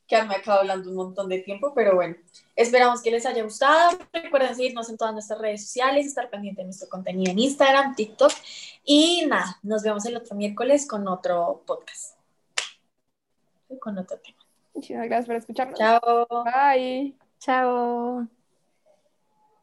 quedarme 0.07 0.37
acá 0.37 0.55
hablando 0.55 0.91
un 0.91 0.97
montón 0.97 1.29
de 1.29 1.39
tiempo, 1.39 1.73
pero 1.75 1.95
bueno, 1.95 2.17
esperamos 2.57 3.03
que 3.03 3.11
les 3.11 3.27
haya 3.27 3.43
gustado. 3.43 3.99
Recuerden 4.13 4.55
seguirnos 4.55 4.91
en 4.91 4.97
todas 4.97 5.15
nuestras 5.15 5.41
redes 5.41 5.65
sociales, 5.65 6.07
estar 6.07 6.29
pendiente 6.31 6.63
de 6.63 6.67
nuestro 6.67 6.89
contenido 6.89 7.33
en 7.33 7.39
Instagram, 7.39 7.95
TikTok 7.95 8.33
y 8.85 9.27
nada, 9.27 9.59
nos 9.63 9.83
vemos 9.83 10.05
el 10.07 10.17
otro 10.17 10.37
miércoles 10.37 10.87
con 10.87 11.07
otro 11.09 11.63
podcast. 11.67 12.17
Con 13.81 13.97
otro 13.99 14.19
tema. 14.19 14.39
Muchísimas 14.75 15.07
gracias 15.07 15.27
por 15.27 15.37
escucharnos. 15.37 15.79
Chao. 15.79 16.27
Bye. 16.45 17.17
Chao. 17.39 18.42